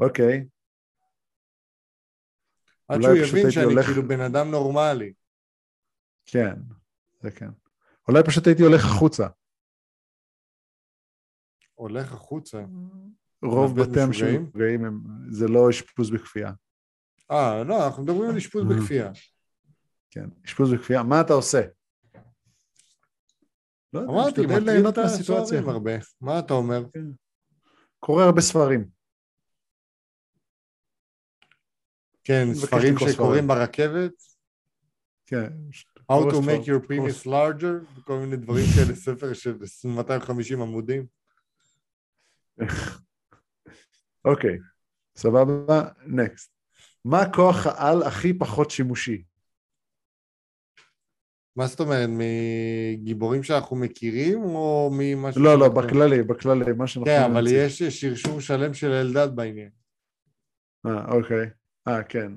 [0.00, 0.44] אוקיי.
[2.88, 3.86] עד שהוא יבין שאני הולך...
[3.86, 5.12] כאילו בן אדם נורמלי.
[6.26, 6.54] כן,
[7.22, 7.50] זה כן.
[8.08, 9.26] אולי פשוט הייתי הולך החוצה.
[11.74, 12.64] הולך החוצה.
[13.42, 14.40] רוב בתי משוגעים?
[14.40, 16.52] המשוגעים הם, זה לא אשפוז בכפייה.
[17.30, 18.76] אה, לא, אנחנו מדברים על אשפוז אה.
[18.76, 19.10] בכפייה.
[20.10, 21.60] כן, אשפוז בכפייה, מה אתה עושה?
[23.92, 25.60] לא יודע, אמרתי, משתדל מטריד ליהנות מהסיטואציה.
[25.60, 25.92] הרבה.
[26.20, 26.84] מה אתה אומר?
[27.98, 28.88] קורא הרבה ספרים.
[32.24, 33.46] כן, ספרים שקוראים.
[33.46, 34.12] ברכבת?
[35.26, 35.52] כן.
[36.10, 38.00] How to make your penis larger?
[38.04, 41.06] כל מיני דברים כאלה, ספר של 250 עמודים.
[44.24, 44.58] אוקיי,
[45.16, 45.82] סבבה?
[46.06, 46.52] נקסט.
[47.04, 49.22] מה כוח העל הכי פחות שימושי?
[51.56, 55.42] מה זאת אומרת, מגיבורים שאנחנו מכירים, או ממשהו...
[55.42, 57.04] לא, לא, שאנחנו- בכללי, בכללי, מה שאנחנו...
[57.04, 57.46] כן, אבל.
[57.46, 59.70] יש שרשור שלם של אלדד בעניין.
[60.86, 61.50] אה, אוקיי.
[61.88, 62.32] אה, כן.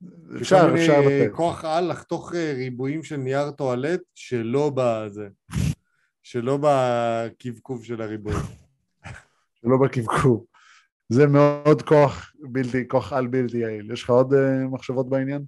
[0.00, 1.32] זה אפשר, אפשר לתת.
[1.34, 5.28] כוח על לחתוך אה, ריבועים של נייר טואלט שלא בזה,
[6.22, 8.40] שלא בקבקוב של הריבועים.
[9.60, 10.44] שלא בקבקוב.
[11.08, 13.92] זה מאוד כוח בלתי, כוח על בלתי יעיל.
[13.92, 14.36] יש לך עוד uh,
[14.70, 15.44] מחשבות בעניין?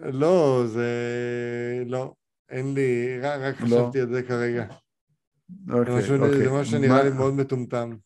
[0.00, 0.88] לא, זה...
[1.86, 2.14] לא.
[2.50, 3.66] אין לי, רק, רק לא.
[3.66, 4.66] חשבתי על זה כרגע.
[5.66, 6.44] זה אוקיי, משהו, אוקיי.
[6.44, 7.96] זה משהו שנראה מה- לי מאוד מטומטם.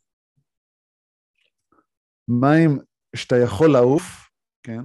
[2.29, 2.79] מה אם
[3.17, 4.31] שאתה יכול לעוף,
[4.63, 4.81] כן?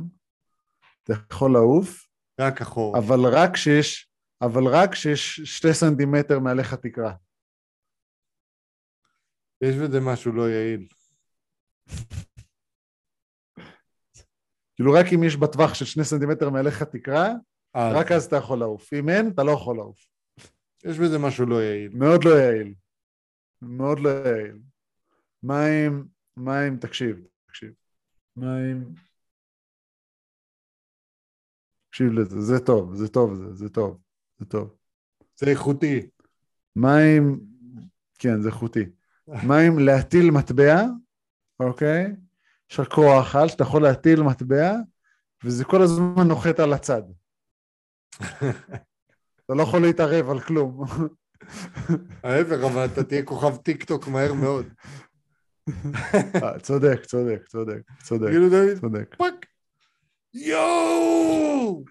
[1.03, 2.07] אתה יכול לעוף,
[2.41, 2.99] רק אחורה.
[2.99, 4.11] אבל רק שיש,
[4.41, 7.14] אבל רק שיש שתי סנטימטר מעליך תקרה.
[9.61, 10.88] יש בזה משהו לא יעיל.
[14.76, 17.28] כאילו רק אם יש בטווח של שני סנטימטר מעליך תקרה,
[17.73, 18.94] אז רק אז אתה יכול לעוף.
[18.94, 20.07] אם אין, אתה לא יכול לעוף.
[20.86, 21.91] יש בזה משהו לא יעיל.
[21.95, 22.73] מאוד לא יעיל.
[23.61, 24.60] מאוד לא יעיל.
[25.44, 26.03] מה אם,
[26.38, 27.73] מה אם, תקשיב, תקשיב.
[28.36, 28.84] מה אם...
[32.02, 33.98] תקשיב לזה, זה טוב, זה טוב, זה, זה טוב,
[34.40, 34.76] זה טוב.
[35.40, 36.10] זה איכותי.
[36.76, 37.40] מה אם...
[38.19, 38.86] כן, זה איכותי.
[39.28, 40.86] מה אם להטיל מטבע,
[41.60, 42.15] אוקיי?
[42.72, 44.76] יש לך כוח על שאתה יכול להטיל מטבע,
[45.44, 47.02] וזה כל הזמן נוחת על הצד.
[49.45, 50.84] אתה לא יכול להתערב על כלום.
[52.23, 54.65] ההפך, אבל אתה תהיה כוכב טיק טוק מהר מאוד.
[56.44, 58.49] אה, צודק, צודק, צודק, צודק, כאילו
[58.80, 59.15] צודק.
[60.33, 61.83] יואו!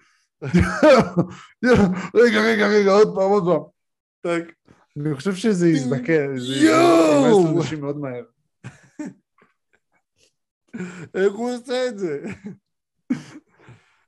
[2.15, 3.61] רגע, רגע, רגע, עוד פעם, עוד פעם.
[4.21, 4.53] טק.
[4.97, 6.55] אני חושב שזה יזדקן, זה!
[6.55, 8.23] יבאס לאנשים מאוד מהר.
[11.15, 12.23] איך הוא עושה את זה?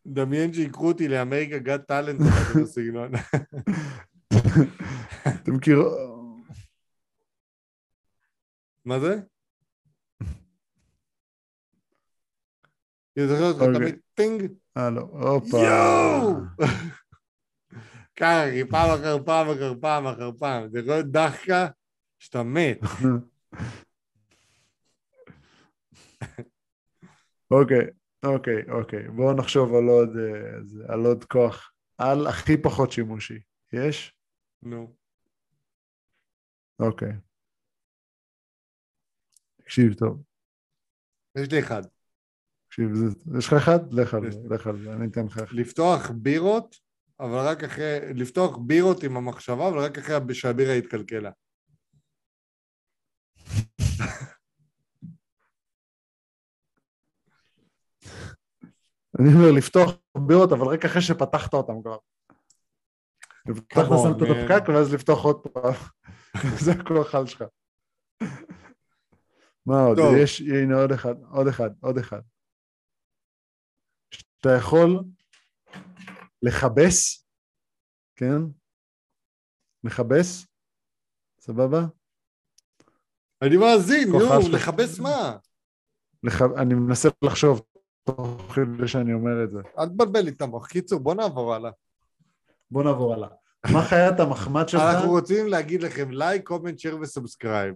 [0.07, 2.19] דמיין שיקחו אותי לאמריקה גאט טאלנט
[2.61, 3.11] בסגנון.
[5.25, 5.83] אתה מכיר...
[8.85, 9.19] מה זה?
[13.17, 13.77] אני זוכר אותך.
[13.77, 15.57] תמיד טינג, אה, לא, הופה.
[15.57, 16.35] יואו!
[18.15, 21.67] כי פעם אחר פעם אחר פעם אחר פעם, זה יכול להיות דחקה
[22.19, 22.79] שאתה מת.
[27.51, 27.87] אוקיי,
[28.25, 29.07] אוקיי, אוקיי.
[29.07, 31.73] בואו נחשוב על עוד, אה, על עוד כוח.
[31.97, 33.39] על הכי פחות שימושי.
[33.73, 34.15] יש?
[34.61, 34.95] נו.
[36.79, 37.11] אוקיי.
[39.55, 40.23] תקשיב טוב.
[41.37, 41.81] יש לי אחד.
[42.73, 42.91] תקשיב,
[43.37, 43.93] יש לך אחד?
[43.93, 44.39] לך על זה.
[44.49, 45.55] לך על זה, אני אתן לך אחד.
[45.55, 46.75] לפתוח בירות,
[47.19, 51.31] אבל רק אחרי, לפתוח בירות עם המחשבה, אבל רק אחרי שהבירה התקלקלה.
[59.19, 59.91] אני אומר לפתוח
[60.27, 61.97] בירות, אבל רק אחרי שפתחת אותם כבר.
[63.43, 64.27] פתחת Come on, שמת את.
[64.37, 65.73] הפקק ואז לפתוח עוד פעם.
[66.63, 67.43] זה הכוח על שלך.
[69.65, 69.97] מה עוד?
[70.17, 72.21] יש, הנה עוד אחד, עוד אחד, עוד אחד.
[74.43, 75.03] שאתה יכול
[76.41, 77.27] לכבס,
[78.15, 78.41] כן?
[79.83, 80.45] לכבס,
[81.39, 81.85] סבבה?
[83.41, 84.19] אני מאזין, נו.
[84.51, 85.37] לכבס מה?
[86.23, 86.41] לח...
[86.41, 87.61] אני מנסה לחשוב
[88.03, 89.59] תוך כדי שאני אומר את זה.
[89.79, 90.67] אל תבלבל לי את המוח.
[90.67, 91.71] קיצור, בוא נעבור הלאה.
[92.71, 93.29] בוא נעבור הלאה.
[93.73, 94.81] מה חיית המחמד שלך?
[94.81, 97.75] אנחנו רוצים להגיד לכם like, comment, share ו subscribe.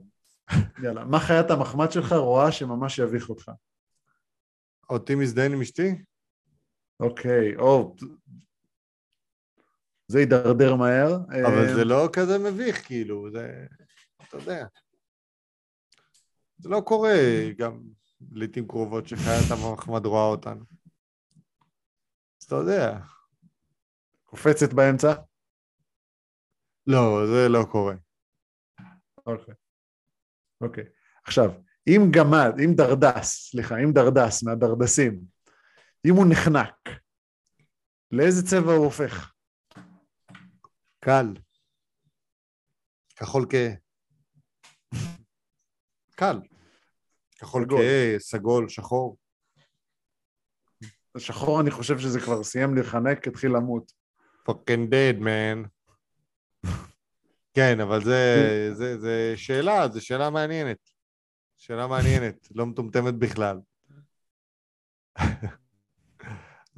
[0.83, 3.51] יאללה, מה חיית המחמד שלך רואה שממש יביך אותך?
[4.89, 5.95] אותי מזדיין עם אשתי?
[6.99, 7.95] אוקיי, או...
[10.07, 11.15] זה יידרדר מהר.
[11.47, 13.65] אבל אה, זה לא כזה מביך, כאילו, זה...
[14.27, 14.65] אתה יודע.
[16.57, 17.15] זה לא קורה
[17.57, 17.81] גם
[18.31, 20.65] לעיתים קרובות שחיית המחמד רואה אותנו.
[22.41, 22.99] אז אתה יודע.
[24.25, 25.13] קופצת באמצע?
[26.87, 27.95] לא, זה לא קורה.
[29.25, 29.53] אוקיי.
[30.61, 30.83] אוקיי.
[31.23, 31.51] עכשיו,
[31.87, 35.21] אם גמד, אם דרדס, סליחה, אם דרדס מהדרדסים,
[36.05, 36.89] אם הוא נחנק,
[38.11, 39.33] לאיזה צבע הוא הופך?
[40.99, 41.33] קל.
[43.15, 43.73] כחול כהה.
[46.15, 46.39] קל.
[47.35, 47.65] כחול.
[47.69, 49.17] כהה, סגול, שחור.
[51.15, 53.91] השחור אני חושב שזה כבר סיים להיחנק, התחיל למות.
[54.49, 55.67] fucking dead man.
[57.53, 58.35] כן, אבל זה,
[58.73, 60.89] זה, זה שאלה, זו שאלה מעניינת.
[61.57, 63.59] שאלה מעניינת, לא מטומטמת בכלל.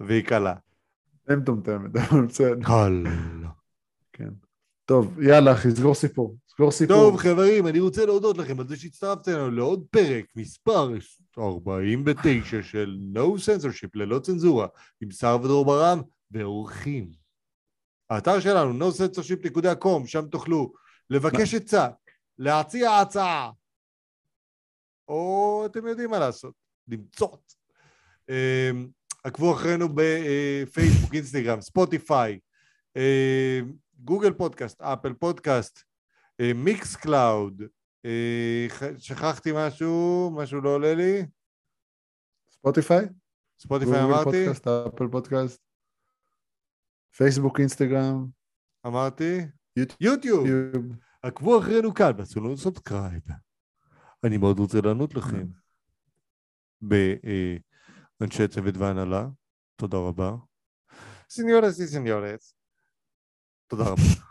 [0.07, 0.55] והיא קלה.
[1.29, 2.63] אין מטומטמת, אבל בסדר.
[2.63, 3.03] קל.
[4.13, 4.29] כן.
[4.85, 6.37] טוב, יאללה אחי, סגור סיפור.
[6.49, 6.95] סגור סיפור.
[6.95, 10.89] טוב, חברים, אני רוצה להודות לכם על זה שהצטרפתם אלינו לעוד פרק, מספר
[11.37, 14.67] 49 של No Censorship, ללא צנזורה,
[15.01, 16.01] עם שר ודרור ברם
[16.31, 17.11] ואורחים.
[18.09, 20.73] האתר שלנו, nocensorship.com, שם תוכלו
[21.09, 21.87] לבקש עצה,
[22.37, 23.51] להציע הצעה,
[25.07, 26.53] או אתם יודעים מה לעשות,
[26.87, 27.53] למצות.
[29.23, 32.39] עקבו אחרינו בפייסבוק, אינסטגרם, ספוטיפיי,
[32.95, 35.83] אמ, גוגל פודקאסט, אפל פודקאסט,
[36.39, 37.61] אה, מיקס קלאוד,
[38.05, 38.67] אה,
[38.97, 41.25] שכחתי משהו, משהו לא עולה לי,
[42.51, 43.05] ספוטיפיי?
[43.59, 45.61] ספוטיפיי גוגל אמרתי, פודקאסט, אפל פודקאסט,
[47.17, 48.25] פייסבוק, אינסטגרם,
[48.87, 49.39] אמרתי,
[50.01, 50.47] יוטיוב.
[51.23, 53.23] עקבו אחרינו כאן ועשו לנו subscribe.
[54.23, 55.47] אני מאוד רוצה לענות לכם.
[58.19, 59.27] באנשי צוות והנהלה,
[59.75, 60.31] תודה רבה.
[61.29, 62.53] סיניורס סיניורס,
[63.67, 64.28] תודה רבה.